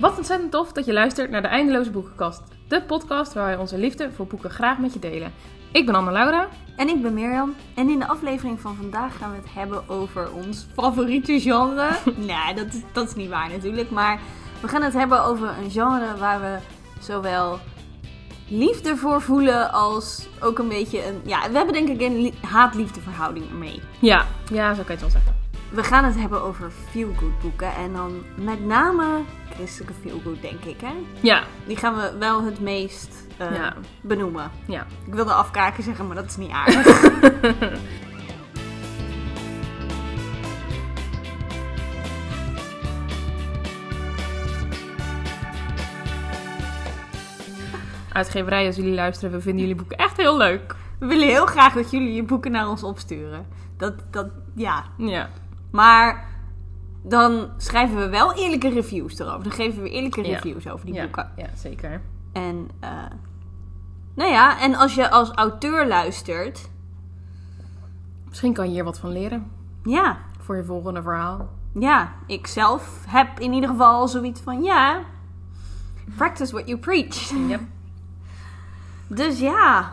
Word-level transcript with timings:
Wat 0.00 0.16
ontzettend 0.16 0.50
tof 0.50 0.72
dat 0.72 0.84
je 0.84 0.92
luistert 0.92 1.30
naar 1.30 1.42
de 1.42 1.48
Eindeloze 1.48 1.90
Boekenkast. 1.90 2.42
De 2.68 2.82
podcast 2.82 3.32
waar 3.32 3.44
wij 3.44 3.56
onze 3.56 3.78
liefde 3.78 4.12
voor 4.12 4.26
boeken 4.26 4.50
graag 4.50 4.78
met 4.78 4.92
je 4.92 4.98
delen. 4.98 5.32
Ik 5.72 5.86
ben 5.86 5.94
Anne-Laura. 5.94 6.48
En 6.76 6.88
ik 6.88 7.02
ben 7.02 7.14
Mirjam. 7.14 7.54
En 7.74 7.88
in 7.88 7.98
de 7.98 8.08
aflevering 8.08 8.60
van 8.60 8.76
vandaag 8.76 9.16
gaan 9.18 9.30
we 9.30 9.36
het 9.36 9.54
hebben 9.54 9.88
over 9.88 10.32
ons 10.32 10.66
favoriete 10.74 11.40
genre. 11.40 11.88
nee, 12.16 12.54
dat 12.54 12.66
is, 12.66 12.82
dat 12.92 13.08
is 13.08 13.14
niet 13.14 13.28
waar 13.28 13.48
natuurlijk. 13.48 13.90
Maar 13.90 14.20
we 14.60 14.68
gaan 14.68 14.82
het 14.82 14.92
hebben 14.92 15.24
over 15.24 15.48
een 15.62 15.70
genre 15.70 16.16
waar 16.18 16.40
we 16.40 16.56
zowel 17.00 17.58
liefde 18.48 18.96
voor 18.96 19.22
voelen 19.22 19.72
als 19.72 20.28
ook 20.40 20.58
een 20.58 20.68
beetje 20.68 21.06
een... 21.06 21.20
Ja, 21.24 21.50
we 21.50 21.56
hebben 21.56 21.74
denk 21.74 21.88
ik 21.88 22.00
een 22.00 22.20
li- 22.20 22.34
haat-liefde 22.42 23.00
verhouding 23.00 23.48
ermee. 23.50 23.82
Ja, 23.98 24.26
ja, 24.52 24.74
zo 24.74 24.82
kan 24.82 24.96
je 24.96 25.02
het 25.04 25.12
wel 25.12 25.22
zeggen. 25.22 25.36
We 25.70 25.82
gaan 25.82 26.04
het 26.04 26.16
hebben 26.16 26.42
over 26.42 26.70
feel-good 26.90 27.40
boeken. 27.40 27.74
En 27.74 27.92
dan 27.92 28.22
met 28.36 28.64
name 28.66 29.06
christelijke 29.58 29.94
feel-good, 30.02 30.42
denk 30.42 30.64
ik. 30.64 30.80
Hè? 30.80 30.92
Ja, 31.20 31.42
Die 31.66 31.76
gaan 31.76 31.94
we 31.96 32.16
wel 32.18 32.44
het 32.44 32.60
meest 32.60 33.26
eh, 33.36 33.54
Ja. 33.56 33.74
benoemen. 34.02 34.50
ja. 34.66 34.86
Ik 35.06 35.14
wilde 35.14 35.32
afkaken 35.32 35.82
zeggen, 35.82 36.06
maar 36.06 36.16
dat 36.16 36.24
is 36.24 36.36
niet 36.36 36.50
aardig. 36.50 36.86
Uitgeverij, 48.12 48.66
als 48.66 48.76
jullie 48.76 48.94
luisteren, 48.94 49.30
we 49.32 49.40
vinden 49.40 49.60
jullie 49.60 49.76
boeken 49.76 49.96
echt 49.96 50.16
heel 50.16 50.36
leuk. 50.36 50.74
We 50.98 51.06
willen 51.06 51.26
heel 51.28 51.46
graag 51.46 51.72
dat 51.74 51.90
jullie 51.90 52.12
je 52.14 52.22
boeken 52.22 52.50
naar 52.50 52.68
ons 52.68 52.82
opsturen. 52.82 53.46
Dat, 53.76 53.94
dat, 54.10 54.26
ja. 54.54 54.84
Ja, 54.96 55.28
Maar 55.70 56.26
dan 57.02 57.48
schrijven 57.56 57.96
we 57.96 58.08
wel 58.08 58.34
eerlijke 58.34 58.68
reviews 58.68 59.18
erover. 59.18 59.42
Dan 59.42 59.52
geven 59.52 59.82
we 59.82 59.90
eerlijke 59.90 60.26
Ja. 60.26 60.34
reviews 60.34 60.68
over 60.68 60.86
die 60.86 60.94
ja, 60.94 61.02
boeken. 61.02 61.30
ja 61.36 61.46
zeker. 61.56 62.00
En, 62.32 62.68
eh, 62.80 62.90
nou 64.14 64.30
ja, 64.30 64.60
en 64.60 64.74
als 64.74 64.94
je 64.94 65.10
als 65.10 65.30
auteur 65.30 65.86
luistert, 65.86 66.68
Misschien 68.28 68.52
kan 68.52 68.66
je 68.66 68.70
hier 68.72 68.84
wat 68.84 68.98
van 68.98 69.12
leren 69.12 69.50
ja, 69.84 70.18
voor 70.40 70.56
je 70.56 70.64
volgende 70.64 71.02
verhaal. 71.02 71.48
ja, 71.78 72.12
ik 72.26 72.46
zelf 72.46 73.04
heb 73.08 73.40
in 73.40 73.52
ieder 73.52 73.70
geval 73.70 74.08
zoiets 74.08 74.40
van, 74.40 74.62
ja, 74.62 75.00
practice 76.16 76.52
what 76.52 76.68
you 76.68 76.78
preach. 76.78 77.30
Yep. 77.48 77.60
Dus 79.06 79.38
ja, 79.40 79.90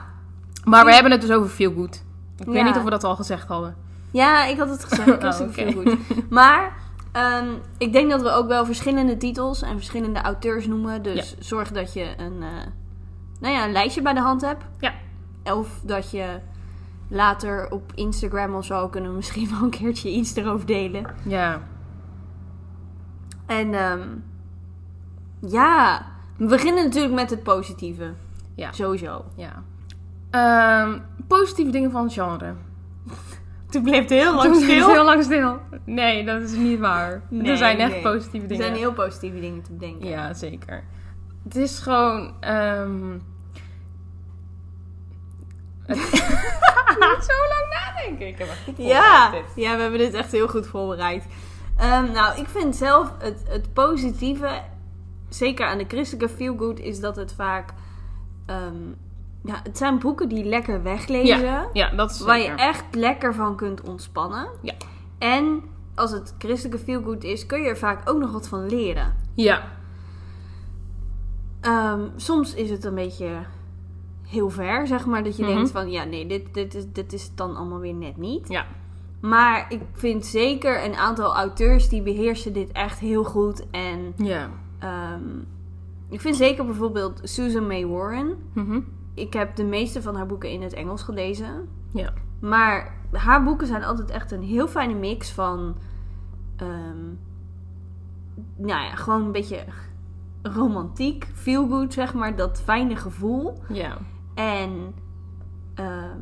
Maar 0.64 0.86
we 0.86 0.94
hebben 0.94 1.12
het 1.12 1.22
dus 1.22 1.32
over 1.32 1.50
Feel 1.50 1.74
Good. 1.74 2.04
Ik 2.38 2.46
Ja. 2.46 2.52
weet 2.52 2.64
niet 2.64 2.76
of 2.76 2.84
we 2.84 2.90
dat 2.90 3.04
al 3.04 3.16
gezegd 3.16 3.48
hadden. 3.48 3.76
Ja, 4.12 4.46
ik 4.46 4.58
had 4.58 4.70
het 4.70 4.84
gezegd. 4.84 5.08
Ik 5.08 5.24
Oh, 5.24 5.40
oh, 5.42 5.50
veel 5.54 5.72
goed. 5.72 6.30
Maar 6.30 6.74
ehm, 7.16 7.48
ik 7.78 7.94
denk 7.94 8.10
dat 8.12 8.22
we 8.22 8.30
ook 8.30 8.48
wel 8.48 8.66
verschillende 8.66 9.18
titels 9.18 9.62
en 9.62 9.76
verschillende 9.76 10.22
auteurs 10.22 10.68
noemen. 10.68 11.02
Dus 11.02 11.36
zorg 11.40 11.72
dat 11.72 11.94
je 11.94 12.14
een, 12.18 12.42
eh, 12.44 12.68
nou 13.40 13.54
ja, 13.54 13.66
een 13.66 13.72
lijstje 13.72 14.02
bij 14.02 14.14
de 14.14 14.20
hand 14.20 14.42
hebt. 14.42 14.64
Ja. 14.80 14.94
Of 15.54 15.82
dat 15.84 16.12
je 16.12 16.40
later 17.08 17.72
op 17.72 17.92
Instagram 17.96 18.56
of 18.56 18.66
zo 18.66 18.88
kunnen 18.90 19.10
we 19.10 19.16
misschien 19.16 19.50
wel 19.54 19.62
een 19.64 19.70
keertje 19.70 20.10
iets 20.10 20.36
erover 20.36 20.66
delen. 20.66 21.06
Ja, 21.24 21.62
En 23.46 23.74
ehm, 23.74 24.08
ja, 25.40 26.06
we 26.38 26.46
beginnen 26.46 26.84
natuurlijk 26.84 27.14
met 27.14 27.30
het 27.30 27.44
positieve. 27.44 28.14
ja, 28.56 28.72
Sowieso. 28.72 29.26
ja. 29.36 29.64
Ehm, 30.30 31.00
positieve 31.28 31.72
dingen 31.72 31.92
van 31.92 32.04
het 32.04 32.14
genre. 32.14 32.54
Toen 33.76 33.84
bleef 33.84 34.00
het 34.00 34.10
heel 34.10 34.42
Toen 34.42 34.52
is 34.54 34.62
het 34.62 34.86
heel 34.92 35.04
lang 35.06 35.24
stil. 35.24 35.60
Nee, 35.86 36.26
dat 36.26 36.42
is 36.42 36.52
niet 36.56 36.80
waar. 36.80 37.22
Nee, 37.30 37.52
er 37.52 37.58
zijn 37.58 37.78
echt 37.80 37.92
nee. 37.92 38.02
positieve 38.02 38.42
Er 38.46 38.48
dingen. 38.48 38.66
zijn 38.66 38.78
heel 38.78 38.94
positieve 38.94 39.40
dingen 39.40 39.62
te 39.62 39.72
bedenken. 39.74 40.08
Ja, 40.08 40.34
zeker. 40.34 40.84
Het 41.44 41.56
is 41.56 41.80
gewoon. 41.80 42.34
ehm 42.40 43.12
het... 45.86 45.98
niet 47.00 47.26
zo 47.28 47.34
lang 47.50 47.68
nadenken. 47.70 48.28
Ik 48.28 48.38
heb 48.38 48.48
echt 48.48 48.64
goed 48.64 48.78
Ja, 48.78 49.32
dit. 49.32 49.44
ja, 49.56 49.76
we 49.76 49.82
hebben 49.82 50.00
dit 50.00 50.14
echt 50.14 50.32
heel 50.32 50.48
goed 50.48 50.68
voorbereid. 50.68 51.26
Ehm, 51.78 52.12
nou, 52.12 52.40
ik 52.40 52.48
vind 52.48 52.76
zelf 52.76 53.12
het, 53.20 53.44
het 53.48 53.74
positieve, 53.74 54.62
zeker 55.30 55.66
aan 55.66 55.78
de 55.78 55.86
christelijke 55.88 56.36
feelgood, 56.36 56.80
is 56.80 57.00
dat 57.00 57.16
het 57.16 57.34
vaak... 57.34 57.74
ehm, 58.46 58.74
ja, 59.46 59.60
het 59.64 59.78
zijn 59.78 60.00
boeken 60.00 60.30
die 60.30 60.44
lekker 60.44 60.84
weglezen. 60.84 61.68
Ja, 61.74 61.90
dat 61.96 62.12
is 62.12 62.20
waar 62.20 62.40
je 62.40 62.50
echt 62.52 62.84
lekker 62.96 63.34
van 63.34 63.56
kunt 63.56 63.82
ontspannen. 63.82 64.48
Ja. 64.62 64.74
En 65.18 65.62
als 65.96 66.12
het 66.12 66.36
christelijke 66.38 66.84
feelgood 66.84 67.24
is, 67.24 67.46
kun 67.46 67.62
je 67.62 67.68
er 67.70 67.78
vaak 67.78 68.10
ook 68.10 68.20
nog 68.20 68.32
wat 68.32 68.48
van 68.48 68.66
leren. 68.70 69.16
Ja, 69.34 69.64
Ehm, 71.62 72.02
soms 72.16 72.54
is 72.54 72.70
het 72.70 72.84
een 72.84 72.96
beetje 72.96 73.30
heel 74.28 74.50
ver, 74.50 74.88
zeg 74.88 75.06
maar. 75.06 75.24
Dat 75.24 75.38
je 75.38 75.44
Mhm. 75.44 75.54
denkt 75.54 75.72
van, 75.72 75.92
ja, 75.92 76.04
nee, 76.04 76.26
dit, 76.28 76.54
dit, 76.54 76.76
is, 76.76 76.84
dit 76.94 77.14
is 77.14 77.24
het 77.24 77.38
dan 77.38 77.56
allemaal 77.56 77.80
weer 77.80 77.94
net 77.94 78.18
niet. 78.18 78.50
ja, 78.50 78.66
Maar 79.20 79.66
ik 79.70 79.82
vind 79.94 80.26
zeker 80.26 80.86
een 80.86 80.96
aantal 80.96 81.36
auteurs 81.36 81.90
die 81.90 82.02
beheersen 82.02 82.54
dit 82.54 82.72
echt 82.72 83.00
heel 83.00 83.24
goed. 83.24 83.66
En 83.72 84.14
ja. 84.16 84.50
ehm, 84.80 85.22
ik 86.10 86.22
vind 86.22 86.36
zeker 86.36 86.66
bijvoorbeeld 86.66 87.20
Susan 87.24 87.68
May 87.68 87.86
Warren. 87.88 88.38
Mhm. 88.54 88.80
Ik 89.16 89.34
heb 89.34 89.56
de 89.56 89.64
meeste 89.64 90.02
van 90.02 90.16
haar 90.16 90.26
boeken 90.26 90.50
in 90.50 90.62
het 90.62 90.74
Engels 90.74 91.04
gelezen. 91.04 91.68
Ja. 91.94 92.14
Maar 92.40 92.96
haar 93.12 93.44
boeken 93.44 93.68
zijn 93.68 93.84
altijd 93.84 94.10
echt 94.10 94.32
een 94.32 94.44
heel 94.44 94.68
fijne 94.68 94.94
mix 94.94 95.32
van... 95.32 95.76
ehm, 96.56 97.06
nou 98.56 98.84
ja, 98.84 98.96
gewoon 98.96 99.26
een 99.26 99.32
beetje 99.32 99.64
romantiek, 100.42 101.28
feel 101.34 101.68
good, 101.68 101.94
zeg 101.94 102.14
maar. 102.14 102.36
Dat 102.36 102.62
fijne 102.62 102.96
gevoel. 102.96 103.62
Ja. 103.70 103.98
En 104.34 104.94
ehm, 105.76 106.22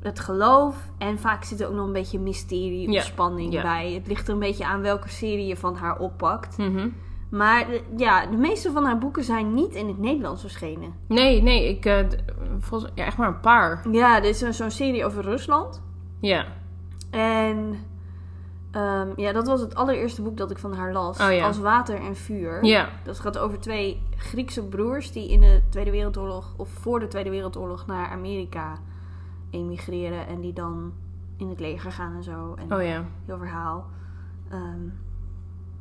het 0.00 0.20
geloof. 0.20 0.90
En 0.98 1.18
vaak 1.18 1.44
zit 1.44 1.60
er 1.60 1.68
ook 1.68 1.74
nog 1.74 1.86
een 1.86 1.92
beetje 1.92 2.18
mysterie 2.18 2.88
of 2.88 2.94
Ja, 2.94 3.00
spanning 3.02 3.52
ja. 3.52 3.62
bij. 3.62 3.92
Het 3.92 4.06
ligt 4.06 4.26
er 4.28 4.34
een 4.34 4.40
beetje 4.40 4.66
aan 4.66 4.80
welke 4.80 5.08
serie 5.08 5.46
je 5.46 5.56
van 5.56 5.76
haar 5.76 5.98
oppakt. 5.98 6.58
Mhm. 6.58 6.88
Maar 7.36 7.66
de- 7.66 7.82
ja, 7.96 8.26
de 8.26 8.36
meeste 8.36 8.70
van 8.72 8.84
haar 8.84 8.98
boeken 8.98 9.24
zijn 9.24 9.54
niet 9.54 9.74
in 9.74 9.88
het 9.88 9.98
Nederlands 9.98 10.40
verschenen. 10.40 10.94
Nee, 11.08 11.42
nee, 11.42 11.68
ik. 11.68 11.84
eh, 11.84 11.98
d- 11.98 12.16
volgens, 12.58 12.92
ja, 12.94 13.04
echt 13.04 13.16
maar 13.16 13.28
een 13.28 13.40
paar. 13.40 13.82
Ja, 13.90 14.20
dit 14.20 14.42
is 14.42 14.56
zo'n 14.56 14.70
serie 14.70 15.04
over 15.04 15.22
Rusland. 15.22 15.82
Ja. 16.20 16.46
En 17.10 17.74
ehm, 18.70 19.08
ja, 19.16 19.32
dat 19.32 19.46
was 19.46 19.60
het 19.60 19.74
allereerste 19.74 20.22
boek 20.22 20.36
dat 20.36 20.50
ik 20.50 20.58
van 20.58 20.72
haar 20.74 20.92
las. 20.92 21.20
Oh 21.20 21.32
ja. 21.32 21.46
Als 21.46 21.58
Water 21.58 22.00
en 22.00 22.16
Vuur. 22.16 22.64
Ja. 22.64 22.88
Dat 23.04 23.20
gaat 23.20 23.38
over 23.38 23.60
twee 23.60 24.02
Griekse 24.16 24.64
broers 24.64 25.12
die 25.12 25.30
in 25.30 25.40
de 25.40 25.60
Tweede 25.68 25.90
Wereldoorlog, 25.90 26.54
of 26.56 26.68
voor 26.68 27.00
de 27.00 27.08
Tweede 27.08 27.30
Wereldoorlog, 27.30 27.86
naar 27.86 28.08
Amerika 28.08 28.78
emigreren. 29.50 30.26
En 30.26 30.40
die 30.40 30.52
dan 30.52 30.92
in 31.36 31.48
het 31.48 31.60
leger 31.60 31.92
gaan 31.92 32.14
en 32.16 32.22
zo. 32.22 32.54
En 32.56 32.76
Oh 32.76 32.82
ja. 32.82 33.04
heel 33.26 33.38
verhaal. 33.38 33.86
Ehm, 34.50 34.80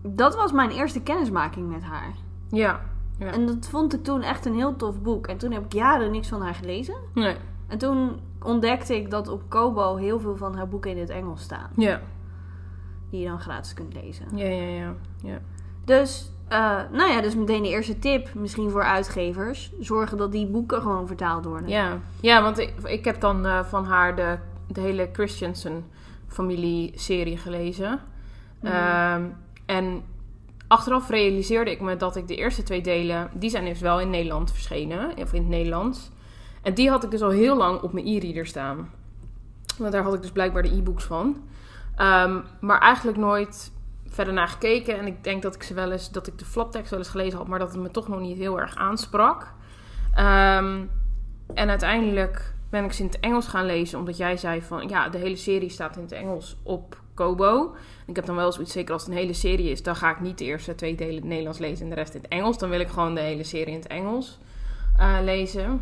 dat 0.07 0.35
was 0.35 0.51
mijn 0.51 0.69
eerste 0.69 1.01
kennismaking 1.01 1.71
met 1.71 1.83
haar. 1.83 2.13
Ja. 2.49 2.81
Ja. 3.19 3.31
En 3.31 3.45
dat 3.45 3.67
vond 3.69 3.93
ik 3.93 4.03
toen 4.03 4.21
echt 4.21 4.45
een 4.45 4.55
heel 4.55 4.75
tof 4.75 5.01
boek. 5.01 5.27
En 5.27 5.37
toen 5.37 5.51
heb 5.51 5.65
ik 5.65 5.73
jaren 5.73 6.11
niks 6.11 6.27
van 6.27 6.41
haar 6.41 6.55
gelezen. 6.55 6.95
Nee. 7.13 7.35
En 7.67 7.77
toen 7.77 8.19
ontdekte 8.41 8.95
ik 8.95 9.09
dat 9.11 9.27
op 9.27 9.41
Kobo 9.47 9.95
heel 9.95 10.19
veel 10.19 10.37
van 10.37 10.55
haar 10.55 10.67
boeken 10.67 10.91
in 10.91 10.97
het 10.97 11.09
Engels 11.09 11.41
staan. 11.41 11.69
Ja. 11.75 12.01
Die 13.09 13.21
je 13.21 13.27
dan 13.27 13.39
gratis 13.39 13.73
kunt 13.73 13.93
lezen. 13.93 14.25
Ja, 14.35 14.47
ja, 14.47 14.67
ja. 14.67 14.93
ja. 15.23 15.39
Dus, 15.85 16.31
eh, 16.47 16.81
nou 16.91 17.11
ja, 17.11 17.21
dus 17.21 17.35
meteen 17.35 17.63
de 17.63 17.69
eerste 17.69 17.99
tip, 17.99 18.33
misschien 18.33 18.69
voor 18.69 18.83
uitgevers. 18.83 19.71
Zorgen 19.79 20.17
dat 20.17 20.31
die 20.31 20.47
boeken 20.47 20.81
gewoon 20.81 21.07
vertaald 21.07 21.45
worden. 21.45 21.69
Ja, 21.69 21.97
ja 22.19 22.41
want 22.41 22.57
ik, 22.57 22.73
ik 22.83 23.05
heb 23.05 23.21
dan 23.21 23.45
eh, 23.45 23.63
van 23.63 23.85
haar 23.85 24.15
de, 24.15 24.37
de 24.67 24.81
hele 24.81 25.09
Christensen 25.13 25.85
familie-serie 26.27 27.37
gelezen. 27.37 27.99
Mhm. 28.61 28.73
Ehm, 28.73 29.23
en 29.65 30.03
achteraf 30.67 31.09
realiseerde 31.09 31.71
ik 31.71 31.81
me 31.81 31.95
dat 31.95 32.15
ik 32.15 32.27
de 32.27 32.35
eerste 32.35 32.63
twee 32.63 32.81
delen, 32.81 33.29
die 33.33 33.49
zijn 33.49 33.65
dus 33.65 33.79
wel 33.79 33.99
in 33.99 34.09
Nederland 34.09 34.51
verschenen, 34.51 35.17
of 35.17 35.33
in 35.33 35.41
het 35.41 35.49
Nederlands. 35.49 36.11
En 36.61 36.73
die 36.73 36.89
had 36.89 37.03
ik 37.03 37.11
dus 37.11 37.21
al 37.21 37.29
heel 37.29 37.57
lang 37.57 37.81
op 37.81 37.93
mijn 37.93 38.07
e-reader 38.07 38.45
staan. 38.45 38.91
Want 39.77 39.91
daar 39.91 40.03
had 40.03 40.13
ik 40.13 40.21
dus 40.21 40.31
blijkbaar 40.31 40.63
de 40.63 40.75
e-books 40.75 41.03
van. 41.03 41.43
Ehm, 41.95 42.39
maar 42.59 42.79
eigenlijk 42.79 43.17
nooit 43.17 43.71
verder 44.07 44.33
naar 44.33 44.47
gekeken. 44.47 44.97
En 44.97 45.07
ik 45.07 45.23
denk 45.23 45.41
dat 45.41 45.55
ik 45.55 45.63
ze 45.63 45.73
wel 45.73 45.91
eens, 45.91 46.11
dat 46.11 46.27
ik 46.27 46.39
de 46.39 46.45
flaptekst 46.45 46.89
wel 46.89 46.99
eens 46.99 47.09
gelezen 47.09 47.37
had, 47.37 47.47
maar 47.47 47.59
dat 47.59 47.71
het 47.71 47.81
me 47.81 47.91
toch 47.91 48.07
nog 48.07 48.19
niet 48.19 48.37
heel 48.37 48.59
erg 48.59 48.75
aansprak. 48.75 49.53
Ehm, 50.13 50.81
en 51.53 51.69
uiteindelijk 51.69 52.53
ben 52.69 52.83
ik 52.83 52.93
ze 52.93 53.01
in 53.01 53.07
het 53.07 53.19
Engels 53.19 53.47
gaan 53.47 53.65
lezen, 53.65 53.99
omdat 53.99 54.17
jij 54.17 54.37
zei 54.37 54.61
van 54.61 54.87
ja, 54.87 55.09
de 55.09 55.17
hele 55.17 55.35
serie 55.35 55.69
staat 55.69 55.95
in 55.95 56.01
het 56.01 56.11
Engels 56.11 56.57
op 56.63 57.01
Kobo. 57.13 57.75
Ik 58.05 58.15
heb 58.15 58.25
dan 58.25 58.35
wel 58.35 58.51
zoiets, 58.51 58.71
zeker 58.71 58.93
als 58.93 59.03
het 59.03 59.11
een 59.11 59.17
hele 59.17 59.33
serie 59.33 59.69
is, 59.69 59.83
dan 59.83 59.95
ga 59.95 60.11
ik 60.11 60.19
niet 60.19 60.37
de 60.37 60.45
eerste 60.45 60.75
twee 60.75 60.95
delen 60.95 61.13
in 61.13 61.19
het 61.19 61.29
Nederlands 61.29 61.59
lezen 61.59 61.83
en 61.83 61.89
de 61.89 61.95
rest 61.95 62.13
in 62.13 62.21
het 62.21 62.31
Engels. 62.31 62.57
Dan 62.57 62.69
wil 62.69 62.79
ik 62.79 62.87
gewoon 62.87 63.15
de 63.15 63.21
hele 63.21 63.43
serie 63.43 63.73
in 63.73 63.79
het 63.79 63.87
Engels 63.87 64.39
eh, 64.97 65.17
lezen. 65.21 65.81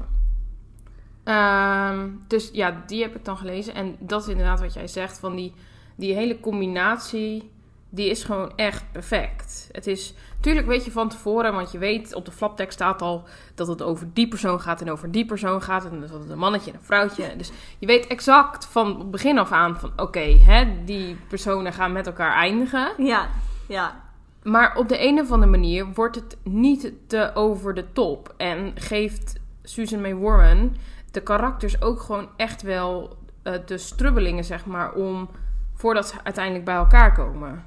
Ehm, 1.24 2.10
dus 2.28 2.50
ja, 2.54 2.84
die 2.88 3.02
heb 3.02 3.16
ik 3.16 3.26
dan 3.26 3.38
gelezen. 3.38 3.76
En 3.76 3.96
dat 4.00 4.22
is 4.22 4.28
inderdaad 4.28 4.60
wat 4.60 4.74
jij 4.74 4.88
zegt, 4.88 5.20
van 5.20 5.36
die, 5.36 5.54
die 5.96 6.14
hele 6.14 6.40
combinatie 6.40 7.52
die 7.94 8.10
is 8.10 8.24
gewoon 8.24 8.52
echt 8.56 8.92
perfect. 8.92 9.70
Het 9.72 9.88
is, 9.88 10.14
natuurlijk 10.42 10.68
weet 10.68 10.86
je 10.86 10.92
van 10.92 11.10
tevoren, 11.10 11.54
want 11.54 11.72
je 11.72 11.78
weet 11.78 12.14
op 12.14 12.26
de 12.26 12.32
flaptekst 12.32 12.74
staat 12.74 13.02
al 13.02 13.24
dat 13.56 13.68
het 13.68 13.82
over 13.82 14.14
die 14.14 14.28
persoon 14.28 14.60
gaat 14.62 14.82
en 14.82 14.92
over 14.92 15.12
die 15.12 15.26
persoon 15.26 15.62
gaat. 15.62 15.86
En 15.86 16.00
dat 16.02 16.10
het 16.10 16.30
een 16.30 16.38
mannetje 16.38 16.72
en 16.72 16.78
een 16.78 16.86
vrouwtje. 16.86 17.36
Dus 17.38 17.52
je 17.80 17.86
weet 17.86 18.08
exact 18.08 18.66
van 18.66 19.12
begin 19.12 19.38
af 19.38 19.52
aan 19.52 19.80
van 19.80 19.92
oké, 19.96 20.20
hè, 20.20 20.84
die 20.86 21.18
personen 21.28 21.74
gaan 21.74 21.92
met 21.92 22.08
elkaar 22.08 22.34
eindigen. 22.34 22.92
Ja, 22.98 23.28
ja. 23.68 24.02
Maar 24.44 24.78
op 24.78 24.90
de 24.90 25.04
een 25.08 25.20
of 25.20 25.32
andere 25.32 25.52
manier 25.52 25.94
wordt 25.94 26.16
het 26.16 26.38
niet 26.44 26.94
te 27.08 27.32
over 27.34 27.74
de 27.74 27.86
top. 27.94 28.34
En 28.38 28.72
geeft 28.76 29.40
Susan 29.64 30.02
May 30.02 30.16
Warren 30.16 30.76
de 31.12 31.22
karakters 31.22 31.82
ook 31.82 32.00
gewoon 32.00 32.30
echt 32.36 32.62
wel 32.62 33.18
eh, 33.44 33.54
de 33.66 33.78
strubbelingen, 33.78 34.44
zeg 34.44 34.66
maar, 34.66 34.94
om 34.94 35.30
voordat 35.74 36.08
ze 36.08 36.16
uiteindelijk 36.24 36.66
bij 36.66 36.76
elkaar 36.76 37.14
komen. 37.14 37.64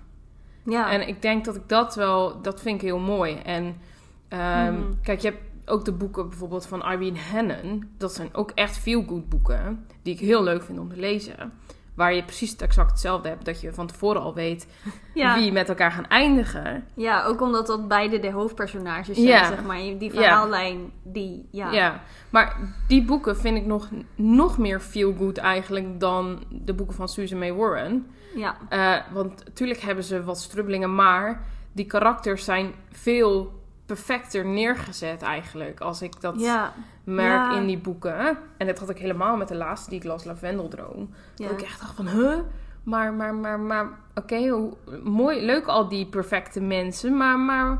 Ja. 0.64 0.90
En 0.90 1.08
ik 1.08 1.22
denk 1.22 1.44
dat 1.44 1.56
ik 1.56 1.69
dat 1.69 1.94
wel, 1.94 2.43
dat 2.43 2.61
vind 2.61 2.75
ik 2.82 2.88
heel 2.88 2.99
mooi. 2.99 3.34
En 3.34 3.76
ehm, 4.28 4.72
Mhm. 4.72 4.82
kijk, 5.02 5.20
je 5.20 5.28
hebt 5.28 5.43
ook 5.66 5.84
de 5.84 5.93
boeken 5.93 6.28
bijvoorbeeld 6.28 6.66
van 6.66 6.82
Irene 6.93 7.19
Hannon. 7.32 7.88
Dat 7.99 8.14
zijn 8.14 8.28
ook 8.34 8.50
echt 8.55 8.78
feel-good 8.78 9.28
boeken, 9.28 9.87
die 10.02 10.14
ik 10.14 10.20
heel 10.20 10.43
leuk 10.43 10.62
vind 10.62 10.78
om 10.78 10.88
te 10.88 10.96
lezen. 11.00 11.52
Waar 11.94 12.14
je 12.14 12.25
precies 12.25 12.50
het 12.50 12.62
exact 12.62 12.90
hetzelfde 12.90 13.28
hebt, 13.28 13.44
dat 13.44 13.61
je 13.61 13.72
van 13.72 13.87
tevoren 13.87 14.20
al 14.20 14.34
weet 14.34 14.66
ja. 15.14 15.34
wie 15.38 15.52
met 15.52 15.69
elkaar 15.69 15.90
gaan 15.93 16.06
eindigen. 16.08 16.84
ja, 16.94 17.25
ook 17.25 17.40
omdat 17.40 17.66
dat 17.66 17.88
beide 17.88 18.19
de 18.19 18.31
hoofdpersonages 18.31 19.16
zijn, 19.16 19.28
Ja. 19.28 19.46
zeg 19.49 19.64
maar. 19.64 19.76
Die 19.99 20.11
verhaallijn, 20.12 20.90
die, 21.02 21.49
ja. 21.50 21.72
Ja. 21.72 22.00
maar 22.31 22.56
die 22.88 23.05
boeken 23.05 23.37
vind 23.37 23.56
ik 23.56 23.66
nog, 23.66 23.88
nog 24.14 24.58
meer 24.58 24.81
feel-good 24.81 25.38
eigenlijk 25.38 26.00
dan 26.00 26.44
de 26.50 26.75
boeken 26.75 26.94
van 26.96 27.08
Susan 27.08 27.38
May 27.38 27.52
Warren. 27.55 28.06
Ja. 28.35 28.57
Eh, 28.69 28.97
want 29.13 29.45
natuurlijk 29.45 29.81
hebben 29.81 30.05
ze 30.05 30.25
wat 30.25 30.39
strubbelingen, 30.41 30.95
maar 30.95 31.43
die 31.73 31.87
karakters 31.87 32.45
zijn 32.45 32.73
veel 32.93 33.63
perfecter 33.87 34.47
neergezet 34.47 35.23
eigenlijk. 35.23 35.81
Als 35.81 36.03
ik 36.03 36.21
dat 36.21 36.35
Ja. 36.41 36.73
merk 37.05 37.51
Ja. 37.51 37.57
in 37.57 37.67
die 37.67 37.79
boeken. 37.79 38.39
En 38.57 38.67
dat 38.67 38.79
had 38.79 38.91
ik 38.91 38.99
helemaal 38.99 39.37
met 39.37 39.49
de 39.49 39.55
laatste 39.55 39.91
die 39.91 39.99
ik 39.99 40.05
las, 40.05 40.25
Lavendeldroom. 40.25 41.11
Ja. 41.35 41.49
Dat 41.49 41.61
ik 41.61 41.67
echt 41.67 41.81
dacht 41.81 41.95
van, 41.95 42.09
huh? 42.09 42.39
Maar, 42.83 43.13
maar, 43.13 43.35
maar, 43.35 43.61
maar, 43.61 43.89
oké, 44.15 44.69
mooi, 45.03 45.45
leuk 45.45 45.67
al 45.67 45.89
die 45.89 46.07
perfecte 46.07 46.61
mensen, 46.61 47.17
maar, 47.17 47.39
maar 47.39 47.79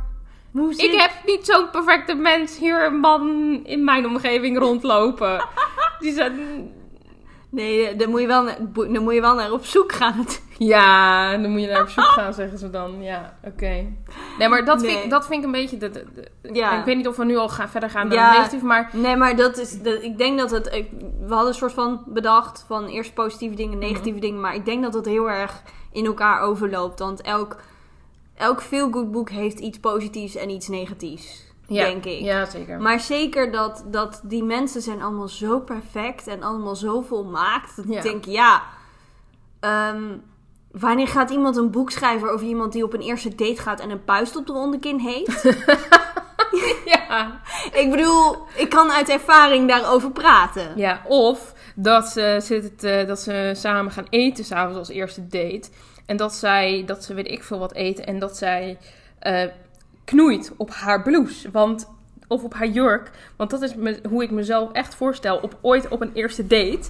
Hoe 0.51 0.71
ik 0.77 1.01
heb 1.01 1.11
niet 1.27 1.47
zo'n 1.47 1.71
perfecte 1.71 2.15
mens 2.15 2.59
hier, 2.59 2.85
een 2.87 2.97
man 2.99 3.31
in 3.65 3.85
mijn 3.85 4.06
omgeving 4.06 4.59
rondlopen. 4.59 5.45
Die 6.01 6.12
zijn, 6.12 6.33
Nee, 7.55 7.97
daar 7.97 8.09
moet, 8.09 8.21
je 8.21 8.27
wel 8.27 8.43
naar, 8.43 8.56
daar 8.91 9.03
moet 9.03 9.15
je 9.15 9.21
wel 9.21 9.35
naar 9.35 9.53
op 9.53 9.65
zoek 9.65 9.93
gaan. 9.93 10.17
natuurlijk. 10.17 10.43
ja, 10.59 11.37
dan 11.37 11.51
moet 11.51 11.61
je 11.61 11.67
naar 11.67 11.83
op 11.83 11.89
zoek 11.89 12.05
gaan, 12.05 12.35
zeggen 12.43 12.59
ze 12.59 12.71
dan. 12.71 13.03
Ja, 13.03 13.37
oké. 13.45 13.87
Nee, 14.39 14.49
maar 14.49 14.65
dat, 14.65 14.81
Nee. 14.83 14.99
Vind, 14.99 15.11
dat 15.11 15.27
vind 15.27 15.39
ik 15.39 15.45
een 15.47 15.53
beetje, 15.53 15.77
de, 15.77 15.91
de- 15.91 16.06
de- 16.15 16.53
Ja. 16.55 16.79
ik 16.79 16.85
weet 16.85 16.97
niet 16.97 17.09
of 17.09 17.17
we 17.17 17.25
nu 17.25 17.37
al 17.37 17.49
gaan, 17.49 17.69
verder 17.69 17.91
gaan 17.91 18.09
naar 18.09 18.17
Ja. 18.17 18.29
het 18.29 18.37
negatief, 18.37 18.62
maar 18.62 18.91
Nee, 18.93 19.17
maar 19.17 19.37
dat 19.37 19.59
is. 19.59 19.83
Dat, 19.83 20.03
ik 20.03 20.19
denk 20.19 20.39
dat 20.39 20.51
het. 20.51 20.69
ik- 20.73 20.91
we 21.21 21.29
hadden 21.33 21.49
een 21.49 21.55
soort 21.55 21.73
van 21.73 22.03
bedacht 22.06 22.65
van 22.67 22.87
eerst 22.87 23.15
positieve 23.15 23.55
dingen, 23.56 23.79
Mhm. 23.79 23.87
negatieve 23.87 24.19
dingen. 24.21 24.41
Maar 24.41 24.55
ik 24.55 24.65
denk 24.65 24.83
dat 24.83 24.95
het 24.95 25.06
heel 25.06 25.31
erg 25.31 25.62
in 25.93 26.06
elkaar 26.06 26.41
overloopt. 26.41 26.99
Want 26.99 27.21
elk, 27.23 27.56
elk 28.35 28.62
feel-good 28.62 29.11
boek 29.11 29.31
heeft 29.31 29.59
iets 29.59 29.79
positiefs 29.79 30.35
en 30.37 30.51
iets 30.51 30.69
negatiefs. 30.69 31.53
Ja, 31.66 31.84
denk 31.84 32.05
ik. 32.05 32.20
Ja, 32.20 32.44
zeker. 32.44 32.81
Maar 32.81 33.00
zeker 33.00 33.52
dat, 33.52 33.84
dat 33.87 34.20
die 34.25 34.43
mensen 34.44 34.82
zijn 34.82 35.02
allemaal 35.02 35.28
zo 35.28 35.61
perfect 35.61 36.26
en 36.26 36.43
allemaal 36.43 36.76
zo 36.76 37.00
volmaakt. 37.00 37.76
Dat 37.76 37.84
Ja. 37.88 37.96
ik 37.96 38.02
denk, 38.02 38.25
ja. 38.25 38.62
ehm, 39.61 40.02
wanneer 40.72 41.08
gaat 41.08 41.31
iemand 41.31 41.56
een 41.56 41.70
boek 41.70 41.90
schrijven 41.90 42.31
over 42.32 42.46
iemand 42.46 42.72
die 42.72 42.84
op 42.84 42.93
een 42.93 43.00
eerste 43.00 43.28
date 43.34 43.56
gaat 43.62 43.81
en 43.81 43.90
een 43.90 44.05
puist 44.05 44.37
op 44.37 44.46
de 44.46 44.52
onderkin 44.52 44.99
heeft? 44.99 45.43
ja. 46.94 47.40
ik 47.72 47.90
bedoel, 47.90 48.37
ik 48.56 48.69
kan 48.69 48.90
uit 48.93 49.08
ervaring 49.08 49.69
daarover 49.69 50.10
praten. 50.10 50.72
Ja, 50.76 51.00
of 51.08 51.52
dat 51.75 52.06
ze, 52.08 52.37
zitten 52.43 52.76
te- 52.76 53.05
dat 53.06 53.20
ze 53.20 53.52
samen 53.56 53.93
gaan 53.93 54.06
eten 54.10 54.44
s'avonds 54.44 54.78
als 54.78 54.88
eerste 54.88 55.26
date. 55.26 55.69
En 56.06 56.17
dat 56.17 56.34
zij, 56.34 56.82
dat 56.87 57.05
ze 57.05 57.14
weet 57.14 57.31
ik 57.31 57.43
veel 57.44 57.58
wat 57.58 57.72
eten. 57.75 58.06
En 58.06 58.19
dat 58.19 58.37
zij 58.37 58.78
eh, 59.19 59.43
knoeit 60.05 60.53
op 60.56 60.71
haar 60.71 61.03
blouse. 61.03 61.51
Want, 61.51 61.91
of 62.29 62.43
op 62.45 62.55
haar 62.55 62.69
jurk. 62.69 63.11
Want 63.37 63.51
dat 63.51 63.62
is 63.62 63.75
me- 63.75 64.01
hoe 64.09 64.23
ik 64.23 64.31
mezelf 64.31 64.73
echt 64.73 64.95
voorstel 64.95 65.37
op 65.37 65.59
ooit 65.61 65.89
op 65.89 66.01
een 66.01 66.11
eerste 66.15 66.47
date. 66.47 66.89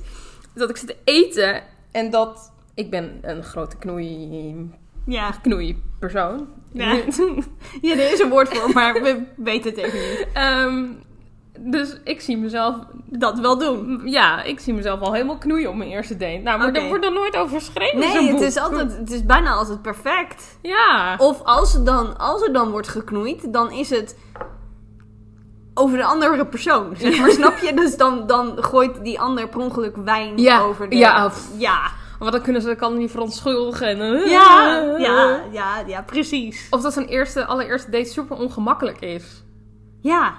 Dat 0.54 0.70
ik 0.70 0.76
zit 0.76 0.88
te 0.88 0.96
eten 1.04 1.62
en 1.92 2.10
dat... 2.10 2.52
Ik 2.74 2.90
ben 2.90 3.18
een 3.22 3.42
grote 3.42 3.76
knoei, 3.76 4.70
Ja. 5.06 5.30
knoeipersoon. 5.42 6.48
Ja. 6.72 6.92
ja, 7.82 7.92
er 7.92 8.12
is 8.12 8.18
een 8.20 8.28
woord 8.28 8.48
voor, 8.58 8.72
maar 8.72 9.02
we 9.02 9.22
weten 9.36 9.70
het 9.70 9.78
even 9.78 9.98
niet. 9.98 10.26
Ehm, 10.32 10.84
dus 11.60 11.96
ik 12.04 12.20
zie 12.20 12.36
mezelf 12.38 12.76
Dat 13.06 13.38
wel 13.38 13.58
doen. 13.58 14.00
Ja, 14.04 14.42
ik 14.42 14.60
zie 14.60 14.74
mezelf 14.74 15.00
al 15.00 15.12
helemaal 15.12 15.38
knoeien 15.38 15.68
op 15.70 15.76
mijn 15.76 15.90
eerste 15.90 16.16
date. 16.16 16.40
Nou, 16.42 16.58
maar 16.58 16.72
daar 16.72 16.88
wordt 16.88 17.04
er 17.04 17.12
nooit 17.12 17.36
over 17.36 17.58
geschreven. 17.58 17.98
Nee, 17.98 18.32
het 18.32 18.40
is, 18.40 18.56
altijd, 18.58 18.96
het 18.96 19.10
is 19.10 19.24
bijna 19.24 19.50
altijd 19.50 19.82
perfect. 19.82 20.58
Ja. 20.62 21.14
Of 21.18 21.42
als, 21.42 21.74
er 21.74 21.84
dan, 21.84 22.18
als 22.18 22.42
er 22.42 22.52
dan 22.52 22.70
wordt 22.70 22.88
geknoeid, 22.88 23.52
dan 23.52 23.70
is 23.70 23.90
het 23.90 24.16
over 25.74 25.96
de 25.98 26.04
andere 26.04 26.46
persoon. 26.46 26.96
Zeg 26.96 27.18
maar, 27.18 27.30
snap 27.30 27.58
je? 27.58 27.74
Dus 27.74 27.96
dan, 27.96 28.26
dan 28.26 28.52
gooit 28.56 29.04
die 29.04 29.20
ander 29.20 29.48
per 29.48 29.60
ongeluk 29.60 29.96
wijn 29.96 30.38
Ja, 30.38 30.60
over 30.60 30.88
de... 30.88 30.96
ja, 30.96 31.24
of- 31.26 31.48
ja. 31.58 31.80
Want 32.18 32.32
dan 32.32 32.40
kunnen 32.42 32.62
ze 32.62 32.74
kan 32.74 32.98
niet 32.98 33.10
verontschuldigen. 33.10 33.86
En, 33.88 34.28
Ja, 34.28 34.80
ja, 34.98 35.40
ja, 35.52 35.82
ja, 35.86 36.02
precies. 36.02 36.66
Of 36.70 36.82
dat 36.82 36.92
zijn 36.92 37.06
eerste, 37.06 37.44
allereerste 37.44 37.90
date 37.90 38.10
super 38.10 38.36
ongemakkelijk 38.36 39.00
is. 39.00 39.44
Ja, 40.00 40.34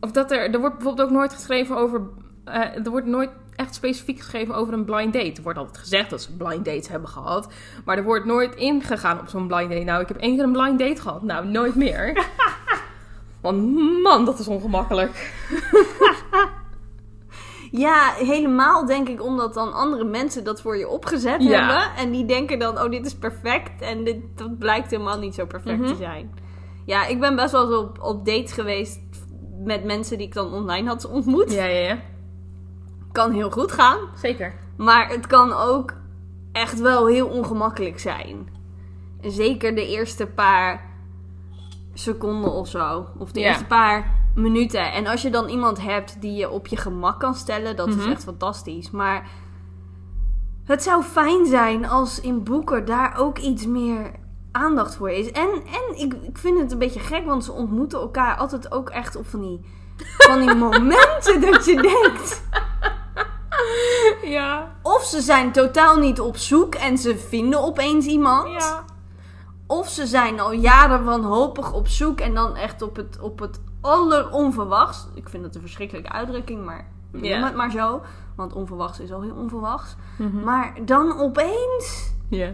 Of 0.00 0.10
dat 0.10 0.30
er, 0.30 0.50
er 0.50 0.60
wordt 0.60 0.74
bijvoorbeeld 0.76 1.08
ook 1.08 1.14
nooit 1.14 1.32
geschreven 1.34 1.76
over... 1.76 2.00
eh, 2.44 2.60
er 2.84 2.90
wordt 2.90 3.06
nooit 3.06 3.30
echt 3.56 3.74
specifiek 3.74 4.18
geschreven 4.18 4.54
over 4.54 4.72
een 4.72 4.84
blind 4.84 5.12
date. 5.12 5.32
Er 5.36 5.42
wordt 5.42 5.58
altijd 5.58 5.78
gezegd 5.78 6.10
dat 6.10 6.22
ze 6.22 6.36
blind 6.36 6.64
dates 6.64 6.88
hebben 6.88 7.08
gehad. 7.08 7.48
Maar 7.84 7.96
er 7.96 8.04
wordt 8.04 8.24
nooit 8.24 8.54
ingegaan 8.54 9.20
op 9.20 9.28
zo'n 9.28 9.46
blind 9.46 9.70
date. 9.70 9.84
Nou, 9.84 10.02
ik 10.02 10.08
heb 10.08 10.16
één 10.16 10.34
keer 10.34 10.44
een 10.44 10.52
blind 10.52 10.78
date 10.78 11.00
gehad. 11.00 11.22
Nou, 11.22 11.46
nooit 11.46 11.74
meer. 11.74 12.26
Want 13.40 13.74
man, 14.02 14.24
dat 14.24 14.38
is 14.38 14.48
ongemakkelijk. 14.48 15.32
ja, 17.70 18.12
helemaal 18.16 18.86
denk 18.86 19.08
ik 19.08 19.22
omdat 19.22 19.54
dan 19.54 19.72
andere 19.72 20.04
mensen 20.04 20.44
dat 20.44 20.60
voor 20.60 20.76
je 20.76 20.88
opgezet 20.88 21.42
Ja. 21.42 21.58
hebben. 21.58 21.94
En 21.96 22.10
die 22.10 22.24
denken 22.24 22.58
dan, 22.58 22.80
oh, 22.80 22.90
dit 22.90 23.06
is 23.06 23.14
perfect. 23.14 23.82
En 23.82 24.04
dit, 24.04 24.16
dat 24.34 24.58
blijkt 24.58 24.90
helemaal 24.90 25.18
niet 25.18 25.34
zo 25.34 25.46
perfect 25.46 25.78
Mhm. 25.78 25.88
te 25.88 25.96
zijn. 25.96 26.30
Ja, 26.86 27.06
ik 27.06 27.20
ben 27.20 27.36
best 27.36 27.52
wel 27.52 27.64
eens 27.66 27.76
op, 27.76 27.98
op 28.02 28.26
dates 28.26 28.52
geweest 28.52 29.00
met 29.68 29.84
mensen 29.84 30.18
die 30.18 30.26
ik 30.26 30.34
dan 30.34 30.52
online 30.52 30.88
had 30.88 31.08
ontmoet. 31.08 31.52
Ja, 31.52 31.64
ja, 31.64 31.88
ja. 31.88 31.98
Kan 33.12 33.32
heel 33.32 33.50
goed 33.50 33.72
gaan. 33.72 33.98
Zeker. 34.14 34.54
Maar 34.76 35.08
het 35.08 35.26
kan 35.26 35.52
ook 35.52 35.94
echt 36.52 36.80
wel 36.80 37.06
heel 37.06 37.28
ongemakkelijk 37.28 37.98
zijn. 37.98 38.48
Zeker 39.20 39.74
de 39.74 39.86
eerste 39.88 40.26
paar 40.26 40.84
seconden 41.94 42.52
of 42.52 42.68
zo. 42.68 43.06
Of 43.18 43.32
de 43.32 43.40
Ja. 43.40 43.48
eerste 43.48 43.64
paar 43.64 44.14
minuten. 44.34 44.92
En 44.92 45.06
als 45.06 45.22
je 45.22 45.30
dan 45.30 45.48
iemand 45.48 45.82
hebt 45.82 46.20
die 46.20 46.32
je 46.32 46.50
op 46.50 46.66
je 46.66 46.76
gemak 46.76 47.20
kan 47.20 47.34
stellen, 47.34 47.76
dat 47.76 47.88
is 47.88 47.94
Mhm. 47.96 48.10
echt 48.10 48.24
fantastisch. 48.24 48.90
Maar 48.90 49.28
het 50.64 50.82
zou 50.82 51.02
fijn 51.02 51.46
zijn 51.46 51.88
als 51.88 52.20
in 52.20 52.42
boeken 52.44 52.84
daar 52.84 53.16
ook 53.18 53.38
iets 53.38 53.66
meer 53.66 54.10
aandacht 54.58 54.96
voor 54.96 55.10
is. 55.10 55.30
En, 55.30 55.48
en 55.52 55.98
ik, 55.98 56.14
ik 56.22 56.38
vind 56.38 56.60
het 56.60 56.72
een 56.72 56.78
beetje 56.78 57.00
gek, 57.00 57.24
want 57.24 57.44
ze 57.44 57.52
ontmoeten 57.52 58.00
elkaar 58.00 58.36
altijd 58.36 58.72
ook 58.72 58.90
echt 58.90 59.16
op 59.16 59.26
van 59.26 59.40
die, 59.40 59.60
van 60.18 60.40
die 60.40 60.54
momenten 60.66 61.40
dat 61.40 61.64
je 61.64 61.82
denkt. 61.82 62.42
Ja. 64.22 64.74
Of 64.82 65.04
ze 65.04 65.20
zijn 65.20 65.52
totaal 65.52 65.96
niet 65.96 66.20
op 66.20 66.36
zoek 66.36 66.74
en 66.74 66.98
ze 66.98 67.18
vinden 67.18 67.62
opeens 67.62 68.06
iemand. 68.06 68.62
Ja. 68.62 68.84
Of 69.66 69.88
ze 69.88 70.06
zijn 70.06 70.40
al 70.40 70.52
jaren 70.52 71.04
wanhopig 71.04 71.72
op 71.72 71.88
zoek 71.88 72.20
en 72.20 72.34
dan 72.34 72.56
echt 72.56 72.82
op 72.82 72.96
het, 72.96 73.18
op 73.20 73.38
het 73.38 73.60
alleronverwachts. 73.80 75.06
Ik 75.14 75.28
vind 75.28 75.42
dat 75.42 75.54
een 75.54 75.60
verschrikkelijke 75.60 76.12
uitdrukking, 76.12 76.64
maar 76.64 76.88
noem 77.12 77.42
het 77.42 77.54
maar 77.54 77.70
zo. 77.70 78.00
Want 78.36 78.52
onverwachts 78.52 79.00
is 79.00 79.12
al 79.12 79.22
heel 79.22 79.34
onverwachts. 79.34 79.96
Mhm. 80.18 80.44
Maar 80.44 80.74
dan 80.84 81.18
opeens. 81.18 82.12
Ja. 82.28 82.52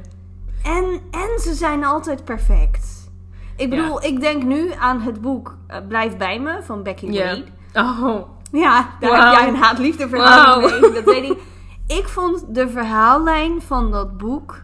En, 0.64 1.00
en 1.10 1.40
ze 1.40 1.54
zijn 1.54 1.84
altijd 1.84 2.24
perfect. 2.24 3.10
Ik 3.56 3.70
bedoel, 3.70 4.04
ik 4.04 4.20
denk 4.20 4.42
nu 4.42 4.72
aan 4.72 5.00
het 5.00 5.20
boek 5.20 5.56
eh, 5.66 5.78
Blijf 5.88 6.16
bij 6.16 6.40
me 6.40 6.62
van 6.62 6.82
Becky 6.82 7.06
Ja. 7.06 7.24
Reid. 7.24 7.50
Oh. 7.74 8.32
Ja, 8.52 8.88
daar 9.00 9.24
heb 9.24 9.38
jij 9.38 9.48
een 9.48 9.56
haat-liefde 9.56 10.08
Wauw. 10.08 10.60
mee. 10.60 10.92
Dat 10.92 11.04
weet 11.04 11.30
ik. 11.30 11.38
Ik 11.86 12.08
vond 12.08 12.54
de 12.54 12.68
verhaallijn 12.68 13.62
van 13.62 13.90
dat 13.90 14.16
boek, 14.16 14.62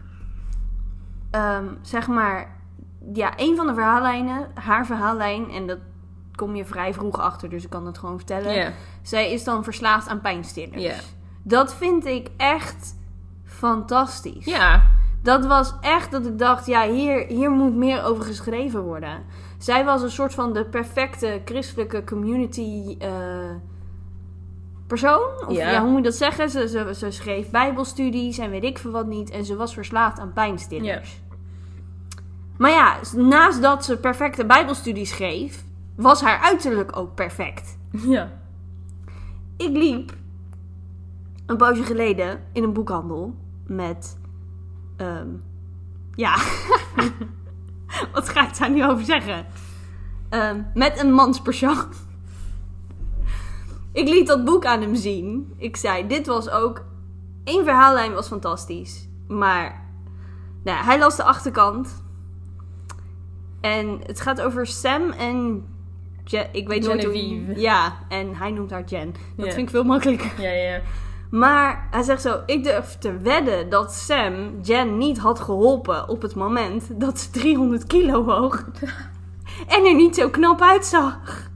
ehm, 1.31 1.65
zeg 1.81 2.07
maar, 2.07 2.57
ja, 3.13 3.33
een 3.35 3.55
van 3.55 3.67
de 3.67 3.73
verhaallijnen, 3.73 4.47
haar 4.53 4.85
verhaallijn, 4.85 5.51
en 5.51 5.67
dat 5.67 5.77
kom 6.35 6.55
je 6.55 6.65
vrij 6.65 6.93
vroeg 6.93 7.19
achter, 7.19 7.49
dus 7.49 7.63
ik 7.63 7.69
kan 7.69 7.85
het 7.85 7.97
gewoon 7.97 8.17
vertellen. 8.17 8.53
Ja. 8.53 8.71
Zij 9.01 9.31
is 9.31 9.43
dan 9.43 9.63
verslaafd 9.63 10.07
aan 10.07 10.21
pijnstillers. 10.21 10.81
Ja. 10.81 10.95
Dat 11.43 11.75
vind 11.75 12.05
ik 12.05 12.27
echt 12.37 12.95
fantastisch. 13.45 14.45
Ja. 14.45 14.81
Dat 15.23 15.45
was 15.45 15.73
echt 15.81 16.11
dat 16.11 16.25
ik 16.25 16.39
dacht, 16.39 16.65
ja, 16.65 16.87
hier, 16.89 17.25
hier 17.25 17.51
moet 17.51 17.75
meer 17.75 18.03
over 18.03 18.23
geschreven 18.23 18.81
worden. 18.81 19.23
Zij 19.57 19.85
was 19.85 20.01
een 20.01 20.11
soort 20.11 20.33
van 20.33 20.53
de 20.53 20.65
perfecte 20.65 21.41
christelijke 21.45 22.03
community 22.03 22.95
eh, 22.99 23.09
persoon. 24.87 25.27
Of 25.47 25.55
Ja. 25.55 25.71
ja. 25.71 25.81
hoe 25.81 25.89
moet 25.89 25.97
je 25.97 26.03
dat 26.03 26.15
zeggen? 26.15 26.49
Ze, 26.49 26.67
ze, 26.67 26.93
ze 26.95 27.11
schreef 27.11 27.49
bijbelstudies 27.49 28.37
en 28.37 28.49
weet 28.49 28.63
ik 28.63 28.77
veel 28.77 28.91
wat 28.91 29.07
niet. 29.07 29.29
En 29.29 29.45
ze 29.45 29.55
was 29.55 29.73
verslaafd 29.73 30.19
aan 30.19 30.33
pijnstillers. 30.33 31.21
Maar 32.57 32.71
ja, 32.71 32.97
naast 33.15 33.61
dat 33.61 33.85
ze 33.85 33.97
perfecte 33.97 34.45
bijbelstudies 34.45 35.09
schreef, 35.09 35.63
was 35.95 36.21
haar 36.21 36.39
uiterlijk 36.39 36.97
ook 36.97 37.15
perfect. 37.15 37.77
Ja. 37.91 38.31
Ik 39.57 39.69
liep 39.71 40.13
een 41.45 41.57
poosje 41.57 41.83
geleden 41.83 42.43
in 42.53 42.63
een 42.63 42.73
boekhandel 42.73 43.35
met. 43.65 44.19
Ehm, 45.01 45.27
ja. 46.15 46.35
Wat 48.13 48.29
ga 48.29 48.47
ik 48.47 48.57
daar 48.57 48.69
nu 48.69 48.85
over 48.85 49.05
zeggen? 49.05 49.45
Ehm, 50.29 50.61
met 50.73 50.99
een 50.99 51.13
manspersoon. 51.13 51.85
ik 53.91 54.07
liet 54.07 54.27
dat 54.27 54.45
boek 54.45 54.65
aan 54.65 54.81
hem 54.81 54.95
zien. 54.95 55.53
Ik 55.57 55.77
zei: 55.77 56.07
Dit 56.07 56.27
was 56.27 56.49
ook. 56.49 56.83
één 57.43 57.63
verhaallijn 57.63 58.13
was 58.13 58.27
fantastisch. 58.27 59.07
Maar. 59.27 59.89
Nou, 60.63 60.77
ja, 60.77 60.83
hij 60.83 60.99
las 60.99 61.15
de 61.15 61.23
achterkant. 61.23 62.03
En 63.61 63.99
het 64.05 64.21
gaat 64.21 64.41
over 64.41 64.67
Sam 64.67 65.11
en. 65.11 65.65
Je, 66.23 66.47
ik 66.51 66.67
weet 66.67 66.83
nooit 66.85 67.03
hoe-. 67.03 67.59
Ja, 67.59 67.97
en 68.09 68.35
hij 68.35 68.51
noemt 68.51 68.71
haar 68.71 68.83
Jen. 68.83 69.13
Dat 69.35 69.47
vind 69.53 69.57
ik 69.57 69.69
veel 69.69 69.83
makkelijker. 69.83 70.41
Ja, 70.41 70.51
ja. 70.51 70.81
Maar 71.31 71.87
hij 71.91 72.01
zegt 72.03 72.21
zo: 72.21 72.39
Ik 72.45 72.63
durf 72.63 72.97
te 72.97 73.17
wedden 73.17 73.69
dat 73.69 73.93
Sam 73.93 74.59
Jen 74.61 74.97
niet 74.97 75.17
had 75.17 75.39
geholpen 75.39 76.09
op 76.09 76.21
het 76.21 76.35
moment 76.35 76.99
dat 76.99 77.19
ze 77.19 77.29
300 77.29 77.87
kilo 77.87 78.23
woog. 78.23 78.63
en 79.75 79.85
er 79.85 79.95
niet 79.95 80.15
zo 80.15 80.29
knap 80.29 80.61
uitzag. 80.61 81.49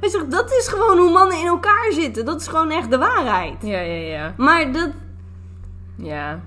Hij 0.00 0.08
zegt: 0.08 0.30
Dat 0.30 0.50
is 0.50 0.68
gewoon 0.68 0.98
hoe 0.98 1.12
mannen 1.12 1.38
in 1.40 1.46
elkaar 1.46 1.88
zitten. 1.92 2.24
Dat 2.24 2.40
is 2.40 2.46
gewoon 2.48 2.70
echt 2.70 2.90
de 2.90 2.98
waarheid. 2.98 3.62
Ja, 3.62 3.80
ja, 3.80 3.94
ja. 4.16 4.34
Maar 4.36 4.72
dat, 4.72 4.90
Ja. 5.96 6.40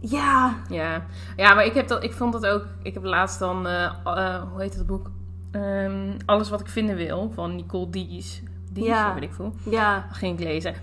ja. 0.00 0.54
Ja, 0.68 1.04
ja 1.36 1.54
maar 1.54 1.64
ik, 1.64 1.74
heb 1.74 1.88
dat, 1.88 2.04
ik 2.04 2.12
vond 2.12 2.32
dat 2.32 2.46
ook. 2.46 2.64
Ik 2.82 2.94
heb 2.94 3.04
laatst 3.04 3.38
dan. 3.38 3.66
eh, 3.66 3.84
eh, 4.04 4.42
hoe 4.52 4.60
heet 4.60 4.76
dat 4.76 4.86
boek? 4.86 5.10
Ehm, 5.50 6.12
Alles 6.26 6.50
wat 6.50 6.60
ik 6.60 6.68
vinden 6.68 6.96
wil 6.96 7.30
van 7.34 7.54
Nicole 7.56 7.90
Dies. 7.90 8.42
Dies, 8.72 8.84
Ja. 8.84 9.14
weet 9.14 9.22
ik 9.22 9.32
veel. 9.34 9.54
Ja, 9.62 10.06
ging 10.10 10.38
ik 10.38 10.44
lezen. 10.44 10.74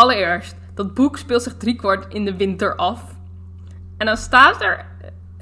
Allereerst, 0.00 0.54
dat 0.74 0.94
boek 0.94 1.16
speelt 1.18 1.42
zich 1.42 1.56
driekwart 1.56 2.14
in 2.14 2.24
de 2.24 2.36
winter 2.36 2.76
af. 2.76 3.02
En 3.98 4.06
dan 4.06 4.16
staat 4.16 4.62
er 4.62 4.84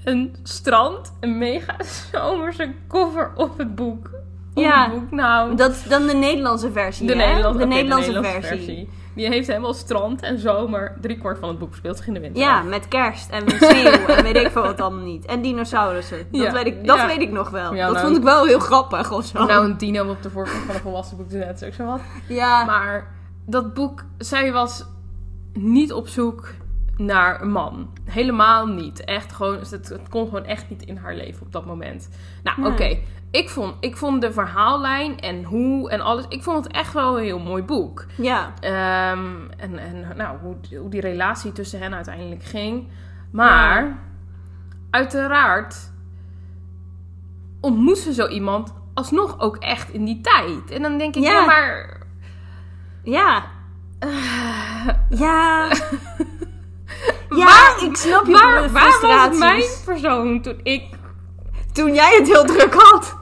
een 0.04 0.36
strand, 0.42 1.12
een 1.20 1.38
mega 1.38 1.76
zomerse 2.12 2.72
cover 2.88 3.30
op 3.34 3.58
het 3.58 3.74
boek. 3.74 4.10
Op 4.54 4.62
Ja. 4.64 4.82
het 4.90 4.92
boek, 5.00 5.10
nou. 5.10 5.54
dat 5.56 5.70
is 5.70 5.82
dan 5.82 6.06
de 6.06 6.14
Nederlandse 6.14 6.72
versie. 6.72 7.06
De, 7.06 7.12
hè? 7.16 7.26
Nederlandse, 7.26 7.58
de 7.60 7.66
Nederlandse, 7.66 8.22
versie. 8.22 8.88
Die 9.14 9.28
heeft 9.28 9.46
helemaal 9.46 9.74
strand 9.74 10.22
en 10.22 10.38
zomer. 10.38 10.96
Driekwart 11.00 11.38
van 11.38 11.48
het 11.48 11.58
boek 11.58 11.74
speelt 11.74 11.96
zich 11.96 12.06
in 12.06 12.14
de 12.14 12.20
winter 12.20 12.42
Ja, 12.42 12.58
af. 12.58 12.64
met 12.64 12.88
kerst 12.88 13.30
en 13.30 13.44
met 13.44 13.56
sneeuw 13.56 14.06
en 14.06 14.22
weet 14.22 14.36
ik 14.36 14.50
veel 14.50 14.62
wat 14.62 14.80
allemaal 14.80 15.04
niet. 15.04 15.24
En 15.26 15.42
dinosaurussen. 15.42 16.18
Dat, 16.30 16.40
Ja, 16.42 16.52
weet, 16.52 16.66
ik, 16.66 16.86
dat 16.86 16.96
ja. 16.96 17.06
weet 17.06 17.20
ik 17.20 17.30
nog 17.30 17.50
wel. 17.50 17.74
Ja, 17.74 17.84
dat 17.84 17.94
nou- 17.94 18.06
vond 18.06 18.16
ik 18.18 18.22
wel 18.24 18.44
heel 18.46 18.58
grappig 18.58 19.12
of 19.12 19.24
zo. 19.24 19.44
Nou 19.46 19.64
een 19.64 19.78
dino 19.78 20.10
op 20.10 20.22
de 20.22 20.30
voorkant 20.30 20.62
van 20.66 20.74
een 20.74 20.80
volwassen 20.80 21.16
boek 21.16 21.28
te 21.28 21.36
zetten. 21.38 21.66
Ik 21.66 21.74
zo 21.74 21.84
wat. 21.84 22.00
ja. 22.28 22.64
Maar 22.64 23.06
dat 23.50 23.74
boek, 23.74 24.04
zij 24.18 24.52
was 24.52 24.84
niet 25.52 25.92
op 25.92 26.08
zoek 26.08 26.48
naar 26.96 27.42
een 27.42 27.50
man. 27.50 27.88
Helemaal 28.04 28.66
niet. 28.66 29.04
Echt 29.04 29.32
gewoon, 29.32 29.58
het, 29.58 29.70
het 29.88 30.08
kon 30.08 30.24
gewoon 30.24 30.44
echt 30.44 30.70
niet 30.70 30.82
in 30.82 30.96
haar 30.96 31.14
leven 31.14 31.46
op 31.46 31.52
dat 31.52 31.66
moment. 31.66 32.08
Nou, 32.42 32.60
Nee. 32.60 32.72
oké. 32.72 32.98
Ik, 33.30 33.48
vond, 33.48 33.74
ik 33.80 33.96
vond 33.96 34.20
de 34.22 34.32
verhaallijn 34.32 35.20
en 35.20 35.44
hoe 35.44 35.90
en 35.90 36.00
alles. 36.00 36.24
Ik 36.28 36.42
vond 36.42 36.64
het 36.64 36.72
echt 36.74 36.92
wel 36.92 37.16
een 37.18 37.24
heel 37.24 37.38
mooi 37.38 37.62
boek. 37.62 38.06
ja. 38.16 38.52
Ehm, 38.60 39.28
en 39.56 39.78
en 39.78 40.16
nou, 40.16 40.38
hoe, 40.38 40.56
hoe 40.78 40.90
die 40.90 41.00
relatie 41.00 41.52
tussen 41.52 41.80
hen 41.80 41.94
uiteindelijk 41.94 42.42
ging. 42.42 42.88
Maar, 43.30 43.98
uiteraard 44.90 45.92
ontmoet 47.60 47.98
ze 47.98 48.12
zo 48.12 48.26
iemand 48.26 48.74
alsnog 48.94 49.40
ook 49.40 49.56
echt 49.56 49.90
in 49.90 50.04
die 50.04 50.20
tijd. 50.20 50.70
En 50.70 50.82
dan 50.82 50.98
denk 50.98 51.16
ik, 51.16 51.22
Ja. 51.22 51.30
ja, 51.32 51.44
maar... 51.46 51.96
Ja. 53.08 53.44
Ja. 55.08 55.68
Ja, 57.30 57.44
Waar- 57.44 57.82
ik 57.84 57.96
snap 57.96 58.26
je 58.26 58.32
Waar, 58.32 58.70
waar 58.70 58.98
was 59.00 59.38
mijn 59.38 59.62
persoon 59.84 60.40
toen 60.40 60.60
ik... 60.62 60.84
Toen 61.72 61.94
jij 61.94 62.16
het 62.18 62.26
heel 62.26 62.44
druk 62.44 62.74
had. 62.74 63.16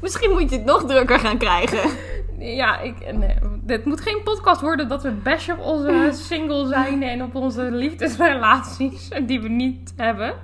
Misschien 0.00 0.30
moet 0.30 0.50
je 0.50 0.56
het 0.56 0.64
nog 0.64 0.84
drukker 0.84 1.18
gaan 1.18 1.38
krijgen. 1.38 1.90
Ja, 2.38 2.78
ik, 2.78 3.12
nee, 3.12 3.34
dit 3.62 3.84
moet 3.84 4.00
geen 4.00 4.22
podcast 4.24 4.60
worden 4.60 4.88
dat 4.88 5.02
we 5.02 5.10
bashen 5.10 5.58
op 5.58 5.64
onze 5.64 6.10
single 6.28 6.66
zijn 6.66 7.02
en 7.02 7.22
op 7.22 7.34
onze 7.34 7.62
liefdesrelaties 7.62 9.08
die 9.22 9.40
we 9.40 9.48
niet 9.48 9.92
hebben. 9.96 10.34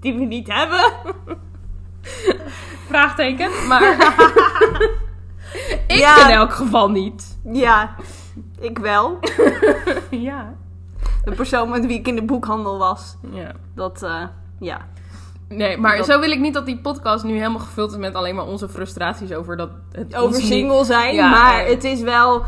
Die 0.00 0.14
we 0.14 0.24
niet 0.24 0.52
hebben. 0.52 0.92
Vraagteken, 2.86 3.50
maar 3.68 3.96
ik 5.86 5.96
Ja. 5.98 6.28
in 6.28 6.34
elk 6.34 6.52
geval 6.52 6.90
niet. 6.90 7.38
Ja, 7.44 7.94
ik 8.60 8.78
wel. 8.78 9.18
Ja. 10.10 10.54
De 11.24 11.32
persoon 11.34 11.68
met 11.70 11.86
wie 11.86 11.98
ik 11.98 12.08
in 12.08 12.14
de 12.14 12.24
boekhandel 12.24 12.78
was. 12.78 13.16
ja. 13.30 13.52
Dat, 13.74 14.02
eh, 14.02 14.22
ja. 14.60 14.78
Nee, 15.48 15.76
maar 15.78 15.96
Dat- 15.96 16.06
zo 16.06 16.20
wil 16.20 16.30
ik 16.30 16.40
niet 16.40 16.54
dat 16.54 16.66
die 16.66 16.78
podcast 16.78 17.24
nu 17.24 17.36
helemaal 17.36 17.58
gevuld 17.60 17.90
is 17.90 17.96
met 17.98 18.14
alleen 18.14 18.34
maar 18.34 18.46
onze 18.46 18.68
frustraties 18.68 19.32
over 19.32 19.56
dat 19.56 19.70
het 19.92 20.16
Over 20.16 20.36
niet- 20.38 20.46
single 20.46 20.84
zijn. 20.84 21.14
Ja, 21.14 21.30
maar 21.30 21.58
eh. 21.60 21.68
het 21.70 21.84
is 21.84 22.00
wel... 22.00 22.42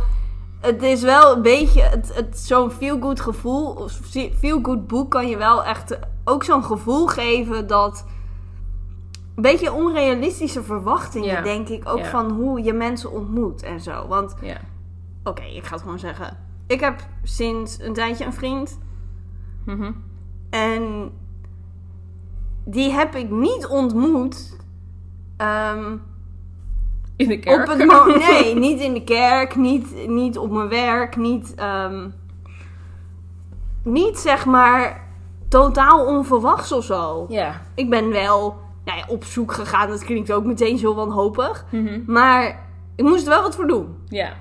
Het 0.60 0.82
is 0.82 1.02
wel 1.02 1.36
een 1.36 1.42
beetje... 1.42 1.82
Het, 1.82 2.10
het, 2.14 2.38
zo'n 2.38 2.70
feel-good 2.70 3.20
gevoel... 3.20 3.66
Of 3.70 3.92
feel-good 4.38 4.86
boek 4.86 5.10
kan 5.10 5.28
je 5.28 5.36
wel 5.36 5.64
echt 5.64 5.98
ook 6.24 6.44
zo'n 6.44 6.64
gevoel 6.64 7.06
geven 7.06 7.66
dat... 7.66 8.04
Een 9.38 9.44
beetje 9.44 9.72
onrealistische 9.72 10.62
verwachtingen, 10.62 11.28
Ja. 11.28 11.42
denk 11.42 11.68
ik. 11.68 11.88
Ook 11.88 11.98
Ja. 11.98 12.04
van 12.04 12.30
hoe 12.30 12.62
je 12.62 12.72
mensen 12.72 13.12
ontmoet 13.12 13.62
en 13.62 13.80
zo. 13.80 14.06
Want 14.06 14.34
Ja. 14.40 14.56
Oké, 15.24 15.42
ik 15.42 15.64
ga 15.64 15.72
het 15.74 15.82
gewoon 15.82 15.98
zeggen. 15.98 16.36
Ik 16.66 16.80
heb 16.80 17.00
sinds 17.22 17.80
een 17.80 17.92
tijdje 17.92 18.24
een 18.24 18.32
vriend. 18.32 18.78
Mhm. 19.64 19.92
En 20.50 21.10
die 22.64 22.90
heb 22.92 23.14
ik 23.14 23.30
niet 23.30 23.66
ontmoet. 23.66 24.56
ehm, 25.36 25.96
In 27.16 27.28
de 27.28 27.38
kerk. 27.38 27.60
op 27.70 27.78
het 27.78 27.86
mo- 27.86 28.16
nee, 28.18 28.54
niet 28.68 28.80
in 28.80 28.92
de 28.94 29.04
kerk, 29.04 29.56
niet, 29.56 30.08
niet 30.08 30.38
op 30.38 30.50
mijn 30.50 30.68
werk, 30.68 31.16
niet, 31.16 31.54
ehm, 31.54 32.08
niet 33.82 34.18
zeg 34.18 34.46
maar 34.46 35.06
totaal 35.48 36.06
onverwachts 36.06 36.72
of 36.72 36.84
zo. 36.84 37.26
Ja. 37.28 37.60
Ik 37.74 37.90
ben 37.90 38.08
wel 38.10 38.56
nou 38.88 39.00
ja, 39.00 39.06
op 39.08 39.24
zoek 39.24 39.52
gegaan, 39.52 39.88
dat 39.88 40.04
klinkt 40.04 40.32
ook 40.32 40.44
meteen 40.44 40.78
zo 40.78 40.94
wanhopig. 40.94 41.64
Mhm. 41.70 42.00
Maar 42.06 42.66
ik 42.94 43.04
moest 43.04 43.22
er 43.22 43.28
wel 43.28 43.42
wat 43.42 43.54
voor 43.54 43.66
doen. 43.66 43.96
Ja. 44.08 44.32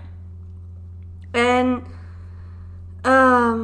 En 1.32 1.84
ehm 3.02 3.60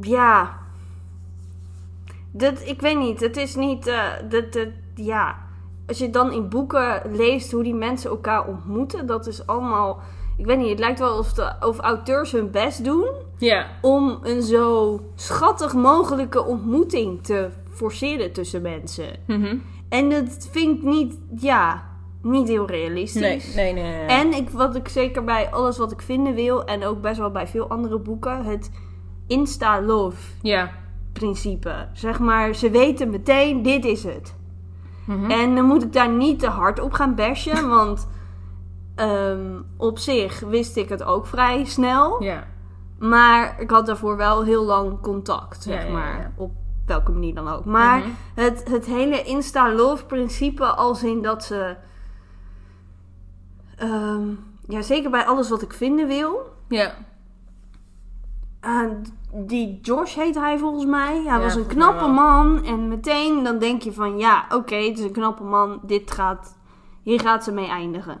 ja, 0.00 0.58
dat, 2.30 2.66
ik 2.66 2.80
weet 2.80 2.98
niet. 2.98 3.20
Het 3.20 3.36
is 3.36 3.54
niet, 3.54 3.86
eh, 3.86 4.02
dat, 4.28 4.52
dat, 4.52 4.68
ja, 4.94 5.36
als 5.86 5.98
je 5.98 6.10
dan 6.10 6.32
in 6.32 6.48
boeken 6.48 7.02
leest 7.12 7.52
hoe 7.52 7.62
die 7.62 7.74
mensen 7.74 8.10
elkaar 8.10 8.46
ontmoeten, 8.46 9.06
dat 9.06 9.26
is 9.26 9.46
allemaal, 9.46 10.00
ik 10.36 10.46
weet 10.46 10.58
niet. 10.58 10.68
Het 10.68 10.78
lijkt 10.78 10.98
wel 10.98 11.18
of, 11.18 11.32
de, 11.32 11.52
of 11.60 11.78
auteurs 11.78 12.32
hun 12.32 12.50
best 12.50 12.84
doen 12.84 13.08
Ja. 13.38 13.66
om 13.80 14.18
een 14.22 14.42
zo 14.42 15.00
schattig 15.14 15.74
mogelijke 15.74 16.44
ontmoeting 16.44 17.22
te 17.22 17.50
forceren 17.74 18.32
tussen 18.32 18.62
mensen. 18.62 19.06
Mhm. 19.26 19.56
En 19.88 20.08
dat 20.10 20.48
vind 20.50 20.76
ik 20.78 20.82
niet, 20.84 21.14
ja, 21.36 21.82
niet 22.22 22.48
heel 22.48 22.66
realistisch. 22.66 23.54
Nee, 23.54 23.72
nee, 23.72 23.82
nee. 23.82 23.92
nee. 23.92 24.06
En 24.06 24.32
ik, 24.32 24.50
wat 24.50 24.76
ik 24.76 24.88
zeker 24.88 25.24
bij 25.24 25.50
alles 25.50 25.78
wat 25.78 25.92
ik 25.92 26.02
vinden 26.02 26.34
wil, 26.34 26.64
en 26.64 26.84
ook 26.84 27.00
best 27.00 27.18
wel 27.18 27.30
bij 27.30 27.46
veel 27.46 27.68
andere 27.68 27.98
boeken, 27.98 28.44
het 28.44 28.70
insta-love 29.26 30.16
Ja. 30.42 30.70
principe. 31.12 31.88
Zeg 31.92 32.18
maar, 32.18 32.54
ze 32.54 32.70
weten 32.70 33.10
meteen, 33.10 33.62
dit 33.62 33.84
is 33.84 34.04
het. 34.04 34.34
Mhm. 35.06 35.30
En 35.30 35.54
dan 35.54 35.64
moet 35.64 35.82
ik 35.82 35.92
daar 35.92 36.10
niet 36.10 36.38
te 36.38 36.48
hard 36.48 36.80
op 36.80 36.92
gaan 36.92 37.14
bashen, 37.14 37.68
want 37.78 38.08
ehm, 38.94 39.60
op 39.76 39.98
zich 39.98 40.40
wist 40.40 40.76
ik 40.76 40.88
het 40.88 41.02
ook 41.04 41.26
vrij 41.26 41.64
snel. 41.64 42.22
Ja. 42.22 42.44
Maar 42.98 43.60
ik 43.60 43.70
had 43.70 43.86
daarvoor 43.86 44.16
wel 44.16 44.44
heel 44.44 44.64
lang 44.64 45.00
contact, 45.00 45.62
zeg 45.62 45.80
Ja, 45.82 45.86
ja, 45.86 45.92
maar. 45.92 46.18
ja. 46.18 46.32
Op 46.36 46.52
welke 46.86 47.10
manier 47.12 47.34
dan 47.34 47.48
ook. 47.48 47.64
Maar 47.64 47.98
Mhm. 47.98 48.08
het, 48.34 48.68
het 48.70 48.86
hele 48.86 49.22
insta-love-principe, 49.22 50.64
als 50.66 51.02
in 51.02 51.22
dat 51.22 51.44
ze... 51.44 51.76
ehm, 53.76 54.28
ja, 54.68 54.82
zeker 54.82 55.10
bij 55.10 55.26
alles 55.26 55.48
wat 55.48 55.62
ik 55.62 55.72
vinden 55.72 56.06
wil... 56.06 56.52
Ja. 56.68 56.94
eh, 58.60 58.80
die 59.32 59.78
Josh 59.82 60.14
heet 60.14 60.34
hij 60.34 60.58
volgens 60.58 60.84
mij. 60.84 61.14
Hij 61.14 61.22
Ja, 61.22 61.40
was 61.40 61.54
een 61.54 61.66
knappe 61.66 62.06
man. 62.06 62.64
En 62.64 62.88
meteen 62.88 63.42
dan 63.44 63.58
denk 63.58 63.82
je 63.82 63.92
van 63.92 64.18
ja, 64.18 64.46
oké, 64.50 64.74
het 64.74 64.98
is 64.98 65.04
een 65.04 65.12
knappe 65.12 65.42
man. 65.42 65.80
Dit 65.82 66.10
gaat, 66.10 66.58
hier 67.02 67.20
gaat 67.20 67.44
ze 67.44 67.52
mee 67.52 67.68
eindigen. 67.68 68.20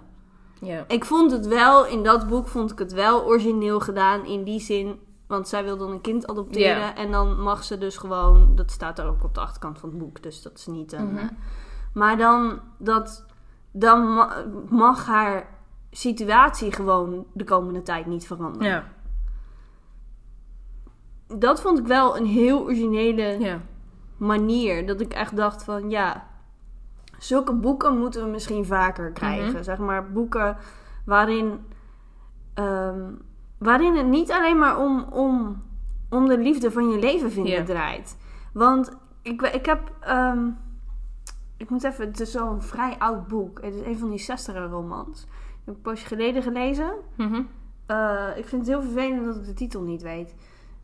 Ja. 0.60 0.84
Ik 0.88 1.04
vond 1.04 1.30
het 1.30 1.46
wel, 1.46 1.86
in 1.86 2.02
dat 2.02 2.28
boek 2.28 2.48
vond 2.48 2.70
ik 2.72 2.78
het 2.78 2.92
wel 2.92 3.24
origineel 3.24 3.80
gedaan. 3.80 4.24
In 4.26 4.44
die 4.44 4.60
zin, 4.60 4.98
want 5.26 5.48
zij 5.48 5.64
wil 5.64 5.76
dan 5.76 5.90
een 5.90 6.00
kind 6.00 6.26
adopteren. 6.26 6.96
En 6.96 7.10
dan 7.10 7.40
mag 7.40 7.64
ze 7.64 7.78
dus 7.78 7.96
gewoon, 7.96 8.52
dat 8.56 8.70
staat 8.70 8.98
er 8.98 9.06
ook 9.06 9.24
op 9.24 9.34
de 9.34 9.40
achterkant 9.40 9.78
van 9.78 9.88
het 9.88 9.98
boek. 9.98 10.22
Dus 10.22 10.42
dat 10.42 10.58
is 10.58 10.66
niet 10.66 10.92
een... 10.92 11.06
Mhm. 11.12 11.16
eh, 11.16 11.24
maar 11.92 12.16
dan, 12.16 12.60
dat, 12.78 13.26
dan 13.70 14.14
ma- 14.14 14.44
mag 14.68 15.06
haar 15.06 15.48
situatie 15.90 16.72
gewoon 16.72 17.26
de 17.32 17.44
komende 17.44 17.82
tijd 17.82 18.06
niet 18.06 18.26
veranderen. 18.26 18.68
Ja. 18.68 18.84
Dat 21.38 21.60
vond 21.60 21.78
ik 21.78 21.86
wel 21.86 22.16
een 22.16 22.26
heel 22.26 22.60
originele 22.62 23.38
Ja. 23.38 23.60
manier. 24.16 24.86
Dat 24.86 25.00
ik 25.00 25.12
echt 25.12 25.36
dacht 25.36 25.64
van 25.64 25.90
ja, 25.90 26.26
zulke 27.18 27.52
boeken 27.52 27.98
moeten 27.98 28.24
we 28.24 28.30
misschien 28.30 28.64
vaker 28.64 29.10
krijgen. 29.12 29.52
Mhm. 29.52 29.62
Zeg 29.62 29.78
maar 29.78 30.12
boeken 30.12 30.56
waarin, 31.06 31.60
ehm, 32.54 33.12
waarin 33.58 33.96
het 33.96 34.06
niet 34.06 34.30
alleen 34.32 34.58
maar 34.58 34.78
om, 34.78 35.02
om, 35.10 35.62
om 36.10 36.28
de 36.28 36.38
liefde 36.38 36.70
van 36.70 36.88
je 36.90 36.98
leven 36.98 37.30
vinden 37.32 37.52
Ja. 37.52 37.64
draait. 37.64 38.16
Want 38.52 38.90
ik, 39.22 39.42
ik 39.42 39.66
heb. 39.66 39.92
ehm, 40.00 40.48
ik 41.56 41.70
moet 41.70 41.84
even, 41.84 42.06
het 42.06 42.20
is 42.20 42.30
zo'n 42.30 42.62
vrij 42.62 42.94
oud 42.98 43.26
boek. 43.28 43.60
Het 43.62 43.74
is 43.74 43.80
een 43.86 43.98
van 43.98 44.10
die 44.10 44.18
60 44.18 44.54
romans. 44.70 45.22
Ik 45.22 45.60
heb 45.64 45.74
een 45.74 45.80
poosje 45.80 46.06
geleden 46.06 46.42
gelezen. 46.42 46.92
Mhm. 47.16 47.42
Eh, 47.86 48.28
ik 48.36 48.46
vind 48.48 48.60
het 48.66 48.70
heel 48.70 48.82
vervelend 48.82 49.24
dat 49.24 49.36
ik 49.36 49.44
de 49.44 49.54
titel 49.54 49.82
niet 49.82 50.02
weet. 50.02 50.34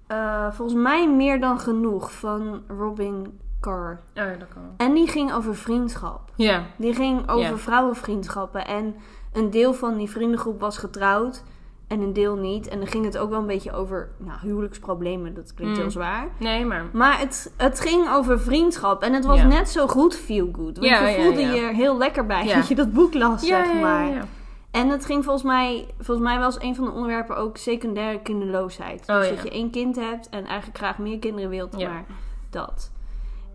Eh, 0.06 0.52
volgens 0.52 0.82
mij 0.82 1.10
meer 1.10 1.40
dan 1.40 1.58
genoeg 1.60 2.12
van 2.12 2.62
Robin 2.68 3.38
Carr. 3.60 3.92
Oh, 3.92 3.98
ja, 4.24 4.34
dat 4.36 4.48
kan. 4.48 4.62
En 4.76 4.94
die 4.94 5.08
ging 5.08 5.32
over 5.32 5.56
vriendschap. 5.56 6.30
over 6.36 6.66
Die 6.78 6.94
ging 6.94 7.28
over 7.28 7.50
Ja. 7.50 7.56
vrouwenvriendschappen. 7.56 8.66
En 8.66 8.94
een 9.32 9.50
deel 9.50 9.74
van 9.74 9.96
die 9.96 10.10
vriendengroep 10.10 10.60
was 10.60 10.78
getrouwd 10.78 11.44
en 11.90 12.00
een 12.00 12.12
deel 12.12 12.36
niet. 12.36 12.68
En 12.68 12.78
dan 12.78 12.86
ging 12.86 13.04
het 13.04 13.18
ook 13.18 13.30
wel 13.30 13.38
een 13.38 13.46
beetje 13.46 13.72
over 13.72 14.10
nou, 14.16 14.38
huwelijksproblemen. 14.42 15.34
Dat 15.34 15.54
klinkt 15.54 15.74
Mm. 15.74 15.80
heel 15.80 15.90
zwaar. 15.90 16.28
Nee, 16.38 16.64
maar... 16.64 16.84
Maar 16.92 17.18
het, 17.18 17.52
het 17.56 17.80
ging 17.80 18.10
over 18.12 18.40
vriendschap. 18.40 19.02
En 19.02 19.12
het 19.12 19.24
was 19.24 19.38
Ja. 19.38 19.46
net 19.46 19.68
zo 19.68 19.86
goed 19.86 20.16
feel 20.16 20.48
good. 20.52 20.78
Want 20.78 20.86
Ja, 20.86 21.08
je 21.08 21.22
voelde 21.22 21.40
ja. 21.40 21.52
je 21.52 21.60
er 21.60 21.74
heel 21.74 21.96
lekker 21.98 22.26
bij 22.26 22.54
dat 22.54 22.68
je 22.68 22.74
dat 22.74 22.92
boek 22.92 23.14
las, 23.14 23.46
zeg 23.46 23.74
maar. 23.80 24.26
En 24.70 24.88
het 24.88 25.04
ging 25.06 25.24
volgens 25.24 25.44
mij, 25.44 25.86
volgens 25.98 26.26
mij 26.28 26.38
was 26.38 26.60
een 26.60 26.74
van 26.74 26.84
de 26.84 26.90
onderwerpen 26.90 27.36
ook 27.36 27.56
secundaire 27.56 28.20
kinderloosheid. 28.22 29.08
Oh, 29.08 29.16
dus 29.16 29.28
ja. 29.28 29.34
dat 29.34 29.42
je 29.42 29.50
één 29.50 29.70
kind 29.70 29.96
hebt 29.96 30.28
en 30.28 30.44
eigenlijk 30.44 30.78
graag 30.78 30.98
meer 30.98 31.18
kinderen 31.18 31.50
wilt, 31.50 31.72
maar 31.78 32.04
dat. 32.50 32.90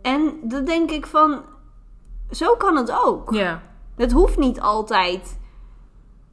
En 0.01 0.33
dan 0.43 0.65
denk 0.65 0.91
ik 0.91 1.05
van, 1.05 1.41
zo 2.31 2.55
kan 2.55 2.75
het 2.77 2.91
ook. 3.05 3.33
Ja. 3.33 3.61
Het 3.95 4.11
hoeft 4.11 4.37
niet 4.37 4.61
altijd 4.61 5.39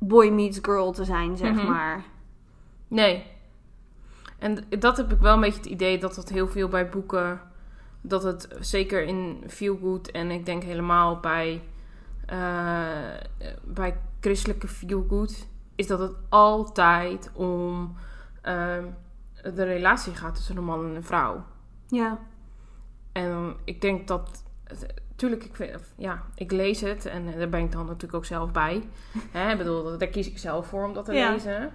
boy 0.08 0.28
meets 0.28 0.58
girl 0.62 0.92
te 0.92 1.04
zijn, 1.04 1.36
zeg 1.36 1.54
Mhm. 1.54 1.66
maar. 1.66 2.04
Nee. 2.88 3.26
En 4.38 4.64
dat 4.78 4.96
heb 4.96 5.12
ik 5.12 5.18
wel 5.20 5.34
een 5.34 5.40
beetje 5.40 5.60
het 5.60 5.66
idee 5.70 5.98
dat 5.98 6.14
dat 6.14 6.28
heel 6.28 6.48
veel 6.48 6.68
bij 6.68 6.88
boeken... 6.88 7.40
Dat 8.00 8.22
het 8.22 8.48
zeker 8.60 9.02
in 9.02 9.42
Feel 9.48 9.78
Good 9.82 10.10
en 10.10 10.30
ik 10.30 10.46
denk 10.46 10.62
helemaal 10.62 11.20
bij... 11.20 11.62
eh, 12.26 12.36
bij 13.64 13.96
christelijke 14.20 14.68
Feel 14.68 15.04
Good... 15.08 15.46
Is 15.74 15.86
dat 15.86 15.98
het 15.98 16.12
altijd 16.28 17.30
om 17.34 17.94
ehm, 18.40 18.84
de 19.54 19.62
relatie 19.64 20.14
gaat 20.14 20.34
tussen 20.34 20.56
een 20.56 20.64
man 20.64 20.84
en 20.84 20.94
een 20.94 21.04
vrouw. 21.04 21.44
Ja. 21.88 22.18
En 23.12 23.54
ik 23.64 23.80
denk 23.80 24.08
dat. 24.08 24.42
Tuurlijk, 25.22 25.44
ik, 25.44 25.78
ja, 25.96 26.22
ik 26.34 26.52
lees 26.52 26.80
het 26.80 27.06
en 27.06 27.24
daar 27.38 27.48
ben 27.48 27.60
ik 27.60 27.72
dan 27.72 27.86
natuurlijk 27.86 28.14
ook 28.14 28.24
zelf 28.24 28.52
bij. 28.52 28.88
Hè, 29.32 29.50
ik 29.52 29.58
bedoel, 29.58 29.98
daar 29.98 30.08
kies 30.08 30.28
ik 30.30 30.38
zelf 30.38 30.66
voor 30.66 30.84
om 30.84 30.94
dat 30.94 31.04
te 31.04 31.12
Ja. 31.12 31.30
lezen. 31.30 31.70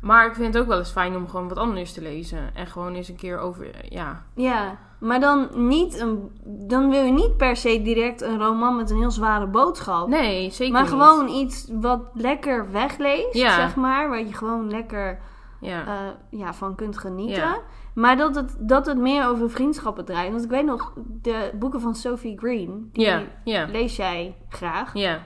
Maar 0.00 0.26
ik 0.26 0.34
vind 0.34 0.54
het 0.54 0.62
ook 0.62 0.68
wel 0.68 0.78
eens 0.78 0.90
fijn 0.90 1.16
om 1.16 1.28
gewoon 1.28 1.48
wat 1.48 1.58
anders 1.58 1.92
te 1.92 2.02
lezen. 2.02 2.54
En 2.54 2.66
gewoon 2.66 2.94
eens 2.94 3.08
een 3.08 3.16
keer 3.16 3.38
over. 3.38 3.66
Ja, 3.88 4.22
Ja, 4.34 4.78
maar 4.98 5.20
dan 5.20 5.48
niet 5.54 6.00
een... 6.00 6.30
Dan 6.44 6.90
wil 6.90 7.02
je 7.04 7.12
niet 7.12 7.36
per 7.36 7.56
se 7.56 7.82
direct 7.82 8.20
een 8.22 8.38
roman 8.38 8.76
met 8.76 8.90
een 8.90 8.96
heel 8.98 9.10
zware 9.10 9.46
boodschap. 9.46 10.08
nee, 10.08 10.50
zeker. 10.50 10.72
maar 10.72 10.82
niet. 10.82 10.90
gewoon 10.90 11.28
iets 11.28 11.68
wat 11.72 12.00
lekker 12.14 12.70
wegleest, 12.72 13.34
Ja. 13.34 13.54
zeg 13.54 13.76
maar. 13.76 14.08
Waar 14.08 14.24
je 14.26 14.34
gewoon 14.34 14.70
lekker 14.70 15.18
Ja, 15.60 15.86
eh, 15.86 16.38
ja, 16.40 16.54
van 16.54 16.74
kunt 16.74 16.98
genieten. 16.98 17.42
Ja. 17.42 17.58
Maar 17.94 18.16
dat 18.16 18.34
het, 18.34 18.56
dat 18.58 18.86
het 18.86 18.98
meer 18.98 19.26
over 19.26 19.50
vriendschappen 19.50 20.04
draait. 20.04 20.30
Want 20.30 20.44
ik 20.44 20.50
weet 20.50 20.64
nog, 20.64 20.92
de 21.22 21.50
boeken 21.58 21.80
van 21.80 21.94
Sophie 21.94 22.38
Green, 22.38 22.88
die 22.92 23.04
ja, 23.04 23.22
ja. 23.44 23.66
lees 23.66 23.96
jij 23.96 24.36
graag. 24.48 24.94
Ja. 24.94 25.22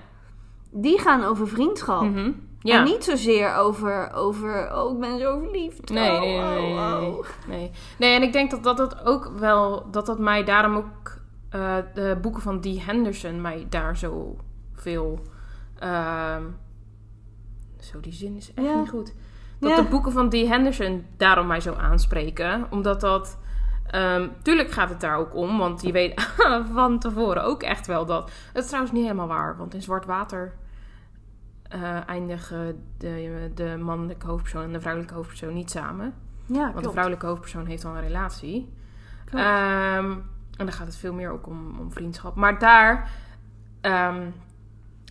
Die 0.70 0.98
gaan 0.98 1.24
over 1.24 1.48
vriendschap. 1.48 2.02
Mhm. 2.02 2.32
ja. 2.60 2.78
En 2.78 2.84
niet 2.84 3.04
zozeer 3.04 3.54
over, 3.54 4.12
over, 4.12 4.76
oh, 4.76 4.92
ik 4.92 5.00
ben 5.00 5.18
zo 5.18 5.38
verliefd. 5.38 5.90
Nee, 5.90 6.10
oh, 6.10 6.20
nee, 6.20 6.38
nee, 6.38 6.38
nee, 6.38 6.72
oh, 6.72 6.90
nee, 6.90 7.00
nee. 7.00 7.18
oh. 7.18 7.26
nee. 7.48 7.70
Nee, 7.98 8.14
en 8.14 8.22
ik 8.22 8.32
denk 8.32 8.50
dat 8.50 8.62
dat 8.62 8.78
het 8.78 9.04
ook 9.04 9.32
wel, 9.38 9.90
dat 9.90 10.06
dat 10.06 10.18
mij 10.18 10.44
daarom 10.44 10.76
ook, 10.76 11.20
eh, 11.50 11.76
de 11.94 12.18
boeken 12.20 12.42
van 12.42 12.60
Dee 12.60 12.80
Henderson 12.80 13.40
mij 13.40 13.66
daar 13.68 13.96
zo 13.96 14.36
veel, 14.74 15.18
ehm, 15.78 16.42
zo 17.80 18.00
die 18.00 18.12
zin 18.12 18.36
is 18.36 18.54
echt 18.54 18.66
Ja. 18.66 18.78
niet 18.78 18.88
goed. 18.88 19.14
Dat 19.64 19.76
Ja. 19.76 19.82
de 19.82 19.88
boeken 19.88 20.12
van 20.12 20.28
Dee 20.28 20.48
Henderson 20.48 21.06
daarom 21.16 21.46
mij 21.46 21.60
zo 21.60 21.74
aanspreken, 21.74 22.66
omdat 22.70 23.00
dat, 23.00 23.38
ehm, 23.86 24.28
tuurlijk 24.42 24.70
gaat 24.70 24.88
het 24.88 25.00
daar 25.00 25.16
ook 25.16 25.34
om, 25.34 25.58
want 25.58 25.82
je 25.82 25.92
weet 25.92 26.30
van 26.74 26.98
tevoren 26.98 27.44
ook 27.44 27.62
echt 27.62 27.86
wel 27.86 28.06
dat, 28.06 28.30
het 28.52 28.62
is 28.62 28.66
trouwens 28.66 28.94
niet 28.94 29.02
helemaal 29.02 29.26
waar, 29.26 29.56
want 29.56 29.74
in 29.74 29.82
Zwart 29.82 30.04
Water 30.06 30.54
eh, 31.68 32.08
eindigen 32.08 32.84
de, 32.98 33.50
de 33.54 33.76
mannelijke 33.80 34.26
hoofdpersoon 34.26 34.62
en 34.62 34.72
de 34.72 34.80
vrouwelijke 34.80 35.14
hoofdpersoon 35.14 35.54
niet 35.54 35.70
samen. 35.70 36.14
Ja, 36.46 36.72
Want 36.72 36.84
de 36.84 36.90
vrouwelijke 36.90 37.26
hoofdpersoon 37.26 37.66
heeft 37.66 37.84
al 37.84 37.94
een 37.94 38.00
relatie. 38.00 38.72
Ehm, 39.32 40.10
en 40.56 40.64
dan 40.66 40.72
gaat 40.72 40.86
het 40.86 40.96
veel 40.96 41.12
meer 41.12 41.30
ook 41.30 41.46
om, 41.46 41.78
om 41.80 41.92
vriendschap. 41.92 42.34
Maar 42.34 42.58
daar, 42.58 43.10
ehm, 43.80 44.22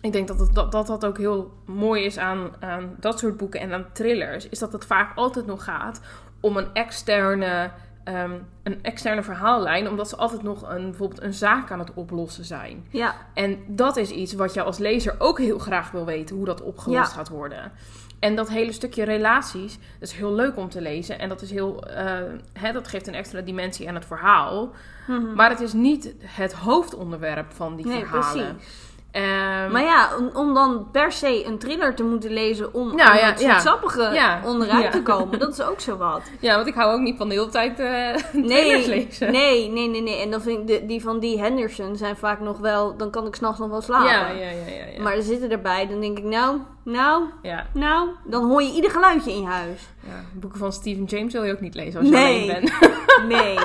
ik 0.04 0.12
denk 0.12 0.28
dat, 0.28 0.38
het, 0.38 0.54
dat 0.54 0.72
dat 0.72 0.86
dat 0.86 1.06
ook 1.06 1.18
heel 1.18 1.52
mooi 1.66 2.04
is 2.04 2.18
aan, 2.18 2.50
aan 2.60 2.94
dat 3.00 3.18
soort 3.18 3.36
boeken 3.36 3.60
en 3.60 3.72
aan 3.72 3.86
thrillers, 3.92 4.48
is 4.48 4.58
dat 4.58 4.72
het 4.72 4.84
vaak 4.86 5.16
altijd 5.16 5.46
nog 5.46 5.64
gaat 5.64 6.00
om 6.40 6.56
een 6.56 6.68
externe, 6.72 7.70
ehm, 8.04 8.32
een 8.62 8.82
externe 8.82 9.22
verhaallijn, 9.22 9.88
omdat 9.88 10.08
ze 10.08 10.16
altijd 10.16 10.42
nog 10.42 10.70
een, 10.70 10.82
bijvoorbeeld 10.84 11.22
een 11.22 11.34
zaak 11.34 11.70
aan 11.70 11.78
het 11.78 11.94
oplossen 11.94 12.44
zijn. 12.44 12.86
Ja, 12.90 13.14
En 13.34 13.58
dat 13.66 13.96
is 13.96 14.10
iets 14.10 14.32
wat 14.34 14.54
je 14.54 14.62
als 14.62 14.78
lezer 14.78 15.14
ook 15.18 15.38
heel 15.38 15.58
graag 15.58 15.90
wil 15.90 16.04
weten, 16.04 16.36
hoe 16.36 16.44
dat 16.44 16.62
opgelost 16.62 17.10
Ja. 17.10 17.16
gaat 17.16 17.28
worden. 17.28 17.72
En 18.18 18.36
dat 18.36 18.48
hele 18.48 18.72
stukje 18.72 19.04
relaties, 19.04 19.78
dat 19.98 20.08
is 20.08 20.12
heel 20.12 20.34
leuk 20.34 20.56
om 20.56 20.68
te 20.68 20.80
lezen. 20.80 21.18
En 21.18 21.28
dat, 21.28 21.42
is 21.42 21.50
heel, 21.50 21.82
eh, 21.86 22.04
hè, 22.52 22.72
dat 22.72 22.88
geeft 22.88 23.06
een 23.06 23.14
extra 23.14 23.40
dimensie 23.40 23.88
aan 23.88 23.94
het 23.94 24.04
verhaal. 24.04 24.70
Mhm. 25.06 25.34
Maar 25.34 25.50
het 25.50 25.60
is 25.60 25.72
niet 25.72 26.14
het 26.22 26.52
hoofdonderwerp 26.52 27.52
van 27.52 27.76
die 27.76 27.86
nee, 27.86 27.98
verhalen. 28.04 28.56
precies. 28.56 28.82
Ehm, 29.14 29.70
Maar 29.72 29.82
ja, 29.82 30.08
om, 30.18 30.30
om 30.34 30.54
dan 30.54 30.86
per 30.92 31.12
se 31.12 31.46
een 31.46 31.58
thriller 31.58 31.94
te 31.94 32.02
moeten 32.04 32.32
lezen 32.32 32.74
om 32.74 32.96
Nou 32.96 33.16
ja, 33.16 33.34
ja. 33.38 33.58
sappige 33.58 34.10
Ja. 34.12 34.40
onderuit 34.44 34.82
Ja. 34.82 34.90
te 34.90 35.02
komen, 35.02 35.38
dat 35.38 35.52
is 35.52 35.62
ook 35.62 35.80
zo 35.80 35.96
wat. 35.96 36.22
Ja, 36.40 36.54
want 36.54 36.66
ik 36.66 36.74
hou 36.74 36.92
ook 36.94 37.00
niet 37.00 37.16
van 37.16 37.28
de 37.28 37.34
hele 37.34 37.48
tijd 37.48 37.76
trailers 37.76 38.32
Nee, 38.32 38.88
lezen. 38.88 39.32
nee, 39.32 39.68
nee, 39.70 39.88
nee, 39.88 40.02
nee. 40.02 40.20
En 40.22 40.30
dan 40.30 40.40
vind 40.42 40.58
ik 40.60 40.66
de, 40.80 40.86
die 40.86 41.02
van 41.02 41.18
die 41.18 41.38
Henderson 41.40 41.96
zijn 41.96 42.16
vaak 42.16 42.40
nog 42.40 42.58
wel, 42.58 42.96
dan 42.96 43.10
kan 43.10 43.26
ik 43.26 43.34
s'nachts 43.34 43.58
nog 43.58 43.68
wel 43.70 43.80
slapen. 43.80 44.06
Ja, 44.06 44.28
ja, 44.28 44.34
ja, 44.50 44.74
ja. 44.76 44.84
ja. 44.96 45.02
Maar 45.02 45.12
er 45.14 45.22
zitten 45.22 45.50
erbij, 45.50 45.86
dan 45.88 46.00
denk 46.00 46.18
ik, 46.18 46.24
nou, 46.24 46.58
nou, 46.84 47.22
ja, 47.42 47.66
nou, 47.72 48.08
dan 48.24 48.44
hoor 48.44 48.62
je 48.62 48.72
ieder 48.72 48.90
geluidje 48.90 49.30
in 49.30 49.40
je 49.40 49.46
huis. 49.46 49.80
ja, 50.06 50.24
boeken 50.32 50.58
van 50.58 50.72
Stephen 50.72 51.04
James 51.04 51.32
wil 51.32 51.44
je 51.44 51.52
ook 51.52 51.60
niet 51.60 51.74
lezen 51.74 52.00
als 52.00 52.08
je 52.08 52.14
Nee. 52.14 52.42
alleen 52.42 52.60
bent. 52.60 52.72
Nee. 53.28 53.58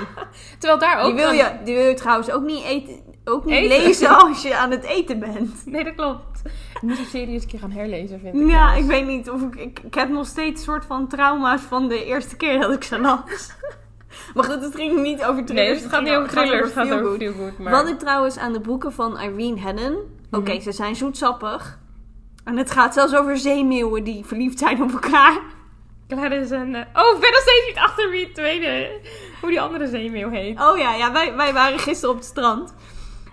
Terwijl 0.59 0.79
daar 0.79 0.99
ook... 0.99 1.05
Die 1.05 1.15
wil, 1.15 1.31
je, 1.31 1.45
die 1.63 1.75
wil 1.75 1.87
je 1.87 1.93
trouwens 1.93 2.31
ook 2.31 2.41
niet, 2.43 2.63
eten, 2.63 2.99
ook 3.29 3.45
niet 3.45 3.55
Eten? 3.55 3.67
lezen 3.85 4.09
als 4.19 4.41
je 4.41 4.57
aan 4.57 4.71
het 4.71 4.83
eten 4.83 5.19
bent. 5.19 5.65
Nee, 5.65 5.83
dat 5.83 5.95
klopt. 5.95 6.41
Ik 6.75 6.81
moet 6.81 6.95
die 6.97 7.05
serie 7.05 7.27
eens 7.33 7.43
een 7.43 7.49
keer 7.49 7.59
gaan 7.59 7.71
herlezen, 7.71 8.19
vind 8.19 8.35
ik. 8.35 8.49
Ja, 8.49 8.73
ik 8.73 8.85
weet 8.85 9.05
niet 9.07 9.29
of 9.29 9.41
ik, 9.41 9.55
ik... 9.55 9.79
Ik 9.83 9.93
heb 9.93 10.09
nog 10.09 10.25
steeds 10.27 10.63
soort 10.63 10.85
van 10.85 11.07
trauma's 11.07 11.61
van 11.61 11.87
de 11.87 12.05
eerste 12.05 12.35
keer 12.37 12.59
dat 12.59 12.73
ik 12.73 12.83
ze 12.83 12.99
las. 12.99 13.19
Maar 14.33 14.43
goed, 14.43 14.61
het 14.63 14.75
ging 14.75 15.01
niet 15.01 15.21
over 15.23 15.35
Nee, 15.35 15.43
thrillers. 15.45 15.73
dus 15.73 15.81
het 15.83 15.91
gaat 15.93 16.01
niet 16.03 16.13
over 16.13 16.29
thrillers, 16.29 16.63
het 16.63 16.73
gaat 16.73 16.91
over. 16.91 17.53
Maar... 17.57 17.71
Wat 17.71 17.87
ik 17.87 17.99
trouwens 17.99 18.37
aan 18.37 18.53
de 18.53 18.59
boeken 18.59 18.91
van 18.93 19.19
Irene. 19.19 19.97
Oké, 20.31 20.51
Mhm. 20.51 20.61
ze 20.61 20.71
zijn 20.71 20.95
zoetsappig. 20.95 21.79
En 22.43 22.57
het 22.57 22.71
gaat 22.71 22.93
zelfs 22.93 23.15
over 23.15 23.37
zeemeeuwen 23.37 24.03
die 24.03 24.25
verliefd 24.25 24.59
zijn 24.59 24.81
op 24.83 24.91
elkaar. 24.91 25.39
Gladys 26.07 26.49
en... 26.51 26.75
eh, 26.75 26.81
Oh, 27.03 27.15
ik 27.15 27.21
ben 27.21 27.31
nog 27.31 27.41
steeds 27.41 27.65
niet 27.67 27.77
achter 27.77 28.09
wie 28.09 28.23
het 28.25 28.35
tweede... 28.35 28.99
Hoe 29.41 29.49
die 29.49 29.61
andere 29.61 29.87
zeemeeuw 29.87 30.29
heet. 30.29 30.59
Oh 30.61 30.77
ja, 30.77 30.95
ja 30.95 31.11
wij, 31.11 31.35
wij 31.35 31.53
waren 31.53 31.79
gisteren 31.79 32.09
op 32.15 32.15
het 32.21 32.27
strand. 32.27 32.73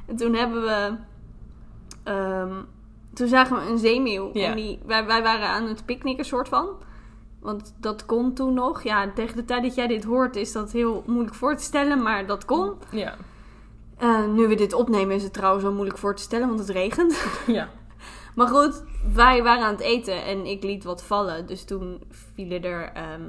En 0.07 0.17
toen 0.17 0.35
hebben 0.35 0.63
we... 0.63 0.97
ehm, 2.03 2.55
toen 3.15 3.29
zagen 3.29 3.57
we 3.57 3.71
een 3.71 3.79
zeemeeuw. 3.79 4.31
Ja. 4.33 4.49
En 4.49 4.57
die, 4.57 4.79
wij, 4.87 5.07
wij 5.07 5.23
waren 5.23 5.49
aan 5.49 5.67
het 5.67 5.85
picknicken, 5.85 6.25
soort 6.25 6.49
van. 6.49 6.69
Want 7.41 7.75
dat 7.81 8.07
kon 8.07 8.35
toen 8.35 8.55
nog. 8.55 8.83
Ja, 8.83 9.13
tegen 9.13 9.37
de 9.37 9.45
tijd 9.45 9.63
dat 9.63 9.75
jij 9.75 9.87
dit 9.87 10.05
hoort 10.05 10.37
is 10.37 10.53
dat 10.53 10.73
heel 10.73 11.03
moeilijk 11.07 11.35
voor 11.35 11.57
te 11.57 11.63
stellen, 11.63 12.03
maar 12.03 12.27
dat 12.27 12.45
kon. 12.45 12.75
Ja. 12.91 13.15
Eh, 13.99 14.27
nu 14.27 14.49
we 14.49 14.55
dit 14.55 14.73
opnemen 14.73 15.15
is 15.15 15.23
het 15.23 15.33
trouwens 15.33 15.63
wel 15.65 15.73
moeilijk 15.73 15.99
voor 15.99 16.15
te 16.15 16.23
stellen, 16.23 16.47
want 16.47 16.59
het 16.59 16.69
regent. 16.69 17.25
Ja. 17.47 17.69
Maar 18.35 18.49
goed, 18.49 18.83
wij 19.15 19.43
waren 19.43 19.65
aan 19.65 19.73
het 19.73 19.81
eten 19.81 20.25
en 20.25 20.47
ik 20.47 20.63
liet 20.63 20.85
wat 20.85 21.03
vallen. 21.03 21.47
Dus 21.47 21.65
toen 21.65 22.03
vielen 22.11 22.63
er. 22.63 22.93
ehm, 22.93 23.23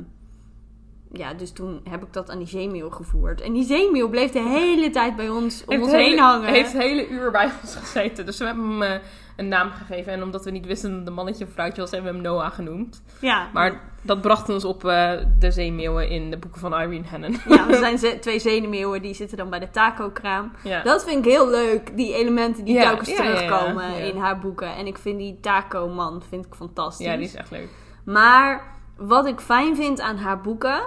ja, 1.13 1.33
dus 1.33 1.51
toen 1.51 1.81
heb 1.89 2.03
ik 2.03 2.13
dat 2.13 2.29
aan 2.29 2.37
die 2.37 2.47
zeemeel 2.47 2.89
gevoerd. 2.89 3.41
En 3.41 3.53
die 3.53 3.63
zeemeel 3.65 4.09
bleef 4.09 4.31
de 4.31 4.39
hele 4.41 4.89
tijd 4.89 5.15
bij 5.15 5.29
ons 5.29 5.61
om 5.65 5.69
Heeft 5.71 5.83
ons 5.83 5.91
heen 5.91 6.19
hangen. 6.19 6.49
heeft 6.49 6.73
het 6.73 6.81
hele 6.81 7.07
uur 7.07 7.31
bij 7.31 7.49
ons 7.61 7.75
gezeten. 7.75 8.25
Dus 8.25 8.37
we 8.37 8.45
hebben 8.45 8.69
hem 8.69 8.81
eh, 8.81 8.99
een 9.35 9.47
naam 9.47 9.69
gegeven. 9.71 10.13
En 10.13 10.23
omdat 10.23 10.45
we 10.45 10.51
niet 10.51 10.65
wisten 10.65 10.89
dat 10.89 10.99
het 10.99 11.07
een 11.07 11.13
mannetje 11.13 11.45
of 11.45 11.51
vrouwtje 11.51 11.81
was, 11.81 11.91
hebben 11.91 12.09
we 12.11 12.17
hem 12.17 12.25
Noah 12.27 12.51
genoemd. 12.51 13.01
Ja, 13.21 13.47
Maar 13.53 13.81
dat 14.01 14.21
bracht 14.21 14.49
ons 14.49 14.65
op 14.65 14.85
eh, 14.85 15.11
de 15.39 15.51
zeemeeuwen 15.51 16.09
in 16.09 16.29
de 16.31 16.37
boeken 16.37 16.59
van 16.59 16.73
Irene 16.73 17.07
Hannon. 17.09 17.37
ja, 17.47 17.69
er 17.69 17.75
zijn 17.85 17.97
ze- 17.97 18.17
twee 18.19 18.39
zeemeeuwen 18.39 19.01
die 19.01 19.13
zitten 19.13 19.37
dan 19.37 19.49
bij 19.49 19.59
de 19.59 19.69
taco-kraam. 19.69 20.51
Ja. 20.63 20.83
Dat 20.83 21.03
vind 21.03 21.25
ik 21.25 21.31
heel 21.31 21.49
leuk, 21.49 21.97
die 21.97 22.13
elementen 22.13 22.65
die 22.65 22.73
Ja, 22.73 22.81
telkens 22.83 23.09
ja, 23.09 23.15
terugkomen 23.15 23.97
in 24.13 24.17
haar 24.17 24.39
boeken. 24.39 24.75
En 24.75 24.87
ik 24.87 24.97
vind 24.97 25.17
die 25.19 25.37
taco-man 25.41 26.21
vind 26.29 26.45
ik 26.45 26.55
fantastisch. 26.55 27.05
ja, 27.05 27.15
die 27.15 27.25
is 27.25 27.35
echt 27.35 27.51
leuk. 27.51 27.67
Maar 28.05 28.75
wat 28.97 29.25
ik 29.25 29.39
fijn 29.39 29.75
vind 29.75 30.01
aan 30.01 30.17
haar 30.17 30.41
boeken, 30.41 30.81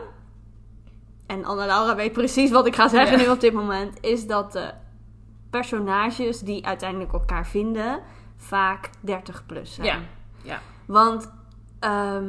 en 1.27 1.45
Anna 1.45 1.67
Laura 1.67 1.95
weet 1.95 2.13
precies 2.13 2.51
wat 2.51 2.67
ik 2.67 2.75
ga 2.75 2.89
zeggen 2.89 3.19
Ja. 3.19 3.25
nu 3.25 3.31
op 3.31 3.41
dit 3.41 3.53
moment, 3.53 3.99
is 4.01 4.27
dat 4.27 4.53
de 4.53 4.71
personages 5.51 6.41
die 6.41 6.67
uiteindelijk 6.67 7.13
elkaar 7.13 7.47
vinden 7.47 8.01
vaak 8.37 8.91
30 9.01 9.47
plus 9.47 9.75
zijn. 9.75 9.87
Ja. 9.87 9.99
Ja. 10.43 10.61
Want, 10.87 11.33
ehm, 11.81 12.29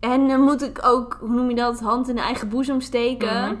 en 0.00 0.28
dan 0.28 0.40
moet 0.40 0.62
ik 0.62 0.78
ook, 0.82 1.16
hoe 1.20 1.28
noem 1.34 1.48
je 1.48 1.54
dat, 1.54 1.80
hand 1.80 2.08
in 2.08 2.14
de 2.14 2.20
eigen 2.20 2.48
boezem 2.48 2.80
steken. 2.80 3.42
Mhm. 3.42 3.54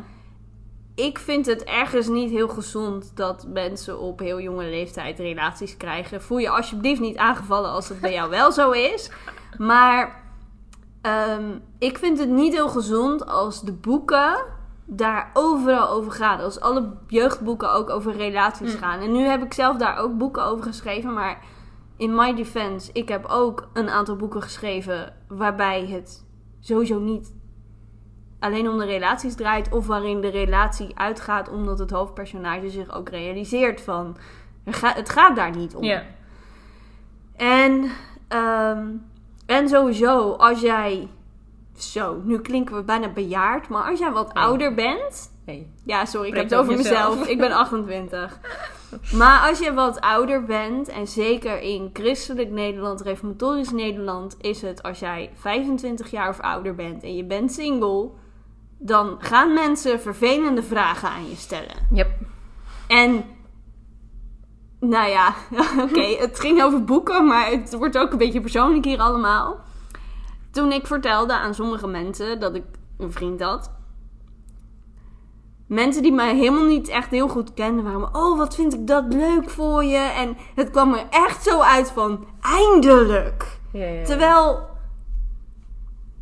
Ik 0.94 1.18
vind 1.18 1.46
het 1.46 1.64
ergens 1.64 2.08
niet 2.08 2.30
heel 2.30 2.48
gezond 2.48 3.16
dat 3.16 3.46
mensen 3.48 3.98
op 3.98 4.18
heel 4.18 4.40
jonge 4.40 4.64
leeftijd 4.64 5.18
relaties 5.18 5.76
krijgen. 5.76 6.22
Voel 6.22 6.38
je 6.38 6.50
alsjeblieft 6.50 7.00
niet 7.00 7.16
aangevallen 7.16 7.70
als 7.70 7.88
het 7.88 8.00
bij 8.00 8.12
jou 8.12 8.30
wel 8.30 8.52
zo 8.52 8.70
is. 8.70 9.10
Maar 9.58 10.24
ehm, 11.06 11.58
ik 11.78 11.98
vind 11.98 12.18
het 12.18 12.28
niet 12.28 12.52
heel 12.52 12.68
gezond 12.68 13.26
als 13.26 13.62
de 13.62 13.72
boeken 13.72 14.44
daar 14.84 15.30
overal 15.32 15.88
over 15.88 16.12
gaan. 16.12 16.40
Als 16.40 16.60
alle 16.60 16.92
jeugdboeken 17.06 17.72
ook 17.72 17.90
over 17.90 18.16
relaties 18.16 18.72
Mm. 18.72 18.78
gaan. 18.78 19.00
En 19.00 19.12
nu 19.12 19.24
heb 19.24 19.42
ik 19.42 19.52
zelf 19.54 19.76
daar 19.76 19.96
ook 19.96 20.18
boeken 20.18 20.44
over 20.44 20.64
geschreven. 20.64 21.12
Maar 21.12 21.38
in 21.96 22.14
my 22.14 22.34
defense, 22.34 22.90
ik 22.92 23.08
heb 23.08 23.26
ook 23.26 23.68
een 23.72 23.88
aantal 23.88 24.16
boeken 24.16 24.42
geschreven 24.42 25.12
waarbij 25.28 25.86
het 25.86 26.24
sowieso 26.60 26.98
niet 26.98 27.34
alleen 28.38 28.68
om 28.68 28.78
de 28.78 28.84
relaties 28.84 29.34
draait. 29.34 29.72
Of 29.72 29.86
waarin 29.86 30.20
de 30.20 30.28
relatie 30.28 30.98
uitgaat 30.98 31.48
omdat 31.48 31.78
het 31.78 31.90
hoofdpersonage 31.90 32.70
zich 32.70 32.94
ook 32.94 33.08
realiseert 33.08 33.80
van... 33.80 34.16
Het 34.80 35.10
gaat 35.10 35.36
daar 35.36 35.56
niet 35.56 35.74
om. 35.74 35.82
Ja. 35.84 36.02
En, 37.36 37.90
ehm, 38.28 38.86
en 39.46 39.68
sowieso, 39.68 40.30
als 40.32 40.60
jij... 40.60 41.08
Zo, 41.76 42.20
nu 42.24 42.38
klinken 42.40 42.76
we 42.76 42.82
bijna 42.82 43.08
bejaard. 43.08 43.68
Maar 43.68 43.90
als 43.90 43.98
jij 43.98 44.10
wat 44.12 44.34
Nee. 44.34 44.44
ouder 44.44 44.74
bent... 44.74 45.34
Hey. 45.44 45.66
Ja, 45.84 46.04
sorry, 46.04 46.28
ik 46.28 46.34
heb 46.34 46.44
het 46.44 46.54
over 46.54 46.72
over 46.72 46.84
jezelf. 46.84 47.08
mezelf. 47.10 47.28
Ik 47.28 47.38
ben 47.38 47.52
28. 47.62 48.38
Maar 49.12 49.48
als 49.48 49.58
je 49.58 49.74
wat 49.74 50.00
ouder 50.00 50.44
bent, 50.44 50.88
en 50.88 51.06
zeker 51.06 51.60
in 51.60 51.90
christelijk 51.92 52.50
Nederland, 52.50 53.00
reformatorisch 53.00 53.70
Nederland, 53.70 54.36
is 54.40 54.62
het 54.62 54.82
als 54.82 54.98
jij 54.98 55.30
25 55.34 56.10
jaar 56.10 56.28
of 56.28 56.40
ouder 56.40 56.74
bent 56.74 57.02
en 57.02 57.16
je 57.16 57.24
bent 57.24 57.52
single, 57.52 58.10
dan 58.78 59.16
gaan 59.18 59.52
mensen 59.54 60.00
vervelende 60.00 60.62
vragen 60.62 61.08
aan 61.08 61.28
je 61.28 61.36
stellen. 61.36 61.76
Yep. 61.92 62.10
En, 62.86 63.24
nou 64.80 65.08
ja, 65.08 65.34
oké, 65.84 66.00
het 66.00 66.40
ging 66.40 66.62
over 66.62 66.84
boeken, 66.84 67.26
maar 67.26 67.50
het 67.50 67.74
wordt 67.74 67.98
ook 67.98 68.12
een 68.12 68.18
beetje 68.18 68.40
persoonlijk 68.40 68.84
hier 68.84 68.98
allemaal. 68.98 69.60
Toen 70.50 70.72
ik 70.72 70.86
vertelde 70.86 71.32
aan 71.32 71.54
sommige 71.54 71.86
mensen 71.86 72.40
dat 72.40 72.54
ik 72.54 72.64
een 72.98 73.12
vriend 73.12 73.42
had. 73.42 73.70
Mensen 75.66 76.02
die 76.02 76.12
mij 76.12 76.36
helemaal 76.36 76.64
niet 76.64 76.88
echt 76.88 77.10
heel 77.10 77.28
goed 77.28 77.54
kenden, 77.54 77.84
waren 77.84 78.14
oh, 78.14 78.38
wat 78.38 78.54
vind 78.54 78.74
ik 78.74 78.86
dat 78.86 79.04
leuk 79.12 79.50
voor 79.50 79.84
je. 79.84 79.98
En 79.98 80.36
het 80.54 80.70
kwam 80.70 80.94
er 80.94 81.06
echt 81.10 81.42
zo 81.42 81.60
uit 81.60 81.90
van, 81.90 82.26
eindelijk. 82.40 83.58
Ja, 83.72 83.84
ja, 83.84 83.90
ja. 83.90 84.04
Terwijl, 84.04 84.68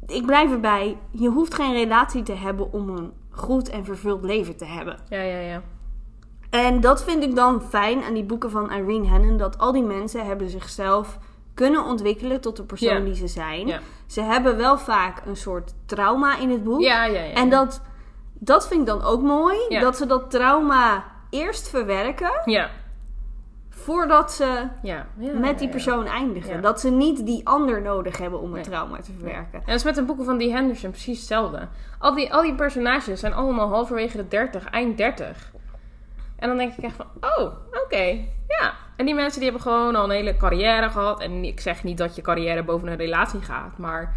ik 0.07 0.27
blijf 0.27 0.51
erbij, 0.51 0.99
je 1.11 1.29
hoeft 1.29 1.55
geen 1.55 1.73
relatie 1.73 2.23
te 2.23 2.33
hebben 2.33 2.73
om 2.73 2.89
een 2.89 3.13
goed 3.31 3.69
en 3.69 3.85
vervuld 3.85 4.23
leven 4.25 4.57
te 4.57 4.65
hebben. 4.65 4.99
Ja, 5.09 5.21
ja, 5.21 5.39
ja. 5.39 5.63
En 6.63 6.81
dat 6.81 7.05
vind 7.05 7.23
ik 7.23 7.35
dan 7.35 7.63
fijn 7.63 8.03
aan 8.03 8.15
die 8.15 8.25
boeken 8.25 8.51
van 8.51 8.73
Irene 8.73 9.07
Hannon. 9.09 9.37
Dat 9.37 9.59
al 9.59 9.73
die 9.73 9.83
mensen 9.83 10.27
hebben 10.27 10.49
zichzelf 10.49 11.19
kunnen 11.55 11.85
ontwikkelen 11.85 12.41
tot 12.41 12.57
de 12.57 12.65
persoon 12.65 13.05
die 13.05 13.15
ze 13.15 13.27
zijn. 13.27 13.81
Ze 14.07 14.21
hebben 14.23 14.57
wel 14.57 14.79
vaak 14.79 15.23
een 15.27 15.37
soort 15.37 15.75
trauma 15.87 16.39
in 16.39 16.51
het 16.51 16.65
boek. 16.65 16.81
Ja, 16.81 17.05
ja, 17.05 17.21
ja. 17.23 17.33
En 17.35 17.49
dat, 17.51 17.83
dat 18.33 18.69
vind 18.69 18.81
ik 18.81 18.87
dan 18.87 19.03
ook 19.03 19.23
mooi. 19.23 19.57
Dat 19.69 19.97
ze 19.97 20.07
dat 20.07 20.31
trauma 20.31 21.05
eerst 21.31 21.69
verwerken 21.69 22.41
Ja. 22.45 22.71
voordat 23.69 24.33
ze 24.33 24.69
Ja. 24.83 25.07
ja 25.19 25.33
met 25.33 25.59
die 25.59 25.67
ja. 25.67 25.73
persoon 25.73 26.07
eindigen. 26.07 26.63
Dat 26.63 26.81
ze 26.81 26.91
niet 26.91 27.27
die 27.27 27.47
ander 27.49 27.83
nodig 27.83 28.19
hebben 28.19 28.39
om 28.41 28.45
het 28.47 28.55
Nee. 28.55 28.65
trauma 28.65 28.97
te 29.01 29.13
verwerken. 29.13 29.59
En 29.59 29.67
dat 29.67 29.75
is 29.75 29.85
met 29.85 29.95
de 29.95 30.03
boeken 30.03 30.25
van 30.25 30.39
Dee 30.39 30.53
Henderson 30.53 30.91
precies 30.91 31.19
hetzelfde. 31.19 31.69
Al 31.99 32.15
die, 32.15 32.35
al 32.35 32.43
die 32.43 32.55
personages 32.55 33.21
zijn 33.21 33.35
allemaal 33.35 33.69
halverwege 33.69 34.17
de 34.17 34.29
30, 34.29 34.65
eind 34.71 34.97
30. 34.97 35.53
En 36.45 36.51
dan 36.51 36.59
denk 36.59 36.77
ik 36.77 36.85
echt 36.85 36.97
van, 36.97 37.07
oh, 37.21 37.53
oké, 37.85 38.03
ja. 38.49 38.73
En 38.97 39.07
die 39.07 39.15
mensen 39.15 39.41
die 39.41 39.51
hebben 39.51 39.73
gewoon 39.73 39.95
al 39.97 40.05
een 40.05 40.11
hele 40.11 40.37
carrière 40.37 40.91
gehad. 40.91 41.21
En 41.21 41.45
ik 41.45 41.61
zeg 41.61 41.85
niet 41.85 41.99
dat 41.99 42.17
je 42.17 42.23
carrière 42.23 42.63
boven 42.63 42.89
een 42.89 42.97
relatie 42.97 43.41
gaat, 43.43 43.79
maar 43.79 44.15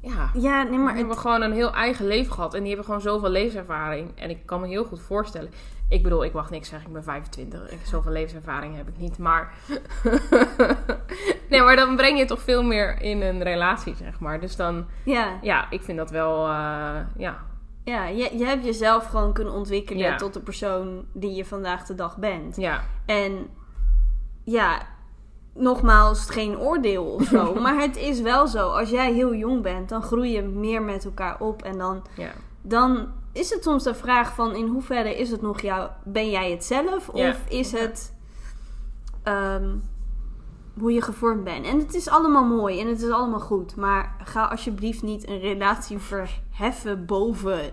ja. 0.00 0.30
Ja, 0.34 0.62
nee, 0.62 0.78
Maar 0.78 0.78
die 0.78 0.96
hebben 0.96 1.08
het, 1.08 1.18
gewoon 1.18 1.42
een 1.42 1.52
heel 1.52 1.72
eigen 1.74 2.06
leven 2.06 2.32
gehad. 2.32 2.54
En 2.54 2.58
die 2.58 2.68
hebben 2.68 2.84
gewoon 2.86 3.00
zoveel 3.00 3.28
levenservaring. 3.30 4.18
En 4.18 4.30
ik 4.30 4.46
kan 4.46 4.60
me 4.60 4.66
heel 4.66 4.84
goed 4.84 5.00
voorstellen. 5.00 5.50
Ik 5.88 6.02
bedoel, 6.02 6.24
ik 6.24 6.32
mag 6.32 6.50
niks 6.50 6.68
zeggen. 6.68 6.86
Ik 6.88 6.94
ben 6.94 7.04
25. 7.04 7.70
Ik- 7.70 7.78
Zoveel 7.84 8.12
levenservaring 8.12 8.76
heb 8.76 8.88
ik 8.88 8.98
niet. 8.98 9.18
Maar. 9.18 9.52
nee, 11.50 11.62
maar 11.62 11.76
dan 11.76 11.96
breng 11.96 12.18
je 12.18 12.24
toch 12.24 12.40
veel 12.42 12.62
meer 12.62 13.00
in 13.02 13.22
een 13.22 13.42
relatie, 13.42 13.94
zeg 13.94 14.20
maar. 14.20 14.40
Dus 14.40 14.56
dan. 14.56 14.86
ja, 15.02 15.38
Ja, 15.42 15.66
ik 15.70 15.82
vind 15.82 15.98
dat 15.98 16.10
wel. 16.10 16.46
eh, 16.46 16.96
ja. 17.16 17.48
Ja 17.90 18.06
je, 18.06 18.38
je 18.38 18.44
hebt 18.44 18.64
jezelf 18.64 19.04
gewoon 19.06 19.32
kunnen 19.32 19.52
ontwikkelen 19.54 20.02
Ja. 20.02 20.16
tot 20.16 20.32
de 20.34 20.40
persoon 20.40 21.04
die 21.12 21.34
je 21.34 21.44
vandaag 21.44 21.86
de 21.86 21.94
dag 21.94 22.16
bent. 22.16 22.56
Ja. 22.56 22.84
En 23.06 23.46
ja, 24.44 24.82
nogmaals, 25.54 26.30
geen 26.30 26.58
oordeel 26.58 27.04
of 27.04 27.22
zo. 27.24 27.54
maar 27.62 27.76
het 27.80 27.96
is 27.96 28.20
wel 28.20 28.46
zo. 28.46 28.68
Als 28.68 28.90
jij 28.90 29.12
heel 29.12 29.34
jong 29.34 29.62
bent, 29.62 29.88
dan 29.88 30.02
groei 30.02 30.30
je 30.32 30.42
meer 30.42 30.82
met 30.82 31.04
elkaar 31.04 31.40
op. 31.40 31.62
En 31.62 31.78
dan, 31.78 32.02
Ja. 32.16 32.30
dan 32.62 33.08
is 33.32 33.50
het 33.50 33.62
soms 33.62 33.84
de 33.84 33.94
vraag 33.94 34.34
van 34.34 34.54
in 34.54 34.66
hoeverre 34.66 35.16
is 35.18 35.30
het 35.30 35.42
nog 35.42 35.60
jou, 35.60 35.90
ben 36.04 36.30
jij 36.30 36.50
het 36.50 36.64
zelf? 36.64 37.08
Of 37.08 37.18
Ja. 37.18 37.34
is 37.48 37.72
het 37.72 38.14
ehm, 39.22 39.76
hoe 40.80 40.92
je 40.92 41.02
gevormd 41.02 41.44
bent? 41.44 41.66
En 41.66 41.78
het 41.78 41.94
is 41.94 42.08
allemaal 42.08 42.44
mooi 42.44 42.80
en 42.80 42.86
het 42.86 43.02
is 43.02 43.10
allemaal 43.10 43.40
goed. 43.40 43.76
Maar 43.76 44.16
ga 44.24 44.44
alsjeblieft 44.44 45.02
niet 45.02 45.28
een 45.28 45.40
relatie 45.40 45.98
verheffen 45.98 47.06
boven 47.06 47.72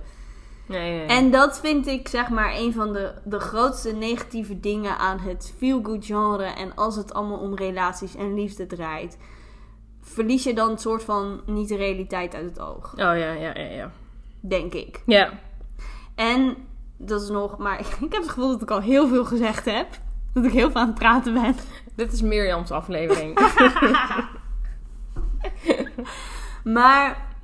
Nee, 0.67 0.79
nee, 0.79 0.97
nee. 0.97 1.17
en 1.17 1.31
dat 1.31 1.59
vind 1.59 1.87
ik 1.87 2.07
zeg 2.07 2.29
maar 2.29 2.55
een 2.55 2.73
van 2.73 2.93
de, 2.93 3.13
de 3.23 3.39
grootste 3.39 3.91
negatieve 3.93 4.59
dingen 4.59 4.97
aan 4.97 5.19
het 5.19 5.53
feel-good 5.57 6.05
genre. 6.05 6.43
En 6.43 6.75
als 6.75 6.95
het 6.95 7.13
allemaal 7.13 7.39
om 7.39 7.55
relaties 7.55 8.15
en 8.15 8.33
liefde 8.33 8.67
draait, 8.67 9.17
verlies 10.01 10.43
je 10.43 10.53
dan 10.53 10.69
een 10.69 10.77
soort 10.77 11.03
van 11.03 11.41
niet 11.45 11.67
de 11.67 11.75
realiteit 11.75 12.35
uit 12.35 12.45
het 12.45 12.59
oog. 12.59 12.91
Oh 12.91 12.97
ja, 12.97 13.13
ja, 13.13 13.33
ja, 13.33 13.71
ja. 13.71 13.91
Denk 14.39 14.73
ik. 14.73 15.01
Ja. 15.05 15.39
En 16.15 16.55
dat 16.97 17.21
is 17.21 17.29
nog, 17.29 17.57
maar 17.57 17.79
ik 18.01 18.13
heb 18.13 18.21
het 18.21 18.29
gevoel 18.29 18.51
dat 18.51 18.61
ik 18.61 18.71
al 18.71 18.81
heel 18.81 19.07
veel 19.07 19.25
gezegd 19.25 19.65
heb. 19.65 19.87
Dat 20.33 20.45
ik 20.45 20.51
heel 20.51 20.71
veel 20.71 20.81
aan 20.81 20.87
het 20.87 20.99
praten 20.99 21.33
ben. 21.33 21.55
Dit 21.97 22.13
is 22.13 22.21
Mirjam's 22.21 22.71
aflevering. 22.71 23.37
Maar 26.63 27.35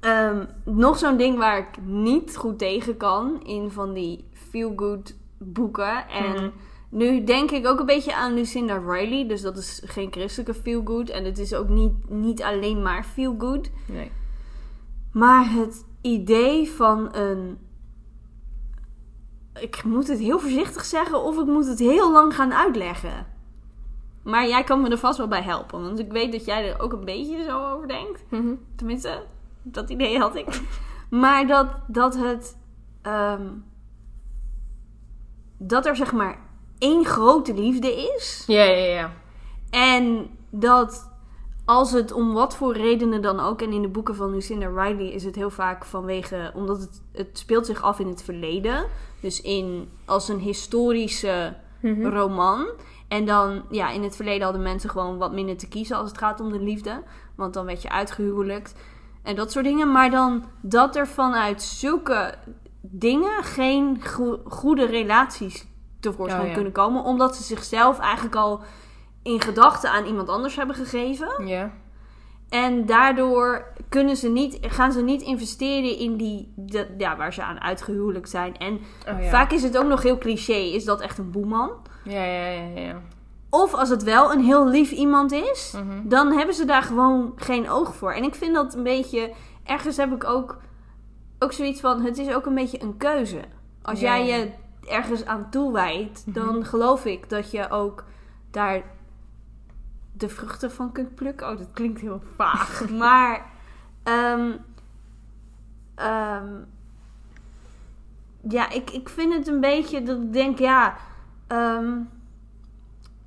ehm, 0.00 0.44
nog 0.64 0.98
zo'n 0.98 1.16
ding 1.16 1.38
waar 1.38 1.58
ik 1.58 1.82
niet 1.84 2.36
goed 2.36 2.58
tegen 2.58 2.96
kan 2.96 3.42
in 3.44 3.70
van 3.70 3.92
die 3.92 4.24
feel-good 4.32 5.16
boeken. 5.38 6.08
En 6.08 6.32
Mhm. 6.32 6.48
nu 6.88 7.24
denk 7.24 7.50
ik 7.50 7.66
ook 7.66 7.80
een 7.80 7.86
beetje 7.86 8.14
aan 8.16 8.34
Lucinda 8.34 8.76
Riley. 8.86 9.28
Dus 9.28 9.40
dat 9.42 9.56
is 9.56 9.82
geen 9.84 10.12
christelijke 10.12 10.54
feel-good. 10.54 11.10
En 11.10 11.24
het 11.24 11.38
is 11.38 11.54
ook 11.54 11.68
niet, 11.68 11.92
niet 12.10 12.42
alleen 12.42 12.82
maar 12.82 13.04
feel-good. 13.04 13.70
nee. 13.88 14.10
Maar 15.12 15.50
het 15.50 15.84
idee 16.00 16.68
van 16.70 17.14
een. 17.14 17.58
Ik 19.60 19.84
moet 19.84 20.08
het 20.08 20.18
heel 20.18 20.38
voorzichtig 20.38 20.84
zeggen 20.84 21.22
of 21.22 21.38
ik 21.38 21.46
moet 21.46 21.66
het 21.66 21.78
heel 21.78 22.12
lang 22.12 22.34
gaan 22.34 22.54
uitleggen. 22.54 23.26
Maar 24.26 24.48
jij 24.48 24.64
kan 24.64 24.80
me 24.80 24.90
er 24.90 24.98
vast 24.98 25.18
wel 25.18 25.28
bij 25.28 25.42
helpen. 25.42 25.82
Want 25.82 25.98
ik 25.98 26.12
weet 26.12 26.32
dat 26.32 26.44
jij 26.44 26.68
er 26.70 26.80
ook 26.80 26.92
een 26.92 27.04
beetje 27.04 27.44
zo 27.44 27.72
over 27.72 27.88
denkt. 27.88 28.24
Mhm. 28.30 28.54
Tenminste, 28.76 29.22
dat 29.62 29.90
idee 29.90 30.18
had 30.18 30.34
ik. 30.34 30.60
Maar 31.10 31.46
dat, 31.46 31.66
dat 31.86 32.16
het. 32.16 32.56
ehm, 33.02 33.46
dat 35.58 35.86
er 35.86 35.96
zeg 35.96 36.12
maar 36.12 36.38
één 36.78 37.04
grote 37.04 37.54
liefde 37.54 37.92
is. 38.16 38.44
Ja, 38.46 38.62
ja, 38.64 38.84
ja. 38.84 39.12
En 39.70 40.30
dat 40.50 41.10
als 41.64 41.92
het 41.92 42.12
om 42.12 42.32
wat 42.32 42.56
voor 42.56 42.76
redenen 42.76 43.22
dan 43.22 43.40
ook, 43.40 43.62
en 43.62 43.72
in 43.72 43.82
de 43.82 43.88
boeken 43.88 44.14
van 44.14 44.30
Lucinda 44.30 44.66
Riley 44.66 45.12
is 45.12 45.24
het 45.24 45.34
heel 45.34 45.50
vaak 45.50 45.84
vanwege, 45.84 46.52
omdat 46.54 46.80
het, 46.80 47.02
het 47.12 47.38
speelt 47.38 47.66
zich 47.66 47.82
af 47.82 47.98
in 47.98 48.08
het 48.08 48.22
verleden. 48.22 48.86
Dus 49.20 49.40
in, 49.40 49.88
als 50.04 50.28
een 50.28 50.38
historische 50.38 51.56
Mhm. 51.80 52.06
roman. 52.06 52.66
En 53.08 53.24
dan, 53.24 53.62
ja, 53.70 53.90
in 53.90 54.02
het 54.02 54.16
verleden 54.16 54.42
hadden 54.42 54.62
mensen 54.62 54.90
gewoon 54.90 55.18
wat 55.18 55.32
minder 55.32 55.56
te 55.56 55.68
kiezen 55.68 55.96
als 55.96 56.08
het 56.08 56.18
gaat 56.18 56.40
om 56.40 56.52
de 56.52 56.60
liefde. 56.60 57.02
Want 57.36 57.54
dan 57.54 57.64
werd 57.66 57.82
je 57.82 57.90
uitgehuwelijkt 57.90 58.74
en 59.22 59.36
dat 59.36 59.52
soort 59.52 59.64
dingen. 59.64 59.92
Maar 59.92 60.10
dan 60.10 60.44
dat 60.60 60.96
er 60.96 61.06
vanuit 61.08 61.62
zulke 61.62 62.34
dingen 62.80 63.44
geen 63.44 64.02
go- 64.02 64.40
goede 64.44 64.86
relaties 64.86 65.66
tevoorschijn 66.00 66.42
Oh, 66.42 66.48
ja. 66.48 66.54
kunnen 66.54 66.72
komen. 66.72 67.02
Omdat 67.04 67.36
ze 67.36 67.42
zichzelf 67.42 67.98
eigenlijk 67.98 68.36
al 68.36 68.60
in 69.22 69.40
gedachten 69.40 69.90
aan 69.90 70.04
iemand 70.04 70.28
anders 70.28 70.56
hebben 70.56 70.76
gegeven. 70.76 71.46
Ja. 71.46 71.72
En 72.48 72.86
daardoor 72.86 73.66
kunnen 73.88 74.16
ze 74.16 74.28
niet, 74.28 74.58
gaan 74.60 74.92
ze 74.92 75.02
niet 75.02 75.22
investeren 75.22 75.98
in 75.98 76.16
die, 76.16 76.52
de, 76.56 76.86
ja, 76.98 77.16
waar 77.16 77.32
ze 77.32 77.42
aan 77.42 77.60
uitgehuwelijkt 77.60 78.30
zijn. 78.30 78.56
En 78.56 78.74
Oh, 79.08 79.22
ja. 79.22 79.28
vaak 79.30 79.52
is 79.52 79.62
het 79.62 79.78
ook 79.78 79.86
nog 79.88 80.02
heel 80.02 80.18
cliché, 80.18 80.52
is 80.52 80.84
dat 80.84 81.00
echt 81.00 81.18
een 81.18 81.30
boeman? 81.30 81.70
Ja, 82.04 82.24
ja, 82.24 82.46
ja, 82.48 82.80
ja. 82.80 83.00
Of 83.50 83.74
als 83.74 83.88
het 83.88 84.02
wel 84.02 84.32
een 84.32 84.40
heel 84.44 84.68
lief 84.68 84.90
iemand 84.90 85.32
is, 85.32 85.72
Mhm. 85.76 86.08
dan 86.08 86.32
hebben 86.32 86.54
ze 86.54 86.64
daar 86.64 86.82
gewoon 86.82 87.32
geen 87.36 87.70
oog 87.70 87.94
voor. 87.94 88.12
En 88.12 88.22
ik 88.24 88.34
vind 88.34 88.54
dat 88.54 88.74
een 88.74 88.82
beetje. 88.82 89.32
Ergens 89.64 89.96
heb 89.96 90.12
ik 90.12 90.24
ook, 90.24 90.58
ook 91.38 91.52
zoiets 91.52 91.80
van: 91.80 92.00
het 92.02 92.18
is 92.18 92.34
ook 92.34 92.46
een 92.46 92.54
beetje 92.54 92.82
een 92.82 92.96
keuze. 92.96 93.40
Als 93.82 94.00
Ja, 94.00 94.16
jij 94.18 94.26
je 94.26 94.50
ergens 94.90 95.24
aan 95.24 95.50
toewijdt, 95.50 96.22
Mhm. 96.26 96.38
dan 96.38 96.64
geloof 96.64 97.04
ik 97.04 97.28
dat 97.28 97.50
je 97.50 97.70
ook 97.70 98.04
daar 98.50 98.82
de 100.16 100.28
vruchten 100.28 100.70
van 100.70 100.92
kunt 100.92 101.14
plukken. 101.14 101.50
Oh, 101.50 101.58
dat 101.58 101.72
klinkt 101.72 102.00
heel 102.00 102.22
vaag. 102.36 102.88
maar. 102.98 103.50
ehm, 104.02 104.52
ehm, 105.94 106.54
ja, 108.48 108.70
ik, 108.70 108.90
ik 108.90 109.08
vind 109.08 109.32
het 109.32 109.46
een 109.46 109.60
beetje 109.60 110.02
dat 110.02 110.20
ik 110.20 110.32
denk, 110.32 110.58
ja. 110.58 110.96
ehm, 111.46 112.00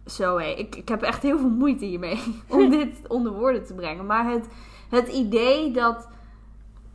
zo 0.05 0.37
hé, 0.37 0.49
ik, 0.49 0.75
ik 0.75 0.89
heb 0.89 1.01
echt 1.01 1.21
heel 1.21 1.37
veel 1.37 1.49
moeite 1.49 1.85
hiermee 1.85 2.19
om 2.47 2.69
dit 2.79 3.07
onder 3.07 3.31
woorden 3.31 3.65
te 3.65 3.73
brengen. 3.73 4.05
Maar 4.05 4.31
het, 4.31 4.47
het 4.89 5.07
idee 5.07 5.71
dat, 5.71 6.07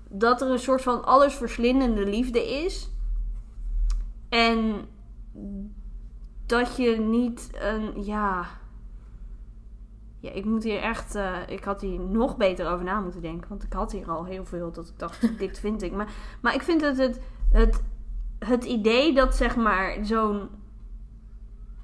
dat 0.09 0.41
er 0.41 0.51
een 0.51 0.59
soort 0.59 0.83
van 0.83 1.05
allesverslindende 1.05 2.07
liefde 2.07 2.65
is. 2.65 2.91
En 4.29 4.89
dat 6.47 6.77
je 6.77 6.99
niet 6.99 7.51
een, 7.53 8.05
ja... 8.05 8.47
Ja, 10.25 10.31
ik 10.31 10.45
moet 10.45 10.65
hier 10.65 10.81
echt... 10.83 11.15
eh, 11.15 11.37
ik 11.47 11.65
had 11.65 11.81
hier 11.81 12.01
nog 12.01 12.37
beter 12.37 12.71
over 12.73 12.85
na 12.85 13.01
moeten 13.01 13.21
denken. 13.21 13.49
Want 13.49 13.63
ik 13.63 13.73
had 13.73 13.93
hier 13.93 14.11
al 14.11 14.25
heel 14.25 14.45
veel 14.45 14.73
dat 14.73 14.89
ik 14.89 14.99
dacht, 14.99 15.39
dit 15.39 15.59
vind 15.59 15.83
ik. 15.83 15.93
Maar, 15.93 16.09
maar 16.41 16.55
ik 16.55 16.63
vind 16.63 16.81
dat 16.81 16.97
het, 16.97 17.21
het, 17.53 17.83
het 18.39 18.65
idee 18.65 19.15
dat 19.15 19.37
zeg 19.37 19.57
maar 19.57 19.97
zo'n... 20.03 20.49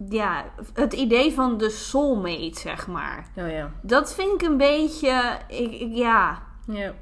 Ja, 0.08 0.44
het 0.74 0.92
idee 0.92 1.32
van 1.32 1.56
de 1.58 1.70
soulmate, 1.70 2.58
zeg 2.60 2.86
maar. 2.86 3.26
Oh, 3.36 3.50
ja. 3.50 3.70
Dat 3.82 4.14
vind 4.14 4.42
ik 4.42 4.48
een 4.48 4.56
beetje... 4.56 5.38
Ik, 5.48 5.72
ik- 5.72 5.94
ja, 5.94 6.42
Ja. 6.66 6.92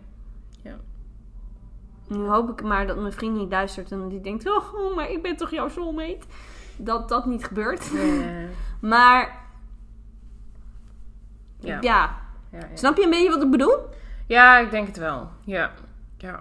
nu 2.09 2.27
hoop 2.27 2.51
ik 2.51 2.63
maar 2.63 2.87
dat 2.87 2.97
mijn 2.99 3.13
vriend 3.13 3.37
niet 3.37 3.51
luistert 3.51 3.93
en 3.93 4.09
die 4.09 4.21
denkt... 4.21 4.51
Oh, 4.51 4.75
oh, 4.75 4.95
maar 4.97 5.11
ik 5.11 5.23
ben 5.23 5.37
toch 5.37 5.51
jouw 5.51 5.69
soulmate? 5.69 6.19
Dat 6.77 7.09
dat 7.09 7.27
niet 7.27 7.45
gebeurt. 7.45 7.91
Ja. 7.95 8.47
Maar 8.81 9.47
Ja. 11.61 11.79
ja, 11.81 12.19
snap 12.75 12.97
je 12.97 13.03
een 13.05 13.11
beetje 13.11 13.31
wat 13.31 13.43
ik 13.43 13.51
bedoel? 13.51 13.77
Ja, 14.27 14.59
ik 14.59 14.71
denk 14.71 14.87
het 14.87 14.97
wel. 14.97 15.29
Ja. 15.45 15.71
Ja. 16.17 16.41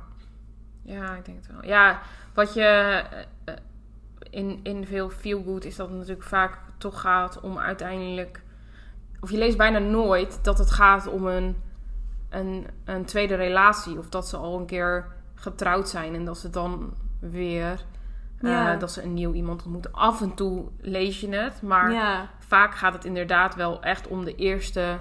Ja, 0.83 1.15
ik 1.15 1.25
denk 1.25 1.37
het 1.37 1.51
wel. 1.51 1.65
Ja, 1.65 1.99
wat 2.33 2.53
je 2.53 2.61
eh, 2.63 2.97
eh, 3.45 3.55
in, 4.29 4.59
in 4.63 4.85
veel 4.85 5.09
feel 5.09 5.43
good 5.43 5.65
is 5.65 5.75
dat 5.75 5.87
het 5.87 5.97
natuurlijk 5.97 6.27
vaak 6.27 6.57
toch 6.77 7.01
gaat 7.01 7.39
om 7.39 7.57
uiteindelijk. 7.57 8.41
Of 9.19 9.31
je 9.31 9.37
leest 9.37 9.57
bijna 9.57 9.79
nooit 9.79 10.39
dat 10.43 10.57
het 10.57 10.71
gaat 10.71 11.07
om 11.07 11.27
een, 11.27 11.55
een, 12.29 12.67
een 12.85 13.05
tweede 13.05 13.35
relatie. 13.35 13.97
Of 13.97 14.09
dat 14.09 14.27
ze 14.27 14.37
al 14.37 14.59
een 14.59 14.65
keer 14.65 15.05
getrouwd 15.35 15.89
zijn 15.89 16.15
en 16.15 16.25
dat 16.25 16.37
ze 16.37 16.49
dan 16.49 16.93
weer. 17.19 17.85
eh, 18.41 18.79
dat 18.79 18.91
ze 18.91 19.03
een 19.03 19.13
nieuw 19.13 19.33
iemand 19.33 19.63
ontmoeten. 19.63 19.93
Af 19.93 20.21
en 20.21 20.33
toe 20.33 20.65
lees 20.79 21.19
je 21.19 21.35
het, 21.35 21.61
maar 21.61 21.91
Ja, 21.91 22.29
vaak 22.47 22.75
gaat 22.75 22.93
het 22.93 23.05
inderdaad 23.05 23.55
wel 23.55 23.81
echt 23.81 24.07
om 24.07 24.25
de 24.25 24.35
eerste 24.35 24.97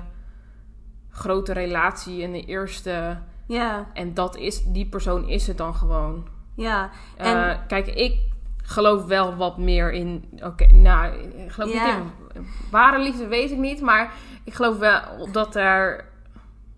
grote 1.10 1.52
relatie 1.52 2.22
en 2.22 2.32
de 2.32 2.44
eerste. 2.44 3.18
ja, 3.46 3.86
En 3.92 4.14
dat 4.14 4.36
is, 4.36 4.62
die 4.64 4.86
persoon 4.88 5.28
is 5.28 5.46
het 5.46 5.58
dan 5.58 5.74
gewoon. 5.74 6.28
ja. 6.54 6.90
Eh, 7.16 7.48
En 7.50 7.66
kijk, 7.66 7.86
ik 7.86 8.18
geloof 8.62 9.04
wel 9.04 9.36
wat 9.36 9.58
meer 9.58 9.92
in. 9.92 10.28
Oké, 10.42 10.66
nou, 10.72 11.14
ik 11.14 11.52
geloof 11.52 11.72
Ja. 11.72 11.96
niet 11.96 12.04
in 12.34 12.46
ware 12.70 12.98
liefde, 12.98 13.26
weet 13.26 13.50
ik 13.50 13.58
niet. 13.58 13.80
Maar 13.80 14.12
ik 14.44 14.54
geloof 14.54 14.78
wel 14.78 15.00
dat 15.32 15.56
er. 15.56 16.04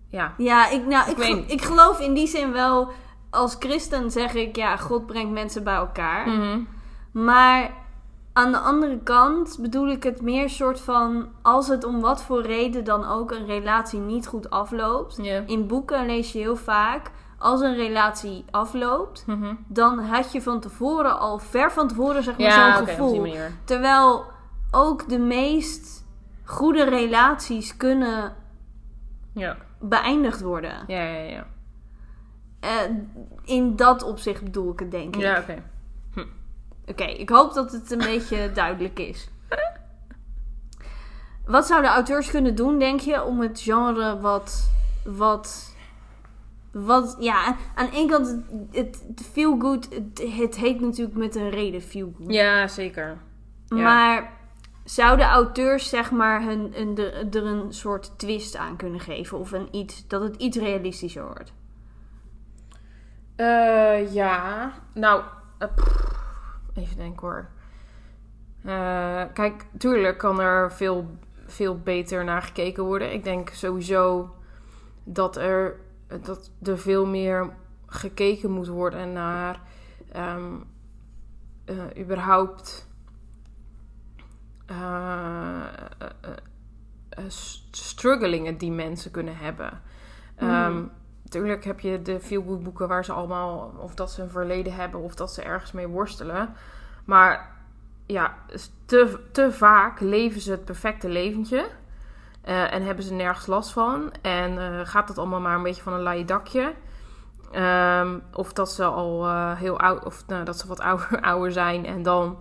Ja. 0.09 0.33
ja, 0.37 0.69
ik, 0.69 0.85
nou, 0.85 1.09
ik, 1.11 1.17
niet. 1.17 1.51
ik 1.51 1.61
geloof 1.61 1.99
in 1.99 2.13
die 2.13 2.27
zin 2.27 2.51
wel... 2.51 2.91
Als 3.31 3.55
christen 3.59 4.11
zeg 4.11 4.33
ik, 4.33 4.55
ja, 4.55 4.77
God 4.77 5.05
brengt 5.05 5.31
mensen 5.31 5.63
bij 5.63 5.73
elkaar. 5.75 6.27
Mhm. 6.27 6.59
Maar 7.11 7.71
aan 8.33 8.51
de 8.51 8.57
andere 8.57 8.99
kant 9.03 9.57
bedoel 9.61 9.89
ik 9.89 10.03
het 10.03 10.21
meer 10.21 10.49
soort 10.49 10.79
van... 10.81 11.29
Als 11.41 11.67
het 11.67 11.83
om 11.83 11.99
wat 11.99 12.23
voor 12.23 12.41
reden 12.41 12.83
dan 12.83 13.05
ook 13.07 13.31
een 13.31 13.45
relatie 13.45 13.99
niet 13.99 14.27
goed 14.27 14.49
afloopt... 14.49 15.17
In 15.45 15.67
boeken 15.67 16.05
lees 16.05 16.31
je 16.31 16.39
heel 16.39 16.55
vaak... 16.55 17.11
Als 17.37 17.61
een 17.61 17.75
relatie 17.75 18.45
afloopt... 18.51 19.23
Mhm. 19.27 19.53
dan 19.67 19.99
had 19.99 20.31
je 20.31 20.41
van 20.41 20.59
tevoren 20.59 21.19
al 21.19 21.39
ver 21.39 21.71
van 21.71 21.87
tevoren 21.87 22.23
zeg 22.23 22.37
maar 22.37 22.47
Ja, 22.47 22.77
zo'n 22.77 22.87
gevoel. 22.87 23.33
Terwijl 23.63 24.25
ook 24.71 25.09
de 25.09 25.19
meest 25.19 26.05
goede 26.43 26.83
relaties 26.83 27.77
kunnen 27.77 28.35
Ja. 29.33 29.57
beëindigd 29.79 30.41
worden. 30.41 30.83
Ja, 30.87 31.03
ja, 31.03 31.21
ja. 31.21 31.45
Eh, 32.59 32.69
in 33.43 33.75
dat 33.75 34.03
opzicht 34.03 34.43
bedoel 34.43 34.71
ik 34.71 34.79
het 34.79 34.91
denk 34.91 35.15
ik. 35.15 35.21
Ja, 35.21 35.39
oké. 35.39 35.63
Oké, 36.89 37.03
ik 37.03 37.29
hoop 37.29 37.53
dat 37.53 37.71
het 37.71 37.91
een 37.91 37.97
beetje 37.97 38.51
duidelijk 38.53 38.99
is. 38.99 39.29
Wat 41.45 41.67
zouden 41.67 41.91
auteurs 41.91 42.29
kunnen 42.29 42.55
doen, 42.55 42.79
denk 42.79 42.99
je, 42.99 43.23
om 43.23 43.41
het 43.41 43.59
genre 43.61 44.19
wat. 44.19 44.69
wat. 45.05 45.75
wat. 46.71 47.15
ja, 47.19 47.55
aan 47.75 47.85
de 47.85 47.97
ene 47.97 48.11
kant, 48.11 48.37
het, 48.71 49.03
feel 49.31 49.59
good, 49.59 49.87
het, 49.93 50.31
het 50.35 50.55
heet 50.55 50.81
natuurlijk 50.81 51.17
met 51.17 51.35
een 51.35 51.49
reden 51.49 51.81
feel 51.81 52.13
good. 52.17 52.33
Ja, 52.33 52.67
zeker. 52.67 53.17
Ja. 53.67 53.75
Maar 53.75 54.37
zouden 54.83 55.25
auteurs, 55.25 55.89
zeg 55.89 56.11
maar, 56.11 56.43
hun, 56.43 56.71
hun, 56.73 56.97
er, 56.97 57.27
er 57.35 57.45
een 57.45 57.73
soort 57.73 58.19
twist 58.19 58.55
aan 58.55 58.75
kunnen 58.75 58.99
geven? 58.99 59.39
Of 59.39 59.51
een 59.51 59.67
iets, 59.71 60.07
dat 60.07 60.21
het 60.21 60.35
iets 60.35 60.57
realistischer 60.57 61.23
wordt? 61.23 61.53
Eh, 63.35 64.13
ja, 64.13 64.71
nou, 64.93 65.23
eh, 65.57 65.67
even 66.73 66.97
denken 66.97 67.27
hoor. 67.27 67.49
Eh, 68.63 69.23
kijk, 69.33 69.65
tuurlijk 69.77 70.17
kan 70.17 70.39
er 70.39 70.71
veel, 70.71 71.17
veel 71.45 71.79
beter 71.79 72.23
naar 72.23 72.41
gekeken 72.41 72.83
worden. 72.83 73.13
Ik 73.13 73.23
denk 73.23 73.49
sowieso 73.49 74.35
dat 75.03 75.37
er, 75.37 75.75
dat 76.07 76.51
er 76.63 76.77
veel 76.77 77.05
meer 77.05 77.49
gekeken 77.85 78.51
moet 78.51 78.67
worden 78.67 79.13
naar 79.13 79.59
eh, 81.69 82.01
überhaupt 82.03 82.87
eh, 84.65 85.65
eh, 87.09 87.23
struggelingen 87.71 88.57
die 88.57 88.71
mensen 88.71 89.11
kunnen 89.11 89.37
hebben. 89.37 89.81
Mhm. 90.39 90.49
Ehm, 90.49 90.83
Tuurlijk 91.29 91.65
heb 91.65 91.79
je 91.79 92.01
de 92.01 92.19
feel-good 92.19 92.63
boeken 92.63 92.87
waar 92.87 93.05
ze 93.05 93.13
allemaal... 93.13 93.73
of 93.77 93.95
dat 93.95 94.11
ze 94.11 94.21
een 94.21 94.29
verleden 94.29 94.73
hebben 94.73 94.99
of 94.99 95.15
dat 95.15 95.33
ze 95.33 95.41
ergens 95.41 95.71
mee 95.71 95.87
worstelen. 95.87 96.53
Maar 97.05 97.55
ja, 98.05 98.35
te, 98.85 99.19
te 99.31 99.51
vaak 99.51 99.99
leven 99.99 100.41
ze 100.41 100.51
het 100.51 100.65
perfecte 100.65 101.09
leventje. 101.09 101.69
eh, 102.41 102.73
en 102.73 102.83
hebben 102.83 103.03
ze 103.03 103.13
nergens 103.13 103.45
last 103.45 103.71
van. 103.71 104.11
En 104.21 104.57
eh, 104.57 104.79
gaat 104.83 105.09
het 105.09 105.17
allemaal 105.17 105.39
maar 105.39 105.55
een 105.55 105.63
beetje 105.63 105.81
van 105.81 105.93
een 105.93 106.01
laaie 106.01 106.25
dakje. 106.25 106.73
Ehm, 107.51 108.19
of 108.33 108.53
dat 108.53 108.71
ze 108.71 108.83
al 108.83 109.25
eh, 109.25 109.57
heel 109.57 109.79
oud... 109.79 110.05
of 110.05 110.23
nou, 110.27 110.43
dat 110.43 110.59
ze 110.59 110.67
wat 110.67 110.79
ouder, 110.79 111.21
ouder 111.31 111.51
zijn 111.51 111.85
en 111.85 112.03
dan... 112.03 112.37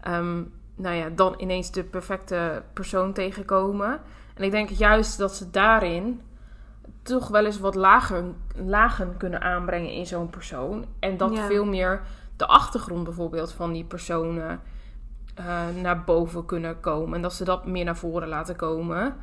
ehm, 0.00 0.42
nou 0.74 0.94
ja, 0.94 1.08
dan 1.08 1.34
ineens 1.36 1.70
de 1.70 1.84
perfecte 1.84 2.62
persoon 2.72 3.12
tegenkomen. 3.12 4.00
En 4.34 4.44
ik 4.44 4.50
denk 4.50 4.68
juist 4.68 5.18
dat 5.18 5.34
ze 5.34 5.50
daarin 5.50 6.20
toch 7.02 7.28
wel 7.28 7.44
eens 7.44 7.58
wat 7.60 7.74
lagen, 7.74 8.36
lagen 8.54 9.16
kunnen 9.16 9.40
aanbrengen 9.40 9.92
in 9.92 10.06
zo'n 10.06 10.30
persoon. 10.30 10.84
En 10.98 11.16
dat 11.16 11.32
Ja. 11.34 11.46
veel 11.46 11.64
meer 11.64 12.00
de 12.36 12.46
achtergrond 12.46 13.04
bijvoorbeeld 13.04 13.52
van 13.52 13.72
die 13.72 13.84
personen 13.84 14.60
eh, 15.34 15.44
naar 15.82 16.04
boven 16.04 16.44
kunnen 16.46 16.80
komen. 16.80 17.14
En 17.14 17.22
dat 17.22 17.32
ze 17.34 17.44
dat 17.44 17.66
meer 17.66 17.84
naar 17.84 17.96
voren 17.96 18.28
laten 18.28 18.56
komen. 18.56 19.16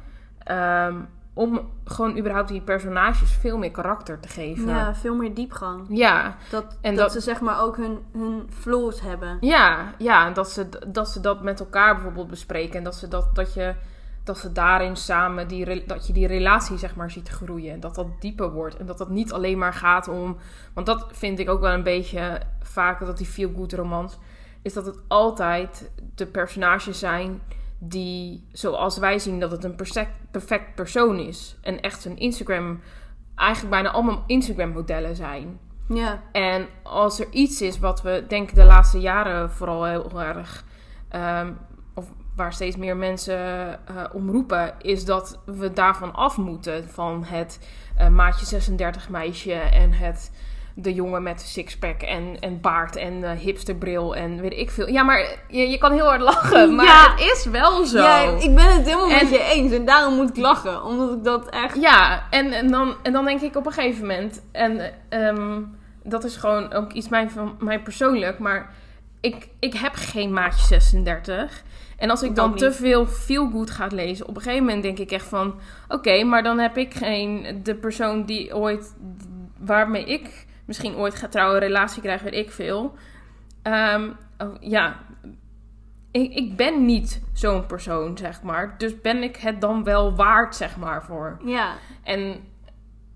Ehm, 0.44 0.96
om 1.34 1.70
gewoon 1.86 2.18
überhaupt 2.18 2.48
die 2.50 2.62
personages 2.62 3.32
veel 3.32 3.58
meer 3.58 3.72
karakter 3.72 4.20
te 4.20 4.28
geven. 4.28 4.68
Ja, 4.68 4.96
veel 4.96 5.15
meer 5.15 5.34
diepgang. 5.34 5.86
Ja, 5.89 6.36
Dat, 6.50 6.78
En 6.82 6.96
dat, 6.96 7.04
dat- 7.04 7.12
ze 7.12 7.20
zeg 7.20 7.42
maar 7.42 7.62
ook 7.62 7.78
hun, 7.78 8.00
hun 8.12 8.50
flaws 8.50 9.02
hebben. 9.02 9.38
ja, 9.42 9.94
ja 9.98 10.26
en 10.28 10.34
dat 10.34 10.50
ze, 10.50 10.70
dat 10.88 11.10
ze 11.10 11.20
dat 11.20 11.42
met 11.44 11.60
elkaar 11.60 11.94
bijvoorbeeld 11.94 12.28
bespreken. 12.30 12.78
En 12.78 12.84
dat 12.84 12.96
ze, 12.96 13.08
dat, 13.08 13.36
dat 13.36 13.54
je, 13.54 13.76
dat 14.30 14.38
ze 14.38 14.52
daarin 14.52 14.96
samen, 14.96 15.48
die, 15.48 15.86
dat 15.86 16.08
je 16.08 16.13
die 16.13 16.28
relatie 16.28 16.78
zeg 16.78 16.96
maar 16.96 17.12
ziet 17.12 17.30
groeien. 17.30 17.74
En 17.74 17.80
dat 17.80 17.96
dat 17.96 18.22
dieper 18.22 18.52
wordt. 18.52 18.78
En 18.78 18.86
dat 18.86 18.98
dat 18.98 19.10
niet 19.10 19.32
alleen 19.32 19.58
maar 19.58 19.74
gaat 19.74 20.08
om... 20.08 20.38
Want 20.74 20.86
dat 20.88 21.08
vind 21.12 21.39
ik 21.39 21.50
ook 21.50 21.62
wel 21.62 21.74
een 21.74 21.84
beetje 21.84 22.39
vaak, 22.62 23.00
dat 23.06 23.18
die 23.18 23.28
feel-good 23.28 23.74
romans... 23.74 24.18
Is 24.62 24.74
dat 24.74 24.86
het 24.86 25.00
altijd 25.08 25.92
de 26.15 26.26
personages 26.26 27.00
zijn 27.00 27.42
die, 27.78 28.48
zoals 28.52 28.98
wij 28.98 29.20
zien, 29.20 29.39
dat 29.39 29.52
het 29.52 29.63
een 29.63 29.76
perfect, 29.76 30.12
perfect 30.32 30.76
persoon 30.76 31.20
is. 31.20 31.58
En 31.62 31.82
echt 31.82 32.06
een 32.06 32.18
Instagram... 32.18 32.80
Eigenlijk 33.36 33.72
bijna 33.72 33.92
allemaal 33.92 34.24
Instagram-modellen 34.28 35.15
zijn. 35.15 35.60
Ja, 35.88 36.22
En 36.32 36.68
als 36.84 37.20
er 37.20 37.28
iets 37.32 37.62
is 37.62 37.80
wat 37.80 38.02
we 38.02 38.26
denk 38.28 38.50
ik 38.50 38.56
de 38.56 38.63
laatste 38.65 39.00
jaren 39.00 39.52
vooral 39.52 39.86
heel 39.86 40.22
erg, 40.22 40.63
ehm, 41.10 41.52
waar 42.39 42.54
steeds 42.54 42.75
meer 42.75 42.97
mensen 42.97 43.38
eh 43.88 44.04
omroepen, 44.13 44.73
is 44.82 45.06
dat 45.06 45.39
we 45.45 45.73
daarvan 45.73 46.13
af 46.15 46.38
moeten. 46.38 46.89
Van 46.89 47.23
het 47.28 47.60
eh, 47.97 48.08
maatje 48.08 48.45
36 48.45 49.10
meisje 49.10 49.54
en 49.54 49.91
het 49.93 50.32
de 50.75 50.93
jongen 50.93 51.23
met 51.23 51.41
sixpack 51.41 52.02
en, 52.02 52.38
en 52.39 52.62
baard 52.62 52.95
en 52.95 53.23
eh, 53.23 53.32
hipsterbril 53.38 54.15
en 54.15 54.41
weet 54.41 54.54
ik 54.54 54.71
veel. 54.71 54.88
Ja, 54.88 55.04
maar 55.04 55.19
je, 55.47 55.69
je 55.69 55.78
kan 55.78 55.91
heel 55.91 56.06
hard 56.06 56.21
lachen, 56.21 56.75
maar 56.75 56.86
Ja. 56.86 57.12
het 57.12 57.19
is 57.19 57.45
wel 57.45 57.86
zo. 57.86 58.02
ja 58.02 58.19
ik 58.21 58.56
ben 58.56 58.73
het 58.75 58.86
helemaal 58.86 59.10
En- 59.10 59.15
met 59.15 59.30
je 59.30 59.43
eens. 59.43 59.71
En 59.73 59.86
daarom 59.86 60.15
moet 60.15 60.30
ik 60.30 60.38
lachen. 60.38 60.84
Omdat 60.84 61.12
ik 61.17 61.23
dat 61.23 61.49
echt... 61.49 61.82
Ja, 61.82 62.23
en, 62.30 62.52
en, 62.52 62.71
dan, 62.71 62.95
en 63.04 63.13
dan 63.13 63.25
denk 63.25 63.41
ik 63.41 63.56
op 63.56 63.65
een 63.65 63.71
gegeven 63.71 64.02
moment, 64.08 64.41
en 64.52 64.93
ehm, 65.10 65.62
dat 66.04 66.23
is 66.23 66.36
gewoon 66.36 66.73
ook 66.73 66.91
iets 66.91 67.10
mijn, 67.10 67.32
van 67.32 67.56
mij 67.60 67.80
persoonlijk, 67.82 68.39
maar 68.39 68.73
ik, 69.21 69.47
ik 69.60 69.73
heb 69.73 69.91
geen 69.95 70.34
maatje 70.34 70.65
36. 70.65 71.63
En 72.00 72.10
als 72.10 72.24
ik 72.24 72.36
dan 72.36 72.56
te 72.56 72.72
veel 72.72 73.06
feel 73.06 73.50
good 73.50 73.70
ga 73.70 73.88
lezen, 73.92 74.28
op 74.28 74.36
een 74.36 74.42
gegeven 74.42 74.66
moment 74.66 74.84
denk 74.84 74.98
ik 74.98 75.12
echt 75.12 75.28
van, 75.28 75.60
oké, 75.88 76.24
maar 76.24 76.44
dan 76.44 76.60
heb 76.60 76.78
ik 76.78 76.94
geen, 76.94 77.60
de 77.64 77.76
persoon 77.76 78.26
die 78.26 78.56
ooit, 78.56 78.96
waarmee 79.58 80.06
ik 80.06 80.46
misschien 80.66 80.96
ooit 80.96 81.16
ga 81.16 81.28
trouwen, 81.28 81.56
een 81.56 81.68
relatie 81.68 82.02
krijgen, 82.02 82.32
weet 82.32 82.46
ik 82.46 82.52
veel. 82.52 82.96
Oh, 84.38 84.56
ja, 84.60 85.00
ik, 86.12 86.34
ik 86.34 86.56
ben 86.56 86.86
niet 86.86 87.22
zo'n 87.34 87.66
persoon, 87.66 88.18
zeg 88.18 88.42
maar. 88.42 88.76
Dus 88.78 89.02
ben 89.02 89.24
ik 89.24 89.38
het 89.38 89.62
dan 89.62 89.84
wel 89.84 90.16
waard, 90.16 90.56
zeg 90.56 90.78
maar, 90.78 91.04
voor. 91.04 91.38
Ja, 91.44 91.74
En 92.04 92.44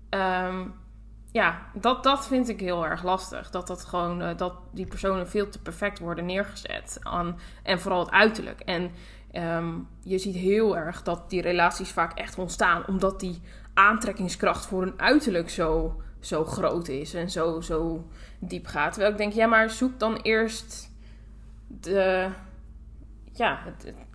ehm, 0.08 0.66
ja, 1.34 1.66
dat, 1.72 2.02
dat 2.02 2.26
vind 2.26 2.48
ik 2.48 2.60
heel 2.60 2.86
erg 2.86 3.02
lastig. 3.02 3.50
Dat, 3.50 3.66
dat, 3.66 3.84
gewoon, 3.84 4.22
eh, 4.22 4.36
dat 4.36 4.54
die 4.70 4.86
personen 4.86 5.28
veel 5.28 5.48
te 5.48 5.58
perfect 5.58 5.98
worden 5.98 6.26
neergezet. 6.26 6.98
Aan, 7.02 7.38
en 7.62 7.80
vooral 7.80 8.00
het 8.00 8.10
uiterlijk. 8.10 8.60
En 8.60 8.90
ehm, 9.30 9.72
je 10.00 10.18
ziet 10.18 10.34
heel 10.34 10.76
erg 10.76 11.02
dat 11.02 11.30
die 11.30 11.42
relaties 11.42 11.90
vaak 11.90 12.18
echt 12.18 12.38
ontstaan. 12.38 12.86
Omdat 12.86 13.20
die 13.20 13.40
aantrekkingskracht 13.74 14.66
voor 14.66 14.82
een 14.82 15.00
uiterlijk 15.00 15.50
zo, 15.50 16.00
zo 16.20 16.44
groot 16.44 16.88
is. 16.88 17.14
En 17.14 17.30
zo, 17.30 17.60
zo 17.60 18.06
diep 18.38 18.66
gaat. 18.66 18.92
Terwijl 18.92 19.12
ik 19.12 19.18
denk, 19.18 19.32
ja, 19.32 19.46
maar 19.46 19.70
zoek 19.70 19.98
dan 19.98 20.16
eerst 20.16 20.90
de... 21.66 22.28
Ja, 23.32 23.58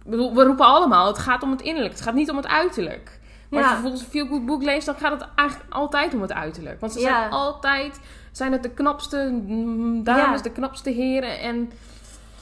we 0.04 0.44
roepen 0.44 0.66
allemaal, 0.66 1.08
het 1.08 1.18
gaat 1.18 1.44
om 1.44 1.52
het 1.52 1.62
innerlijk. 1.62 1.94
Het 1.94 2.04
gaat 2.04 2.14
niet 2.14 2.30
om 2.30 2.38
het 2.38 2.48
uiterlijk. 2.48 3.19
Maar 3.50 3.60
als 3.60 3.70
Ja. 3.70 3.76
je 3.76 3.82
bijvoorbeeld 3.82 4.02
een 4.04 4.10
feel-good 4.20 4.46
boek 4.46 4.64
leest, 4.64 4.86
dan 4.86 4.96
gaat 4.96 5.12
het 5.12 5.30
eigenlijk 5.36 5.74
altijd 5.74 6.14
om 6.14 6.22
het 6.22 6.34
uiterlijk. 6.34 6.80
Want 6.80 6.92
ze 6.94 7.00
Ja. 7.00 7.20
zijn 7.20 7.32
altijd, 7.32 8.00
zijn 8.32 8.52
het 8.52 8.64
de 8.64 8.70
knapste 8.70 9.30
mm, 9.48 10.04
dames, 10.04 10.38
Ja. 10.38 10.44
de 10.44 10.52
knapste 10.52 10.90
heren 10.90 11.40
en... 11.40 11.72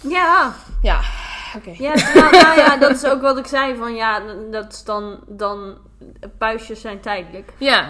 ja. 0.01 0.53
Ja, 0.81 0.99
oké. 1.55 1.71
Ja, 1.77 1.93
nou, 2.13 2.31
nou 2.31 2.57
ja, 2.59 2.77
dat 2.77 2.91
is 2.91 3.05
ook 3.05 3.21
wat 3.21 3.37
ik 3.37 3.45
zei. 3.47 3.75
Van 3.75 3.95
ja, 3.95 4.21
dat 4.51 4.73
is 4.73 4.83
dan... 4.83 5.19
dan 5.27 5.77
puistjes 6.37 6.81
zijn 6.81 6.99
tijdelijk. 6.99 7.53
Ja, 7.57 7.89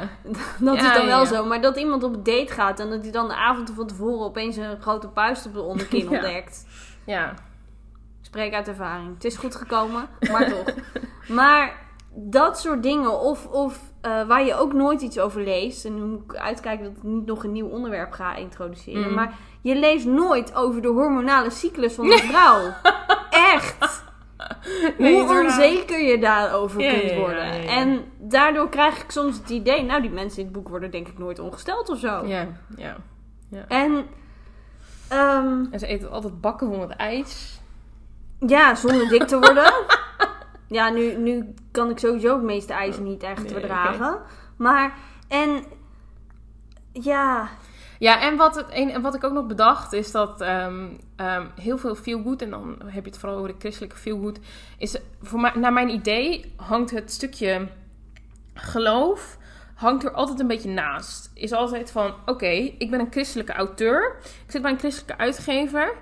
Dat 0.60 0.76
Ja, 0.76 0.88
is 0.92 0.98
dan 0.98 1.06
wel 1.06 1.20
ja. 1.20 1.26
zo. 1.26 1.46
Maar 1.46 1.62
dat 1.62 1.78
iemand 1.78 2.04
op 2.04 2.14
een 2.14 2.24
date 2.24 2.54
gaat 2.54 2.80
en 2.80 2.90
dat 2.90 3.02
hij 3.04 3.12
dan 3.12 3.28
de 3.28 3.36
avond 3.36 3.72
van 3.76 3.88
tevoren 3.88 4.26
opeens 4.26 4.56
een 4.56 4.82
grote 4.82 5.08
puist 5.08 5.46
op 5.46 5.54
de 5.54 5.62
onderkin 5.62 6.04
Ja. 6.10 6.10
ontdekt. 6.10 6.66
ja. 7.06 7.30
Ik 8.20 8.34
spreek 8.34 8.54
uit 8.54 8.68
ervaring. 8.68 9.14
Het 9.14 9.24
is 9.26 9.38
goed 9.38 9.56
gekomen, 9.56 10.08
maar 10.32 10.50
toch. 10.50 10.66
Maar 11.28 11.74
dat 12.20 12.60
soort 12.60 12.84
dingen, 12.84 13.20
of, 13.20 13.46
of 13.48 13.80
eh, 14.02 14.28
waar 14.28 14.46
je 14.46 14.56
ook 14.56 14.74
nooit 14.74 15.02
iets 15.02 15.20
over 15.20 15.42
leest. 15.44 15.86
En 15.86 15.96
nu 15.96 16.02
moet 16.02 16.22
ik 16.24 16.36
uitkijken 16.36 16.84
dat 16.86 16.94
ik 16.98 17.04
niet 17.04 17.26
nog 17.26 17.44
een 17.44 17.52
nieuw 17.52 17.68
onderwerp 17.68 18.12
ga 18.12 18.36
introduceren. 18.36 19.02
Mhm. 19.02 19.14
Maar 19.14 19.34
je 19.62 19.76
leest 19.76 20.06
nooit 20.06 20.56
over 20.56 20.82
de 20.82 20.88
hormonale 20.88 21.50
cyclus 21.50 21.94
van 21.94 22.12
een 22.12 22.18
vrouw. 22.18 22.60
Echt. 23.56 24.06
Nee, 24.98 25.14
Hoe 25.14 25.22
inderdaad. 25.22 25.44
onzeker 25.46 26.00
je 26.04 26.20
daarover 26.20 26.82
Ja, 26.82 27.00
kunt 27.00 27.14
worden. 27.14 27.46
ja, 27.46 27.54
ja. 27.54 27.70
En 27.70 28.04
daardoor 28.20 28.70
krijg 28.70 29.04
ik 29.04 29.12
soms 29.12 29.38
het 29.38 29.50
idee, 29.50 29.84
nou 29.84 30.02
die 30.02 30.10
mensen 30.12 30.40
in 30.40 30.46
het 30.46 30.54
boek 30.54 30.70
worden 30.70 30.92
denk 30.92 31.08
ik 31.08 31.18
nooit 31.18 31.40
ongesteld 31.40 31.90
of 31.90 32.00
zo. 32.00 32.26
Ja, 32.26 32.48
ja. 32.78 32.96
En 33.68 34.06
ehm, 35.10 35.66
En 35.72 35.80
ze 35.80 35.88
eten 35.88 36.12
altijd 36.12 36.42
bakken 36.42 36.70
van 36.72 36.80
het 36.82 36.92
ijs. 36.96 37.60
ja, 38.40 38.76
zonder 38.76 39.08
dik 39.10 39.24
te 39.24 39.40
worden. 39.40 39.74
ja, 40.68 40.90
nu, 40.90 41.18
nu 41.18 41.54
kan 41.72 41.90
ik 41.90 42.00
sowieso 42.00 42.34
het 42.34 42.44
meeste 42.44 42.74
ijs 42.74 42.98
niet 42.98 43.24
echt 43.24 43.44
Nee, 43.44 43.52
verdragen. 43.52 44.20
Maar, 44.58 44.98
en 45.28 45.64
ja, 46.92 47.50
Ja, 48.00 48.22
en 48.22 48.38
wat, 48.38 48.56
het, 48.56 48.70
en 48.70 49.02
wat 49.02 49.16
ik 49.16 49.24
ook 49.24 49.34
nog 49.34 49.46
bedacht 49.46 49.94
is 49.94 50.12
dat 50.12 50.42
ehm, 50.42 50.88
ehm, 51.16 51.46
heel 51.56 51.78
veel 51.78 51.96
feel 51.96 52.22
good, 52.24 52.42
en 52.42 52.50
dan 52.50 52.76
heb 52.86 53.04
je 53.04 53.10
het 53.10 53.20
vooral 53.20 53.38
over 53.38 53.52
de 53.52 53.60
christelijke 53.60 53.98
feel 53.98 54.20
good, 54.20 54.40
is 54.78 54.98
voor 55.22 55.40
mij, 55.40 55.52
naar 55.56 55.74
mijn 55.74 55.90
idee 55.90 56.54
hangt 56.56 56.92
het 56.92 57.12
stukje 57.12 57.68
geloof 58.54 59.38
hangt 59.78 60.04
er 60.04 60.12
altijd 60.12 60.40
een 60.40 60.48
beetje 60.48 60.70
naast. 60.70 61.32
Is 61.34 61.52
altijd 61.52 61.92
van, 61.92 62.14
oké, 62.26 62.50
ik 62.78 62.92
ben 62.92 63.00
een 63.00 63.12
christelijke 63.12 63.54
auteur, 63.54 64.16
ik 64.46 64.52
zit 64.52 64.62
bij 64.62 64.72
een 64.72 64.80
christelijke 64.80 65.18
uitgever. 65.18 65.94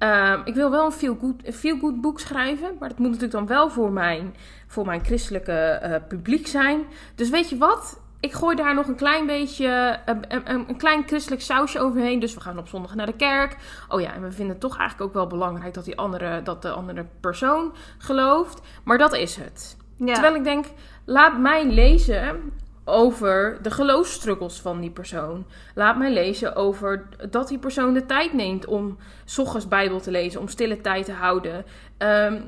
Ehm, 0.00 0.40
ik 0.44 0.54
wil 0.54 0.70
wel 0.70 0.84
een 0.84 0.92
feel 0.92 1.16
good, 1.20 1.46
een 1.46 1.52
feel 1.52 1.78
good 1.78 2.00
boek 2.00 2.20
schrijven, 2.20 2.76
maar 2.78 2.88
dat 2.88 2.98
moet 2.98 3.06
natuurlijk 3.06 3.32
dan 3.32 3.46
wel 3.46 3.70
voor 3.70 3.92
mijn, 3.92 4.34
voor 4.66 4.86
mijn 4.86 5.04
christelijke 5.04 5.52
eh, 5.52 5.94
publiek 6.08 6.46
zijn. 6.46 6.84
Dus 7.14 7.30
weet 7.30 7.48
je 7.48 7.58
wat? 7.58 8.00
Ik 8.20 8.32
gooi 8.32 8.56
daar 8.56 8.74
nog 8.74 8.86
een 8.86 8.96
klein 8.96 9.26
beetje, 9.26 9.98
een, 10.04 10.24
een, 10.28 10.68
een 10.68 10.76
klein 10.76 11.02
christelijk 11.06 11.42
sausje 11.42 11.80
overheen. 11.80 12.20
Dus 12.20 12.34
we 12.34 12.40
gaan 12.40 12.58
op 12.58 12.68
zondag 12.68 12.94
naar 12.94 13.06
de 13.06 13.16
kerk. 13.16 13.56
Oh 13.88 14.00
ja, 14.00 14.14
en 14.14 14.22
we 14.22 14.32
vinden 14.32 14.52
het 14.52 14.60
toch 14.60 14.78
eigenlijk 14.78 15.08
ook 15.08 15.14
wel 15.14 15.26
belangrijk 15.26 15.74
dat, 15.74 15.84
die 15.84 15.98
andere, 15.98 16.42
dat 16.42 16.62
de 16.62 16.70
andere 16.70 17.06
persoon 17.20 17.72
gelooft. 17.98 18.60
Maar 18.84 18.98
dat 18.98 19.14
is 19.14 19.36
het. 19.36 19.76
ja. 19.96 20.12
Terwijl 20.12 20.34
ik 20.34 20.44
denk, 20.44 20.66
laat 21.04 21.38
mij 21.38 21.66
lezen 21.66 22.52
over 22.90 23.58
de 23.62 23.70
geloofsstruggles 23.70 24.60
van 24.60 24.80
die 24.80 24.90
persoon. 24.90 25.46
Laat 25.74 25.98
mij 25.98 26.12
lezen 26.12 26.56
over 26.56 27.08
dat 27.30 27.48
die 27.48 27.58
persoon 27.58 27.94
de 27.94 28.06
tijd 28.06 28.32
neemt 28.32 28.66
om 28.66 28.98
's 29.24 29.38
ochtends 29.38 29.68
Bijbel 29.68 30.00
te 30.00 30.10
lezen, 30.10 30.40
om 30.40 30.48
stille 30.48 30.80
tijd 30.80 31.04
te 31.04 31.12
houden. 31.12 31.64
Ehm, 31.98 32.40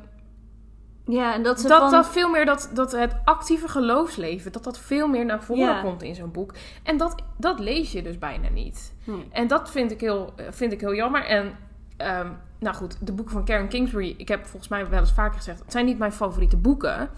ja, 1.05 1.35
en 1.35 1.43
dat 1.43 1.61
ze 1.61 1.69
dat, 1.69 1.81
van... 1.81 1.91
dat 1.91 2.09
veel 2.09 2.29
meer 2.31 2.45
dat, 2.45 2.71
dat 2.75 2.93
het 2.93 3.15
actieve 3.25 3.69
geloofsleven, 3.69 4.53
dat 4.53 4.65
dat 4.65 4.79
veel 4.79 5.09
meer 5.09 5.25
naar 5.25 5.43
voren 5.43 5.63
Ja. 5.63 5.81
komt 5.81 6.03
in 6.03 6.15
zo'n 6.15 6.33
boek. 6.33 6.55
En 6.83 6.97
dat, 6.97 7.15
dat 7.37 7.59
lees 7.59 7.93
je 7.93 8.03
dus 8.03 8.19
bijna 8.19 8.49
niet. 8.49 8.95
Nee. 9.05 9.29
En 9.31 9.47
dat 9.47 9.71
vind 9.71 9.91
ik 9.91 10.01
heel, 10.01 10.35
vind 10.51 10.73
ik 10.73 10.81
heel 10.81 10.95
jammer. 10.95 11.25
En 11.25 11.53
ehm, 11.97 12.29
nou 12.59 12.77
goed, 12.77 13.07
de 13.07 13.13
boeken 13.13 13.35
van 13.35 13.45
Karen 13.45 13.69
Kingsbury, 13.69 14.15
ik 14.17 14.29
heb 14.29 14.47
volgens 14.47 14.71
mij 14.71 14.89
wel 14.89 15.01
eens 15.01 15.13
vaker 15.13 15.37
gezegd, 15.37 15.59
het 15.59 15.73
zijn 15.73 15.85
niet 15.85 15.99
mijn 15.99 16.13
favoriete 16.13 16.57
boeken. 16.57 17.11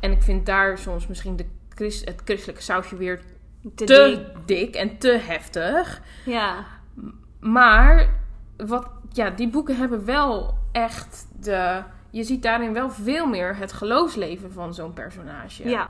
En 0.00 0.12
ik 0.12 0.22
vind 0.22 0.46
daar 0.46 0.78
soms 0.78 1.06
misschien 1.06 1.36
de 1.36 1.46
Christ, 1.78 2.04
het 2.04 2.20
christelijke 2.24 2.62
sausje 2.62 2.96
weer 2.96 3.20
te 3.74 3.84
te 3.84 4.24
dik. 4.44 4.46
dik 4.58 4.74
en 4.74 4.98
te 4.98 5.08
heftig. 5.22 6.00
Ja, 6.24 6.64
Maar 7.40 8.14
wat, 8.56 8.90
ja, 9.12 9.30
die 9.30 9.48
boeken 9.48 9.76
hebben 9.76 10.04
wel 10.04 10.54
echt 10.72 11.26
de. 11.40 11.82
Je 12.10 12.22
ziet 12.24 12.42
daarin 12.42 12.72
wel 12.72 12.90
veel 12.90 13.26
meer 13.26 13.56
het 13.56 13.72
geloofsleven 13.72 14.52
van 14.52 14.74
zo'n 14.74 14.92
personage. 14.92 15.68
ja. 15.68 15.88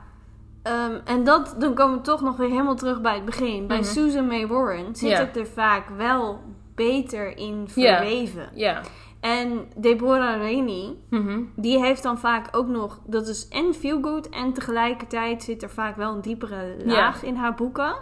Ehm, 0.63 0.95
en 1.05 1.23
dat, 1.23 1.55
dan 1.59 1.73
komen 1.73 1.97
we 1.97 2.03
toch 2.03 2.21
nog 2.21 2.37
weer 2.37 2.49
helemaal 2.49 2.75
terug 2.75 3.01
bij 3.01 3.13
het 3.15 3.25
begin. 3.25 3.67
Bij 3.67 3.77
Mhm. 3.77 3.85
Susan 3.85 4.27
May 4.27 4.47
Warren 4.47 4.95
zit 4.95 5.17
het 5.17 5.37
er 5.37 5.47
vaak 5.47 5.89
wel 5.89 6.43
beter 6.75 7.37
in 7.37 7.67
Ja. 7.75 7.97
verweven. 7.97 8.49
Ja, 8.53 8.81
En 9.19 9.65
Deborah 9.77 10.37
Rainey, 10.41 10.95
Mhm. 11.09 11.41
die 11.55 11.79
heeft 11.79 12.03
dan 12.03 12.17
vaak 12.19 12.47
ook 12.57 12.67
nog... 12.67 12.99
Dat 13.05 13.27
is 13.27 13.47
en 13.47 13.73
feel 13.73 14.01
good 14.01 14.29
en 14.29 14.53
tegelijkertijd 14.53 15.43
zit 15.43 15.63
er 15.63 15.69
vaak 15.69 15.95
wel 15.95 16.13
een 16.15 16.21
diepere 16.21 16.75
laag 16.85 17.23
in 17.23 17.35
haar 17.35 17.53
boeken. 17.55 17.95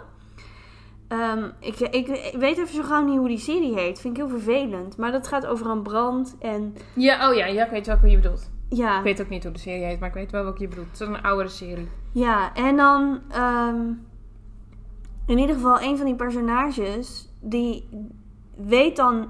Ehm, 1.08 1.44
ik, 1.60 1.78
ik, 1.78 2.08
ik 2.08 2.34
weet 2.38 2.58
even 2.58 2.74
zo 2.74 2.82
gauw 2.82 3.04
niet 3.04 3.18
hoe 3.18 3.28
die 3.28 3.38
serie 3.38 3.74
heet. 3.74 4.00
Vind 4.00 4.16
ik 4.18 4.26
heel 4.26 4.38
vervelend. 4.38 4.96
Maar 4.96 5.12
dat 5.12 5.26
gaat 5.28 5.46
over 5.46 5.66
een 5.66 5.82
brand 5.82 6.36
en... 6.40 6.74
Ja, 6.94 7.28
oh 7.30 7.36
ja, 7.36 7.46
ja, 7.46 7.64
ik 7.64 7.70
weet 7.70 7.86
welke 7.86 8.08
je 8.08 8.16
bedoelt. 8.16 8.50
Ja, 8.68 8.98
Ik 8.98 9.04
weet 9.04 9.20
ook 9.20 9.28
niet 9.28 9.42
hoe 9.44 9.52
de 9.52 9.58
serie 9.58 9.84
heet, 9.84 10.00
maar 10.00 10.08
ik 10.08 10.14
weet 10.14 10.30
wel 10.30 10.42
welke 10.42 10.60
je 10.62 10.68
bedoelt. 10.68 10.86
Het 10.90 11.00
is 11.00 11.06
een 11.06 11.22
oudere 11.22 11.48
serie. 11.48 11.88
Ja, 12.12 12.54
en 12.54 12.76
dan 12.76 13.20
ehm, 13.30 13.80
in 15.26 15.38
ieder 15.38 15.54
geval 15.54 15.80
een 15.80 15.96
van 15.96 16.06
die 16.06 16.14
personages 16.14 17.28
die 17.40 17.88
weet 18.56 18.96
dan 18.96 19.28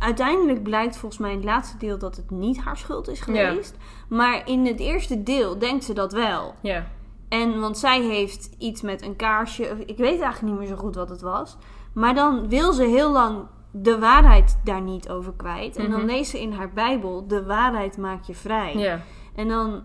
uiteindelijk 0.00 0.62
blijkt 0.62 0.96
volgens 0.96 1.20
mij 1.20 1.30
in 1.30 1.36
het 1.36 1.44
laatste 1.46 1.76
deel 1.76 1.98
dat 1.98 2.16
het 2.16 2.30
niet 2.30 2.60
haar 2.60 2.76
schuld 2.76 3.08
is 3.08 3.20
geweest, 3.20 3.76
maar 4.08 4.48
in 4.48 4.66
het 4.66 4.80
eerste 4.80 5.22
deel 5.22 5.58
denkt 5.58 5.84
ze 5.84 5.92
dat 5.94 6.12
wel. 6.12 6.54
Ja. 6.62 6.86
En 7.28 7.60
want 7.60 7.78
zij 7.78 8.00
heeft 8.02 8.50
iets 8.58 8.82
met 8.82 9.02
een 9.02 9.16
kaarsje, 9.16 9.64
ik 9.86 9.96
weet 9.96 10.20
eigenlijk 10.20 10.42
niet 10.42 10.58
meer 10.58 10.68
zo 10.68 10.76
goed 10.76 10.94
wat 10.94 11.08
het 11.08 11.20
was, 11.20 11.56
maar 11.94 12.14
dan 12.14 12.48
wil 12.48 12.72
ze 12.72 12.82
heel 12.84 13.10
lang 13.12 13.38
de 13.72 13.98
waarheid 13.98 14.58
daar 14.64 14.80
niet 14.82 15.08
over 15.08 15.32
kwijt 15.36 15.76
en 15.76 15.90
dan 15.90 16.00
Mhm. 16.00 16.08
leest 16.10 16.30
ze 16.30 16.40
in 16.40 16.52
haar 16.52 16.72
Bijbel 16.72 17.26
de 17.26 17.44
waarheid 17.44 17.96
maakt 17.98 18.26
je 18.26 18.34
vrij. 18.34 18.76
Ja. 18.76 19.00
En 19.34 19.48
dan 19.48 19.82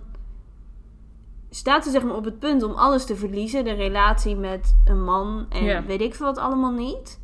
staat 1.49 1.83
ze 1.83 1.89
zeg 1.89 2.03
maar 2.03 2.15
op 2.15 2.25
het 2.25 2.39
punt 2.39 2.63
om 2.63 2.71
alles 2.71 3.05
te 3.05 3.15
verliezen. 3.15 3.63
De 3.63 3.73
relatie 3.73 4.35
met 4.35 4.75
een 4.85 5.03
man 5.03 5.45
en 5.49 5.63
Ja. 5.63 5.83
weet 5.85 6.01
ik 6.01 6.15
veel 6.15 6.25
wat 6.25 6.37
allemaal 6.37 6.71
niet. 6.71 7.19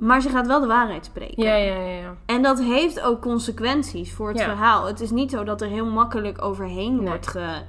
Maar 0.00 0.20
ze 0.20 0.28
gaat 0.28 0.46
wel 0.46 0.60
de 0.60 0.66
waarheid 0.66 1.04
spreken. 1.04 1.42
Ja, 1.42 1.54
ja, 1.54 1.74
ja. 1.76 2.16
En 2.26 2.42
dat 2.42 2.60
heeft 2.60 3.00
ook 3.00 3.20
consequenties 3.20 4.12
voor 4.12 4.28
het 4.28 4.38
Ja. 4.38 4.44
verhaal. 4.44 4.86
Het 4.86 5.00
is 5.00 5.10
niet 5.10 5.30
zo 5.30 5.44
dat 5.44 5.60
er 5.60 5.68
heel 5.68 5.86
makkelijk 5.86 6.42
overheen 6.42 6.96
Nee. 6.96 7.06
wordt 7.06 7.26
ge, 7.26 7.62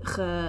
ge, 0.00 0.48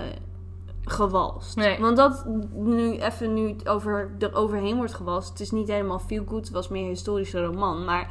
gewalst. 0.84 1.56
Nee. 1.56 1.80
Want 1.80 1.98
dat 1.98 2.26
nu 2.54 2.98
even 2.98 3.34
nu 3.34 3.56
over, 3.64 4.12
er 4.20 4.36
overheen 4.36 4.76
wordt 4.76 4.94
gewalst. 4.94 5.30
Het 5.30 5.40
is 5.40 5.52
niet 5.52 5.68
helemaal 5.68 6.00
feel 6.00 6.24
good. 6.28 6.44
Het 6.46 6.54
was 6.54 6.68
meer 6.70 6.82
een 6.84 6.88
historische 6.90 7.46
roman. 7.46 7.86
Maar 7.86 8.10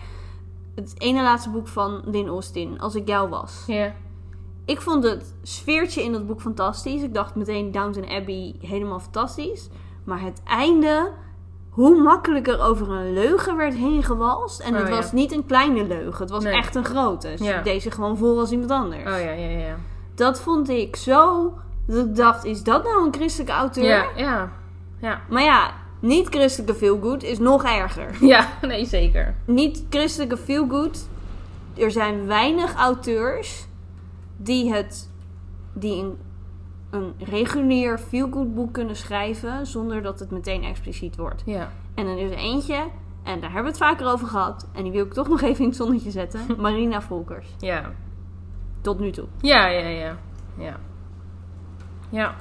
het 0.74 0.94
ene 1.00 1.22
laatste 1.22 1.50
boek 1.50 1.68
van 1.68 2.02
Lynn 2.04 2.28
Austin, 2.28 2.80
Als 2.80 2.94
ik 2.94 3.08
jou 3.08 3.28
was. 3.28 3.64
Ja. 3.66 3.92
Ik 4.64 4.80
vond 4.80 5.04
het 5.04 5.34
sfeertje 5.42 6.02
in 6.02 6.12
dat 6.12 6.26
boek 6.26 6.40
fantastisch. 6.40 7.02
Ik 7.02 7.14
dacht 7.14 7.34
meteen 7.34 7.70
Downton 7.72 8.08
Abbey 8.08 8.54
helemaal 8.60 9.00
fantastisch. 9.00 9.68
Maar 10.04 10.20
het 10.20 10.42
einde, 10.44 11.10
hoe 11.78 12.02
makkelijk 12.02 12.48
er 12.48 12.60
over 12.62 12.90
een 12.90 13.12
leugen 13.12 13.56
werd 13.56 13.74
heen 13.74 14.02
gewalst. 14.02 14.60
En 14.60 14.72
Oh, 14.74 14.78
het 14.78 14.88
ja. 14.88 14.94
was 14.94 15.12
niet 15.12 15.32
een 15.32 15.46
kleine 15.46 15.86
leugen, 15.86 16.20
het 16.20 16.30
was 16.30 16.44
Nee. 16.44 16.52
echt 16.54 16.74
een 16.74 16.84
grote. 16.84 17.34
Ze 17.36 17.44
Ja. 17.44 17.62
deed 17.62 17.82
zich 17.82 17.94
gewoon 17.94 18.16
voor 18.16 18.38
als 18.38 18.50
iemand 18.50 18.70
anders. 18.70 19.00
Oh 19.00 19.20
ja, 19.20 19.30
ja, 19.30 19.58
ja. 19.58 19.76
Dat 20.14 20.40
vond 20.40 20.68
ik 20.68 20.96
zo. 20.96 21.52
Dat 21.86 22.06
ik 22.06 22.16
dacht, 22.16 22.44
is 22.44 22.62
dat 22.62 22.84
nou 22.84 23.06
een 23.06 23.14
christelijke 23.14 23.52
auteur? 23.52 23.84
Ja, 23.84 24.06
ja. 24.16 24.52
Ja. 25.00 25.20
Maar 25.30 25.42
ja, 25.42 25.70
niet 26.00 26.28
christelijke 26.28 26.74
feelgood 26.74 27.22
is 27.22 27.38
nog 27.38 27.64
erger. 27.64 28.10
Ja, 28.26 28.48
nee, 28.62 28.84
zeker. 28.86 29.34
niet 29.44 29.84
christelijke 29.90 30.36
feelgood. 30.36 31.06
Er 31.76 31.90
zijn 31.90 32.26
weinig 32.26 32.74
auteurs 32.74 33.66
die 34.36 34.72
het 34.72 35.10
die 35.72 36.02
een, 36.02 36.18
een 36.90 37.14
regulier 37.18 37.98
feelgood 37.98 38.54
boek 38.54 38.72
kunnen 38.72 38.96
schrijven 38.96 39.66
zonder 39.66 40.02
dat 40.02 40.18
het 40.18 40.30
meteen 40.30 40.64
expliciet 40.64 41.16
wordt. 41.16 41.42
Ja. 41.46 41.70
En 41.94 42.04
dan 42.06 42.16
is 42.16 42.30
er 42.30 42.36
eentje, 42.36 42.74
en 43.22 43.40
daar 43.40 43.52
hebben 43.52 43.62
we 43.62 43.68
het 43.68 43.78
vaker 43.88 44.06
over 44.06 44.26
gehad, 44.26 44.66
en 44.74 44.82
die 44.82 44.92
wil 44.92 45.04
ik 45.04 45.12
toch 45.12 45.28
nog 45.28 45.40
even 45.42 45.60
in 45.62 45.66
het 45.68 45.76
zonnetje 45.76 46.10
zetten. 46.10 46.40
Marina 46.58 47.00
Volkers. 47.02 47.46
Ja. 47.58 47.90
Tot 48.80 48.98
nu 48.98 49.10
toe. 49.10 49.26
Ja, 49.40 49.66
ja, 49.66 49.86
ja. 49.88 50.16
Ja. 50.56 50.76
Ja. 52.10 52.34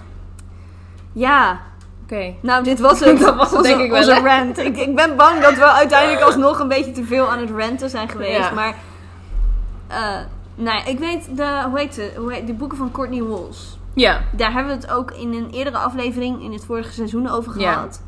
Ja, 1.13 1.61
Oké. 2.03 2.33
nou 2.41 2.63
dit 2.63 2.79
was 2.79 2.99
het. 2.99 3.19
Dat 3.25 3.35
was 3.35 3.49
het, 3.49 3.57
Onze- 3.59 3.69
denk 3.69 3.81
ik 3.81 3.89
wel, 3.89 3.99
Onze 3.99 4.21
rant. 4.21 4.57
Ik, 4.57 4.77
ik 4.77 4.95
ben 4.95 5.15
bang 5.15 5.41
dat 5.41 5.53
we 5.55 5.65
uiteindelijk 5.71 6.21
alsnog 6.27 6.59
een 6.59 6.67
beetje 6.67 6.91
te 6.91 7.03
veel 7.03 7.29
aan 7.31 7.39
het 7.39 7.49
ranten 7.49 7.89
zijn 7.89 8.09
geweest. 8.09 8.37
Ja. 8.49 8.51
Maar, 8.53 8.75
eh 9.87 10.19
nou 10.55 10.77
ja, 10.77 10.85
ik 10.85 10.99
weet 10.99 11.37
de, 11.37 11.63
hoe 11.69 11.79
heet 11.79 11.95
het, 11.95 12.15
hoe 12.15 12.33
heet, 12.33 12.47
de 12.47 12.53
boeken 12.53 12.77
van 12.77 12.91
Courtney 12.91 13.23
Walls. 13.23 13.76
Ja. 13.97 14.21
Daar 14.31 14.53
hebben 14.53 14.75
we 14.75 14.81
het 14.81 14.91
ook 14.91 15.11
in 15.11 15.33
een 15.33 15.49
eerdere 15.49 15.77
aflevering 15.77 16.41
in 16.43 16.51
het 16.51 16.65
vorige 16.65 16.91
seizoen 16.91 17.27
over 17.29 17.59
Ja. 17.59 17.73
gehad. 17.73 18.03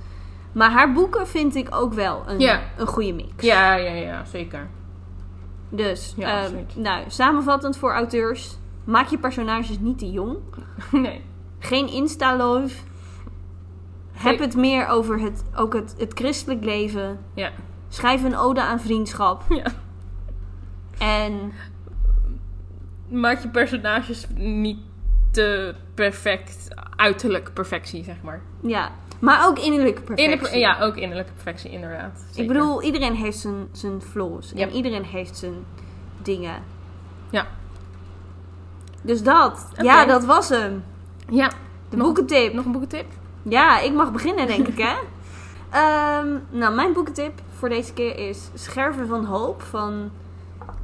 Maar 0.51 0.71
haar 0.71 0.93
boeken 0.93 1.27
vind 1.27 1.55
ik 1.55 1.67
ook 1.75 1.93
wel 1.93 2.23
een, 2.27 2.39
Ja. 2.39 2.61
een 2.77 2.87
goede 2.87 3.13
mix. 3.13 3.31
Ja, 3.45 3.75
ja, 3.75 3.91
ja, 3.93 4.25
zeker. 4.25 4.67
Dus, 5.69 6.13
Ja, 6.17 6.43
ehm, 6.43 6.55
nou, 6.75 7.03
samenvattend 7.07 7.77
voor 7.77 7.93
auteurs. 7.93 8.57
Maak 8.83 9.07
je 9.07 9.17
personages 9.17 9.79
niet 9.79 9.97
te 9.97 10.11
jong. 10.11 10.37
Nee. 10.91 11.21
Geen 11.59 11.87
Insta-love. 11.91 12.75
Heb 14.11 14.37
Nee. 14.37 14.47
het 14.47 14.55
meer 14.55 14.87
over 14.87 15.19
het, 15.19 15.43
ook 15.55 15.73
het, 15.73 15.95
het 15.97 16.13
christelijk 16.13 16.63
leven. 16.63 17.19
Ja. 17.33 17.51
Schrijf 17.89 18.23
een 18.23 18.37
ode 18.37 18.61
aan 18.61 18.79
vriendschap. 18.79 19.43
Ja. 19.63 19.65
En 20.97 21.51
Maak 23.09 23.41
je 23.41 23.47
personages 23.49 24.27
niet 24.35 24.77
te 25.31 25.75
perfect, 25.93 26.67
uiterlijk 26.95 27.53
perfectie, 27.53 28.03
zeg 28.03 28.15
maar. 28.21 28.41
ja, 28.61 28.91
maar 29.19 29.47
ook 29.47 29.59
innerlijke 29.59 30.01
perfectie. 30.01 30.31
Inner- 30.37 30.57
ja, 30.57 30.79
ook 30.79 30.95
innerlijke 30.95 31.31
perfectie, 31.31 31.71
inderdaad. 31.71 32.25
Ik 32.35 32.47
bedoel, 32.47 32.81
iedereen 32.83 33.15
heeft 33.15 33.37
zijn, 33.37 33.67
zijn 33.71 34.01
flaws. 34.01 34.53
En 34.53 34.71
iedereen 34.71 35.03
heeft 35.03 35.37
zijn 35.37 35.53
dingen. 36.21 36.63
Ja. 37.29 37.47
Dus 39.01 39.23
dat. 39.23 39.67
Ja, 39.81 40.05
dat 40.05 40.25
was 40.25 40.49
hem. 40.49 40.83
Ja. 41.29 41.51
De 41.89 41.95
Nog- 41.97 42.05
boekentip. 42.05 42.53
Nog 42.53 42.65
een 42.65 42.71
boekentip? 42.71 43.05
Ja, 43.43 43.79
ik 43.79 43.93
mag 43.93 44.11
beginnen, 44.11 44.47
denk 44.47 44.67
ik, 44.67 44.77
hè? 44.77 44.93
Ehm, 45.69 46.27
nou, 46.49 46.75
mijn 46.75 46.93
boekentip 46.93 47.41
voor 47.57 47.69
deze 47.69 47.93
keer 47.93 48.17
is 48.29 48.49
Scherven 48.53 49.07
van 49.07 49.25
Hoop 49.25 49.61
van... 49.61 50.11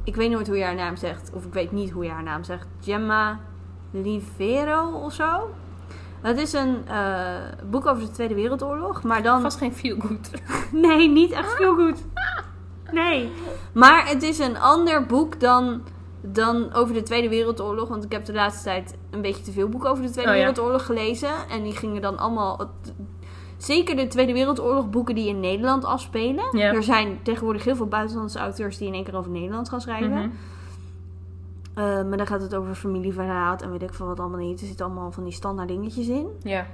Ik 0.04 0.16
weet 0.16 0.30
nooit 0.30 0.46
hoe 0.46 0.56
je 0.56 0.64
haar 0.64 0.74
naam 0.74 0.96
zegt. 0.96 1.30
Of 1.32 1.44
ik 1.44 1.52
weet 1.52 1.72
niet 1.72 1.90
hoe 1.90 2.04
je 2.04 2.10
haar 2.10 2.22
naam 2.22 2.44
zegt. 2.44 2.66
Gemma 2.80 3.40
Livero 4.02 4.90
of 4.90 5.12
zo. 5.12 5.50
Het 6.20 6.38
is 6.38 6.52
een 6.52 6.88
eh, 6.88 7.34
boek 7.70 7.86
over 7.86 8.02
de 8.02 8.10
Tweede 8.10 8.34
Wereldoorlog. 8.34 9.02
Maar 9.02 9.22
dan... 9.22 9.40
Vast 9.40 9.58
geen 9.58 10.00
good. 10.00 10.30
Nee, 10.72 11.08
niet 11.08 11.30
echt 11.30 11.52
veel 11.52 11.74
goed. 11.74 12.04
Nee. 12.92 13.30
Maar 13.72 14.08
het 14.08 14.22
is 14.22 14.38
een 14.38 14.58
ander 14.58 15.06
boek 15.06 15.40
dan, 15.40 15.82
dan 16.20 16.72
over 16.72 16.94
de 16.94 17.02
Tweede 17.02 17.28
Wereldoorlog. 17.28 17.88
Want 17.88 18.04
ik 18.04 18.12
heb 18.12 18.24
de 18.24 18.32
laatste 18.32 18.62
tijd 18.62 18.96
een 19.10 19.20
beetje 19.20 19.42
te 19.42 19.52
veel 19.52 19.68
boeken 19.68 19.90
over 19.90 20.02
de 20.02 20.10
Tweede 20.10 20.30
Oh, 20.30 20.36
ja. 20.36 20.42
Wereldoorlog 20.44 20.86
gelezen. 20.86 21.30
En 21.50 21.62
die 21.62 21.76
gingen 21.76 22.02
dan 22.02 22.18
allemaal... 22.18 22.70
Zeker 23.56 23.96
de 23.96 24.06
Tweede 24.06 24.32
Wereldoorlog 24.32 24.90
boeken 24.90 25.14
die 25.14 25.28
in 25.28 25.40
Nederland 25.40 25.84
afspelen. 25.84 26.44
Ja. 26.52 26.72
Er 26.72 26.82
zijn 26.82 27.18
tegenwoordig 27.22 27.64
heel 27.64 27.76
veel 27.76 27.86
buitenlandse 27.86 28.38
auteurs 28.38 28.78
die 28.78 28.86
in 28.86 28.94
één 28.94 29.04
keer 29.04 29.16
over 29.16 29.30
Nederland 29.30 29.68
gaan 29.68 29.80
schrijven. 29.80 30.10
Mhm. 30.10 30.28
Eh, 31.76 31.84
maar 31.84 32.16
dan 32.16 32.26
gaat 32.26 32.40
het 32.40 32.54
over 32.54 32.74
familieverraad 32.74 33.62
en 33.62 33.70
weet 33.70 33.82
ik 33.82 33.94
veel 33.94 34.06
wat 34.06 34.20
allemaal 34.20 34.40
niet. 34.40 34.60
Er 34.60 34.66
zitten 34.66 34.86
allemaal 34.86 35.12
van 35.12 35.24
die 35.24 35.32
standaard 35.32 35.68
dingetjes 35.68 36.08
in. 36.08 36.26
Ja. 36.42 36.66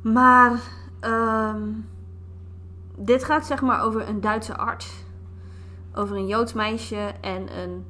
Maar 0.00 0.60
ehm, 1.00 1.62
dit 2.96 3.24
gaat 3.24 3.46
zeg 3.46 3.62
maar 3.62 3.82
over 3.82 4.08
een 4.08 4.20
Duitse 4.20 4.56
arts. 4.56 5.04
Over 5.94 6.16
een 6.16 6.26
Joods 6.26 6.52
meisje 6.52 7.12
en 7.20 7.58
een, 7.58 7.84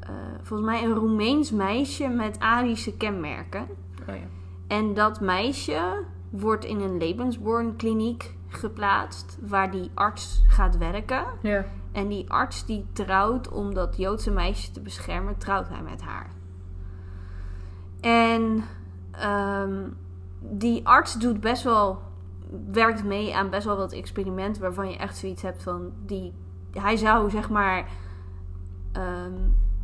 eh, 0.00 0.10
volgens 0.42 0.68
mij 0.68 0.84
een 0.84 0.94
Roemeens 0.94 1.50
meisje 1.50 2.08
met 2.08 2.38
Arische 2.38 2.96
kenmerken. 2.96 3.66
Oh 4.08 4.14
ja. 4.14 4.26
En 4.66 4.94
dat 4.94 5.20
meisje 5.20 6.04
wordt 6.30 6.64
in 6.64 6.80
een 6.80 6.98
Lebensborn 6.98 7.76
kliniek 7.76 8.34
geplaatst, 8.48 9.38
waar 9.40 9.70
die 9.70 9.90
arts 9.94 10.42
gaat 10.46 10.78
werken. 10.78 11.24
Ja. 11.42 11.64
En 11.98 12.08
die 12.08 12.30
arts 12.30 12.66
die 12.66 12.86
trouwt 12.92 13.48
om 13.48 13.74
dat 13.74 13.96
Joodse 13.96 14.30
meisje 14.30 14.70
te 14.70 14.80
beschermen, 14.80 15.38
trouwt 15.38 15.68
hij 15.68 15.82
met 15.82 16.02
haar. 16.02 16.30
En 18.00 18.64
ehm, 19.10 19.88
die 20.38 20.86
arts 20.86 21.14
doet 21.14 21.40
best 21.40 21.62
wel, 21.62 22.02
werkt 22.70 23.04
mee 23.04 23.36
aan 23.36 23.50
best 23.50 23.64
wel 23.64 23.76
wat 23.76 23.92
experimenten 23.92 24.62
waarvan 24.62 24.90
je 24.90 24.96
echt 24.96 25.16
zoiets 25.16 25.42
hebt 25.42 25.62
van 25.62 25.92
die, 26.06 26.32
hij 26.72 26.96
zou 26.96 27.30
zeg 27.30 27.50
maar 27.50 27.88
ehm, 28.92 29.34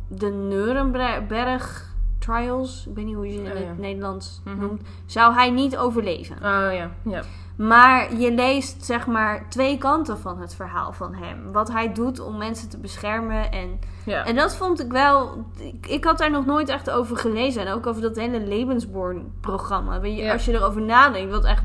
de 0.07 0.29
Nuremberg 0.29 1.94
trials, 2.25 2.85
ik 2.89 2.95
weet 2.95 3.05
niet 3.05 3.15
hoe 3.15 3.25
je 3.27 3.31
ze 3.33 3.39
in 3.43 3.51
Oh, 3.51 3.59
ja. 3.59 3.65
het 3.67 3.77
Nederlands 3.77 4.41
Mhm. 4.45 4.59
noemt, 4.59 4.81
zou 5.05 5.33
hij 5.33 5.49
niet 5.51 5.77
overleven. 5.77 6.35
Oh 6.35 6.73
ja. 6.73 6.91
Ja. 7.01 7.21
Maar 7.57 8.15
je 8.15 8.31
leest 8.33 8.85
zeg 8.85 9.07
maar 9.07 9.49
twee 9.49 9.77
kanten 9.77 10.19
van 10.19 10.39
het 10.39 10.55
verhaal 10.55 10.93
van 10.93 11.13
hem. 11.13 11.51
Wat 11.51 11.71
hij 11.71 11.93
doet 11.93 12.19
om 12.19 12.37
mensen 12.37 12.69
te 12.69 12.77
beschermen. 12.77 13.51
En, 13.51 13.79
Ja. 14.05 14.25
en 14.25 14.35
dat 14.35 14.55
vond 14.55 14.79
ik 14.83 14.91
wel. 14.91 15.45
Ik, 15.59 15.87
ik 15.87 16.03
had 16.03 16.17
daar 16.17 16.31
nog 16.31 16.45
nooit 16.45 16.69
echt 16.69 16.89
over 16.89 17.17
gelezen. 17.17 17.65
En 17.65 17.73
ook 17.73 17.87
over 17.87 18.01
dat 18.01 18.15
hele 18.15 18.39
Lebensborn-programma. 18.39 20.03
Ja. 20.03 20.31
Als 20.33 20.45
je 20.45 20.53
erover 20.53 20.81
nadenkt, 20.81 21.31
wat 21.31 21.45
echt. 21.45 21.63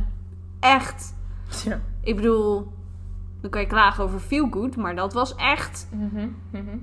Echt. 0.60 1.14
ja. 1.64 1.80
Ik 2.02 2.16
bedoel. 2.16 2.72
Dan 3.40 3.50
kan 3.50 3.60
je 3.60 3.66
klagen 3.66 4.04
over 4.04 4.20
feel 4.20 4.48
good, 4.50 4.76
maar 4.76 4.94
dat 4.96 5.12
was 5.12 5.34
echt... 5.34 5.88
Mhm, 5.92 6.28
mhm. 6.50 6.76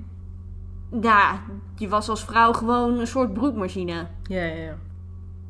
Ja, 1.00 1.40
je 1.74 1.88
was 1.88 2.08
als 2.08 2.24
vrouw 2.24 2.52
gewoon 2.52 2.98
een 2.98 3.06
soort 3.06 3.32
broekmachine. 3.32 4.06
Ja, 4.22 4.42
ja, 4.42 4.54
ja. 4.54 4.74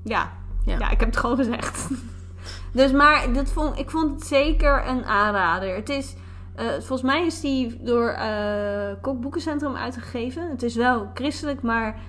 Ja, 0.03 0.33
Ja. 0.65 0.79
ja. 0.79 0.91
ik 0.91 1.01
heb 1.01 1.09
het 1.09 1.17
gewoon 1.19 1.37
gezegd. 1.37 1.89
dus 2.73 2.93
maar 2.93 3.33
dat 3.33 3.51
vond, 3.51 3.79
ik 3.79 3.91
vond 3.91 4.11
het 4.15 4.27
zeker 4.27 4.87
een 4.89 5.05
aanrader. 5.05 5.75
Het 5.75 5.89
is, 5.89 6.15
eh, 6.55 6.67
volgens 6.67 7.03
mij 7.03 7.27
is 7.27 7.41
die 7.41 7.83
door 7.83 8.09
eh 8.09 8.93
Kok 9.01 9.21
Boekencentrum 9.21 9.75
uitgegeven. 9.77 10.51
Het 10.51 10.63
is 10.63 10.75
wel 10.75 11.11
christelijk, 11.15 11.63
maar 11.63 12.01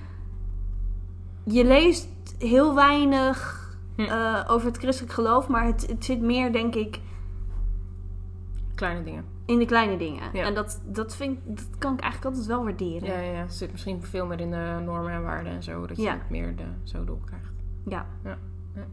je 1.44 1.66
leest 1.66 2.08
heel 2.38 2.76
weinig 2.76 3.58
Hm. 3.96 4.02
eh, 4.02 4.44
over 4.48 4.68
het 4.68 4.78
christelijk 4.78 5.14
geloof. 5.14 5.48
Maar 5.48 5.66
het, 5.66 5.88
het 5.88 6.06
zit 6.06 6.22
meer, 6.22 6.52
denk 6.52 6.76
ik, 6.76 7.00
Kleine 8.76 9.04
dingen. 9.04 9.26
In 9.50 9.60
de 9.60 9.66
kleine 9.66 9.98
dingen. 9.98 10.24
Ja. 10.34 10.44
En 10.46 10.54
dat, 10.54 10.82
dat, 10.86 11.16
vind, 11.16 11.40
dat 11.44 11.68
kan 11.78 11.94
ik 11.94 12.00
eigenlijk 12.02 12.32
altijd 12.32 12.46
wel 12.56 12.64
waarderen. 12.64 13.10
Ja, 13.10 13.20
ja. 13.20 13.40
Het 13.42 13.54
zit 13.54 13.72
misschien 13.72 14.04
veel 14.04 14.26
meer 14.26 14.40
in 14.40 14.52
de 14.52 14.80
normen 14.86 15.12
en 15.12 15.24
waarden 15.24 15.52
en 15.54 15.64
zo. 15.64 15.86
Dat 15.88 15.98
je 15.98 16.04
Ja. 16.04 16.12
het 16.12 16.30
meer 16.30 16.56
de, 16.56 16.64
zo 16.84 17.04
doorkrijgt. 17.04 17.52
Ja. 17.86 18.06
Ja. 18.24 18.38
Ja. 18.76 18.86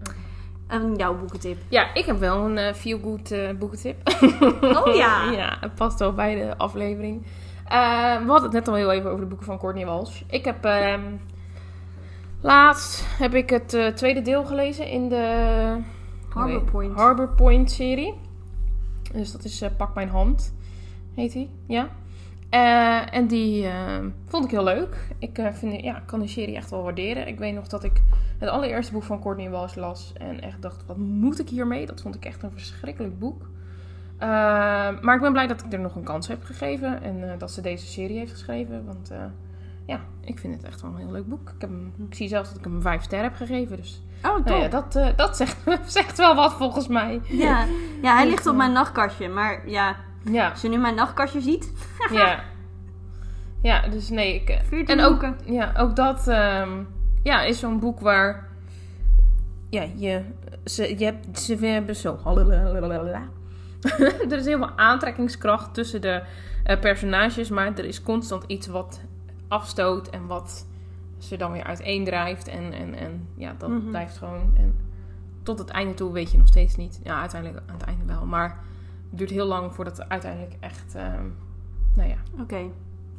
En 0.67 0.95
jouw 0.95 1.19
boekentip. 1.19 1.59
Ja, 1.69 1.95
ik 1.95 2.05
heb 2.05 2.19
wel 2.19 2.45
een 2.45 2.59
eh 2.59 2.75
feel-good 2.75 3.31
eh, 3.31 3.51
boekentip. 3.59 3.97
Oh 4.87 4.95
ja. 4.95 5.31
ja, 5.41 5.57
het 5.61 5.75
past 5.75 5.99
wel 5.99 6.13
bij 6.13 6.35
de 6.35 6.57
aflevering. 6.59 7.27
Eh, 7.65 8.17
we 8.17 8.27
hadden 8.27 8.43
het 8.43 8.53
net 8.53 8.69
al 8.69 8.75
heel 8.75 8.93
even 8.93 9.11
over 9.11 9.21
de 9.21 9.27
boeken 9.27 9.47
van 9.47 9.59
Courtney 9.59 9.87
Walsh. 9.87 10.23
Ik 10.27 10.45
heb 10.45 10.65
ehm, 10.65 11.03
laatst 12.41 13.05
heb 13.19 13.35
ik 13.35 13.51
het 13.51 13.97
tweede 13.97 14.23
deel 14.23 14.45
gelezen 14.45 14.89
in 14.89 15.09
de 15.09 15.77
Harbor 16.29 16.63
Point. 16.65 16.95
Harbor 16.97 17.29
Point 17.29 17.71
serie. 17.71 18.25
Dus 19.13 19.33
dat 19.33 19.45
is 19.45 19.61
eh, 19.61 19.71
Pak 19.77 19.95
Mijn 19.95 20.09
Hand, 20.09 20.55
heet 21.15 21.33
die. 21.33 21.51
Ja. 21.67 21.89
Eh, 22.51 23.15
en 23.15 23.27
die 23.27 23.67
eh, 23.67 23.99
vond 24.25 24.45
ik 24.45 24.51
heel 24.51 24.65
leuk. 24.65 25.09
Ik 25.19 25.49
vind, 25.53 25.83
ja, 25.83 26.03
kan 26.07 26.21
die 26.21 26.29
serie 26.29 26.57
echt 26.57 26.71
wel 26.71 26.83
waarderen. 26.83 27.27
Ik 27.27 27.39
weet 27.39 27.55
nog 27.55 27.69
dat 27.69 27.85
ik 27.85 28.03
het 28.39 28.49
allereerste 28.49 28.93
boek 28.93 29.03
van 29.03 29.21
Courtney 29.21 29.51
Walsh 29.51 29.75
las. 29.75 30.13
En 30.19 30.41
echt 30.41 30.63
dacht, 30.63 30.87
wat 30.87 30.97
moet 30.97 31.39
ik 31.39 31.49
hiermee? 31.49 31.87
Dat 31.87 32.01
vond 32.01 32.15
ik 32.15 32.25
echt 32.25 32.43
een 32.43 32.53
verschrikkelijk 32.53 33.19
boek. 33.19 33.49
Maar 34.19 35.15
ik 35.15 35.21
ben 35.21 35.33
blij 35.33 35.47
dat 35.47 35.65
ik 35.65 35.73
er 35.73 35.81
nog 35.81 35.97
een 35.97 36.05
kans 36.05 36.29
heb 36.29 36.45
gegeven. 36.45 37.03
En 37.03 37.39
dat 37.39 37.51
ze 37.51 37.61
deze 37.61 37.87
serie 37.87 38.19
heeft 38.19 38.33
geschreven. 38.33 38.85
Want 38.85 39.11
ja, 39.87 40.01
ik 40.21 40.39
vind 40.39 40.55
het 40.55 40.65
echt 40.65 40.81
wel 40.81 40.91
een 40.91 40.97
heel 40.97 41.13
leuk 41.13 41.27
boek. 41.27 41.51
Ik, 41.51 41.61
heb 41.61 41.71
hem, 41.71 41.93
ik 42.09 42.15
zie 42.15 42.29
zelfs 42.29 42.49
dat 42.49 42.59
ik 42.59 42.65
hem 42.65 42.83
vijf 42.83 43.03
sterren 43.03 43.29
heb 43.29 43.37
gegeven. 43.37 43.77
Dus 43.77 44.03
Oh, 44.23 44.45
nou 44.45 44.63
ja, 44.63 44.69
dat, 44.69 44.97
eh, 44.97 45.09
dat 45.17 45.37
zegt, 45.37 45.57
zegt 45.87 46.19
wel 46.19 46.35
wat 46.35 46.53
volgens 46.53 46.89
mij. 46.89 47.21
Ja, 47.29 47.67
ja 48.03 48.17
hij 48.17 48.29
ligt 48.29 48.47
op 48.47 48.57
mijn 48.57 48.73
nachtkastje. 48.73 49.29
Maar 49.29 49.69
ja, 49.69 49.97
Ja, 50.23 50.51
als 50.51 50.63
je 50.63 50.69
nu 50.69 50.77
mijn 50.77 50.95
nachtkastje 50.95 51.41
ziet... 51.41 51.73
ja. 52.13 52.45
Ja, 53.63 53.89
dus 53.89 54.09
nee. 54.09 54.35
Ik, 54.35 54.49
eh, 54.49 54.61
14 54.65 54.99
en 54.99 55.05
ook, 55.05 55.21
boeken. 55.21 55.55
ja, 55.55 55.73
ook 55.77 55.97
dat 55.97 56.29
ehm, 56.29 56.83
ja, 57.23 57.43
is 57.43 57.59
zo'n 57.59 57.79
boek 57.79 58.01
waar 58.01 58.49
ja, 59.71 59.87
je, 59.95 60.23
ze, 60.65 60.99
je 60.99 61.05
hebt, 61.05 61.39
ze 61.39 61.57
hebben 61.57 61.97
zo. 61.97 62.19
er 64.31 64.39
is 64.39 64.45
heel 64.45 64.59
veel 64.59 64.77
aantrekkingskracht 64.77 65.75
tussen 65.75 66.01
de 66.01 66.23
eh, 66.65 66.81
personages, 66.81 67.49
maar 67.49 67.79
er 67.79 67.85
is 67.85 68.03
constant 68.03 68.45
iets 68.47 68.67
wat 68.67 69.01
afstoot 69.49 70.09
en 70.09 70.27
wat 70.27 70.67
ze 71.19 71.37
dan 71.37 71.53
weer 71.53 71.65
uiteendrijft. 71.65 72.49
En, 72.49 72.73
en, 72.73 72.95
en 72.95 73.29
ja, 73.35 73.55
dat 73.59 73.69
Mhm. 73.69 73.89
blijft 73.89 74.17
gewoon. 74.19 74.53
En 74.57 74.77
tot 75.43 75.59
het 75.59 75.69
einde 75.71 75.95
toe 75.95 76.13
weet 76.13 76.31
je 76.31 76.39
nog 76.39 76.47
steeds 76.47 76.77
niet. 76.77 77.01
Ja, 77.03 77.21
uiteindelijk 77.21 77.63
aan 77.67 77.75
het 77.77 77.85
einde 77.87 78.05
wel, 78.05 78.25
maar 78.27 78.49
het 79.11 79.19
duurt 79.19 79.31
heel 79.31 79.47
lang 79.47 79.75
voordat 79.75 79.97
het 79.97 80.09
uiteindelijk 80.09 80.55
echt. 80.61 80.95
ehm, 80.95 81.25
nou 81.95 82.09
ja. 82.09 82.17
Oké. 82.41 82.61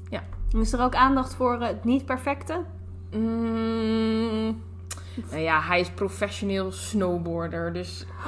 Ja. 0.10 0.24
Is 0.52 0.74
er 0.74 0.82
ook 0.82 0.96
aandacht 0.96 1.36
voor 1.36 1.54
eh, 1.62 1.68
het 1.68 1.84
niet 1.84 2.06
perfecte? 2.06 2.64
Mm, 3.12 4.62
nou 5.30 5.42
ja, 5.42 5.62
hij 5.62 5.80
is 5.80 5.90
professioneel 5.90 6.72
snowboarder, 6.72 7.74
dus... 7.74 8.06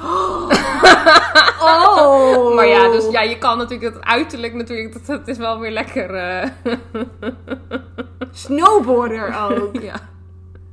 Oh! 1.62 2.54
Maar 2.54 2.66
ja, 2.66 2.79
dus 2.92 3.10
ja, 3.10 3.20
je 3.20 3.38
kan 3.38 3.58
natuurlijk 3.58 3.94
het 3.94 4.04
uiterlijk 4.04 4.54
natuurlijk, 4.54 4.92
dat, 4.92 5.06
dat 5.06 5.28
is 5.28 5.38
wel 5.38 5.58
weer 5.60 5.70
lekker. 5.70 6.14
eh. 6.14 6.48
Snowboarder 8.30 9.34
ook. 9.50 9.80
ja. 9.80 9.94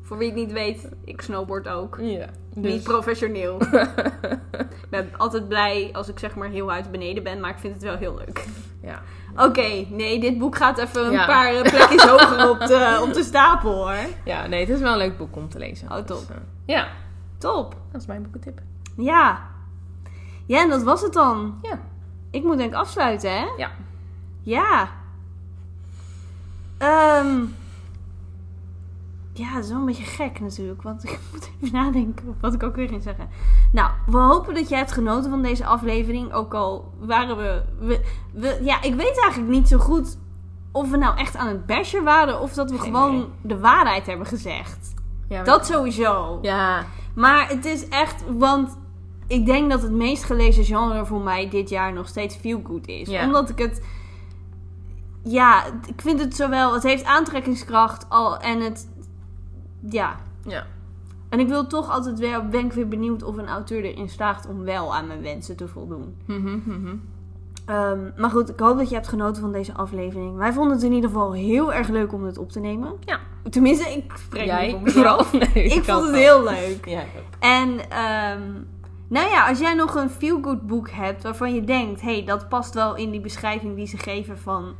voor 0.02 0.18
wie 0.18 0.28
het 0.28 0.36
niet 0.36 0.52
weet, 0.52 0.90
ik 1.06 1.22
snowboard 1.22 1.68
ook. 1.68 1.98
ja. 2.02 2.26
Niet 2.54 2.64
Dus, 2.74 2.82
professioneel. 2.84 3.62
ik 4.52 4.90
ben 4.90 5.10
altijd 5.18 5.48
blij 5.48 5.90
als 5.94 6.08
ik 6.08 6.20
zeg 6.20 6.36
maar 6.36 6.50
heel 6.50 6.72
uit 6.72 6.92
beneden 6.92 7.24
ben, 7.24 7.40
maar 7.40 7.50
ik 7.50 7.58
vind 7.60 7.74
het 7.74 7.84
wel 7.84 7.96
heel 7.98 8.16
leuk. 8.18 8.46
ja. 8.82 9.02
Oké, 9.36 9.86
nee, 9.90 10.20
dit 10.20 10.38
boek 10.38 10.56
gaat 10.56 10.78
even 10.78 11.06
een 11.06 11.12
Ja. 11.12 11.26
paar 11.26 11.54
eh, 11.54 11.62
plekjes 11.62 12.04
hoger 12.10 12.50
op 12.50 12.60
de, 12.60 13.00
op 13.08 13.14
de 13.14 13.24
stapel 13.24 13.74
hoor. 13.74 13.96
ja, 14.26 14.48
nee, 14.48 14.60
het 14.60 14.70
is 14.70 14.80
wel 14.80 14.92
een 14.92 14.98
leuk 14.98 15.18
boek 15.18 15.36
om 15.36 15.50
te 15.50 15.58
lezen. 15.60 15.88
Oh, 15.92 15.96
top. 15.98 16.08
Dus, 16.08 16.30
eh, 16.30 16.36
ja, 16.66 16.88
Top. 17.38 17.76
dat 17.92 18.02
is 18.02 18.08
mijn 18.08 18.22
boekentip. 18.24 18.60
Ja. 18.98 19.40
Ja, 20.46 20.62
en 20.62 20.70
dat 20.70 20.84
was 20.84 21.02
het 21.02 21.14
dan. 21.14 21.60
Ja. 21.62 21.80
Ik 22.38 22.44
moet 22.44 22.58
denk 22.58 22.72
ik 22.72 22.78
afsluiten, 22.78 23.32
hè? 23.32 23.46
Ja. 23.58 23.72
Ja. 24.44 24.90
Ehm. 26.78 27.40
ja, 29.34 29.48
het 29.54 29.64
is 29.64 29.70
wel 29.70 29.80
een 29.80 29.86
beetje 29.86 30.04
gek 30.04 30.40
natuurlijk. 30.40 30.82
Want 30.82 31.04
ik 31.10 31.20
moet 31.32 31.50
even 31.62 31.74
nadenken 31.78 32.36
wat 32.40 32.54
ik 32.54 32.64
ook 32.64 32.76
weer 32.76 32.88
ging 32.88 33.04
zeggen. 33.04 33.30
Nou, 33.72 33.92
we 34.06 34.18
hopen 34.18 34.54
dat 34.54 34.70
jij 34.70 34.78
hebt 34.78 34.92
genoten 34.92 35.30
van 35.30 35.42
deze 35.42 35.66
aflevering. 35.66 36.34
Ook 36.34 36.54
al 36.54 36.94
waren 37.00 37.38
we, 37.38 37.64
we, 37.80 38.02
we- 38.32 38.60
Ja, 38.62 38.82
ik 38.82 38.96
weet 38.96 39.20
eigenlijk 39.22 39.52
niet 39.52 39.68
zo 39.68 39.78
goed 39.78 40.18
of 40.72 40.90
we 40.92 40.98
nou 40.98 41.18
echt 41.18 41.36
aan 41.36 41.48
het 41.48 41.66
bashen 41.66 42.04
waren. 42.04 42.40
Of 42.42 42.54
dat 42.54 42.72
we 42.72 42.80
gewoon 42.80 43.30
de 43.42 43.60
waarheid 43.60 44.06
hebben 44.06 44.28
gezegd. 44.28 44.94
ja 45.30 45.44
Dat 45.44 45.66
sowieso. 45.66 46.40
Ja. 46.42 46.86
Maar 47.16 47.48
het 47.50 47.66
is 47.66 47.88
echt, 47.88 48.24
want 48.38 48.78
ik 49.28 49.46
denk 49.46 49.70
dat 49.70 49.82
het 49.82 49.92
meest 49.92 50.24
gelezen 50.24 50.64
genre 50.64 51.06
voor 51.06 51.22
mij 51.22 51.50
dit 51.50 51.70
jaar 51.70 51.94
nog 51.94 52.08
steeds 52.08 52.36
feel 52.36 52.62
good 52.64 52.88
is. 52.88 53.10
Omdat 53.10 53.50
ik 53.50 53.58
het, 53.58 53.82
ja, 55.24 55.66
ik 55.66 56.02
vind 56.02 56.20
het 56.20 56.36
zowel, 56.36 56.74
het 56.74 56.84
heeft 56.84 57.04
aantrekkingskracht 57.06 58.10
al 58.10 58.38
en 58.38 58.62
het, 58.62 58.90
ja. 59.90 60.16
Ja. 60.46 60.66
En 61.30 61.40
ik 61.40 61.48
wil 61.48 61.68
toch 61.68 61.90
altijd 61.90 62.20
wel, 62.20 62.48
ben 62.48 62.66
ik 62.66 62.74
weer 62.74 62.88
benieuwd 62.88 63.24
of 63.24 63.38
een 63.38 63.48
auteur 63.48 63.84
erin 63.84 64.10
slaagt 64.10 64.48
om 64.48 64.64
wel 64.64 64.96
aan 64.96 65.08
mijn 65.08 65.22
wensen 65.22 65.56
te 65.56 65.68
voldoen. 65.68 66.16
Ehm, 67.66 68.00
maar 68.18 68.30
goed, 68.30 68.50
ik 68.50 68.60
hoop 68.60 68.78
dat 68.78 68.90
je 68.90 68.96
hebt 68.96 69.08
genoten 69.08 69.42
van 69.42 69.52
deze 69.52 69.74
aflevering. 69.74 70.38
Wij 70.38 70.54
vonden 70.54 70.74
het 70.74 70.84
in 70.84 70.92
ieder 70.92 71.10
geval 71.10 71.34
heel 71.34 71.74
erg 71.74 71.88
leuk 71.88 72.14
om 72.14 72.24
het 72.24 72.38
op 72.38 72.52
te 72.52 72.60
nemen. 72.60 72.94
Ja. 73.06 73.20
Tenminste, 73.50 73.90
ik 73.90 74.14
spreek 74.18 74.42
niet 74.52 74.52
Jij 74.52 74.72
voor 74.72 74.82
mezelf. 74.82 75.32
Nee, 75.32 75.64
ik 75.64 75.84
vond 75.84 76.02
het 76.02 76.12
wel. 76.12 76.14
heel 76.14 76.44
leuk. 76.44 76.86
Ja, 76.86 77.00
ik 77.02 77.08
ook. 77.18 77.24
En 77.40 77.90
ehm, 77.90 78.42
nou 79.08 79.30
ja, 79.30 79.48
als 79.48 79.60
jij 79.60 79.74
nog 79.74 79.96
een 79.96 80.10
feel-good 80.10 80.68
boek 80.68 80.90
hebt 80.90 81.24
waarvan 81.24 81.54
je 81.54 81.64
denkt, 81.64 82.02
hé, 82.02 82.14
hey, 82.14 82.26
dat 82.26 82.50
past 82.50 82.74
wel 82.74 82.96
in 82.96 83.12
die 83.12 83.22
beschrijving 83.22 83.76
die 83.76 83.88
ze 83.88 83.98
geven 83.98 84.38
van 84.38 84.76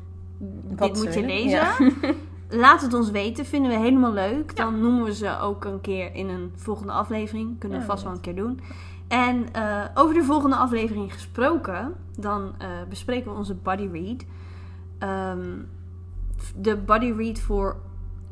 Wat 0.76 0.94
dit 0.94 1.04
moet 1.04 1.14
je 1.14 1.26
lezen. 1.26 1.50
ja. 1.50 1.76
Laat 2.50 2.82
het 2.82 2.94
ons 2.94 3.12
weten, 3.12 3.46
vinden 3.46 3.72
we 3.72 3.78
helemaal 3.78 4.14
leuk. 4.14 4.56
Dan 4.56 4.82
noemen 4.82 5.04
we 5.04 5.14
ze 5.14 5.40
ook 5.40 5.66
een 5.66 5.82
keer 5.82 6.16
in 6.16 6.30
een 6.30 6.52
volgende 6.56 6.92
aflevering. 6.92 7.60
Kunnen 7.60 7.80
we 7.80 7.86
vast 7.86 8.04
wel 8.04 8.12
een 8.12 8.22
keer 8.22 8.36
doen. 8.36 8.60
En 9.08 9.54
eh, 9.54 9.84
over 9.94 10.14
de 10.14 10.24
volgende 10.24 10.56
aflevering 10.56 11.14
gesproken, 11.14 11.94
dan 12.18 12.54
eh, 12.58 12.68
bespreken 12.90 13.32
we 13.32 13.38
onze 13.38 13.54
body 13.56 13.90
read. 13.92 14.26
Ehm, 15.00 15.60
de 16.56 16.76
body 16.78 17.14
read 17.18 17.40
voor 17.40 17.76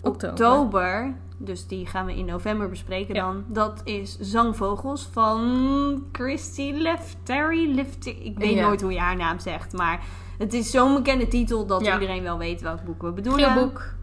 Oktober. 0.01 0.29
oktober. 0.29 1.15
Dus 1.38 1.67
die 1.67 1.86
gaan 1.86 2.05
we 2.05 2.15
in 2.15 2.25
november 2.25 2.69
bespreken 2.69 3.15
Ja. 3.15 3.21
dan. 3.25 3.43
Dat 3.47 3.81
is 3.83 4.17
Zangvogels 4.19 5.09
van 5.11 6.03
Christy 6.11 6.71
Lefteri. 6.75 7.75
Lefter, 7.75 8.15
ik 8.21 8.38
weet 8.38 8.53
Ja. 8.53 8.65
nooit 8.67 8.81
hoe 8.81 8.91
je 8.91 8.99
haar 8.99 9.15
naam 9.15 9.39
zegt. 9.39 9.73
Maar 9.73 9.99
het 10.38 10.53
is 10.53 10.71
zo'n 10.71 10.93
bekende 10.95 11.27
titel 11.27 11.65
dat 11.65 11.86
Ja. 11.86 11.93
iedereen 11.93 12.23
wel 12.23 12.38
weet 12.38 12.61
welk 12.61 12.83
boek 12.83 13.01
we 13.01 13.11
bedoelen. 13.11 13.51
Geel 13.51 13.63
boek. 13.63 13.93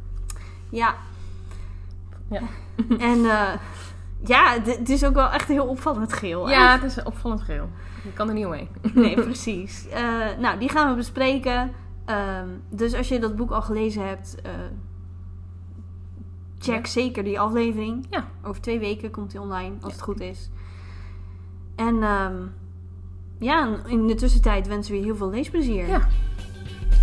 Ja. 0.71 0.95
Ja. 2.31 2.41
En 2.99 3.25
eh, 3.25 3.53
ja, 4.25 4.57
het 4.63 4.89
is 4.89 5.05
ook 5.05 5.15
wel 5.15 5.31
echt 5.31 5.49
heel 5.49 5.67
opvallend 5.67 6.13
geel. 6.13 6.49
Ja, 6.51 6.73
het 6.73 6.83
is 6.83 7.03
opvallend 7.03 7.41
geel. 7.43 7.69
Je 8.05 8.13
kan 8.13 8.29
er 8.29 8.35
niet 8.35 8.47
omheen. 8.47 8.69
Nee, 8.95 9.15
precies. 9.31 9.89
Eh, 9.89 10.03
nou, 10.39 10.59
die 10.59 10.69
gaan 10.69 10.89
we 10.91 10.95
bespreken. 10.97 11.73
Ehm, 12.05 12.49
dus 12.71 12.95
als 12.95 13.09
je 13.09 13.19
dat 13.19 13.37
boek 13.37 13.51
al 13.51 13.63
gelezen 13.63 14.07
hebt, 14.09 14.41
eh, 14.43 14.51
check 16.63 16.87
zeker 16.87 17.25
die 17.25 17.41
aflevering. 17.41 18.07
Ja. 18.11 18.29
Over 18.45 18.63
twee 18.63 18.79
weken 18.79 19.11
komt 19.11 19.31
die 19.31 19.41
online, 19.41 19.75
als 19.81 19.93
het 19.93 20.03
goed 20.03 20.21
is. 20.21 20.51
En 21.77 22.03
ehm, 22.03 22.37
ja, 23.39 23.79
in 23.87 24.07
de 24.07 24.15
tussentijd 24.15 24.67
wensen 24.67 24.93
we 24.93 24.99
je 24.99 25.05
heel 25.05 25.17
veel 25.17 25.31
leesplezier. 25.31 25.89
Ja. 25.89 26.09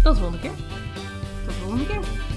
Tot 0.03 0.15
de 0.15 0.21
volgende 0.21 0.39
keer. 0.39 0.55
Tot 1.45 1.53
de 1.53 1.59
volgende 1.61 1.85
keer. 1.85 2.28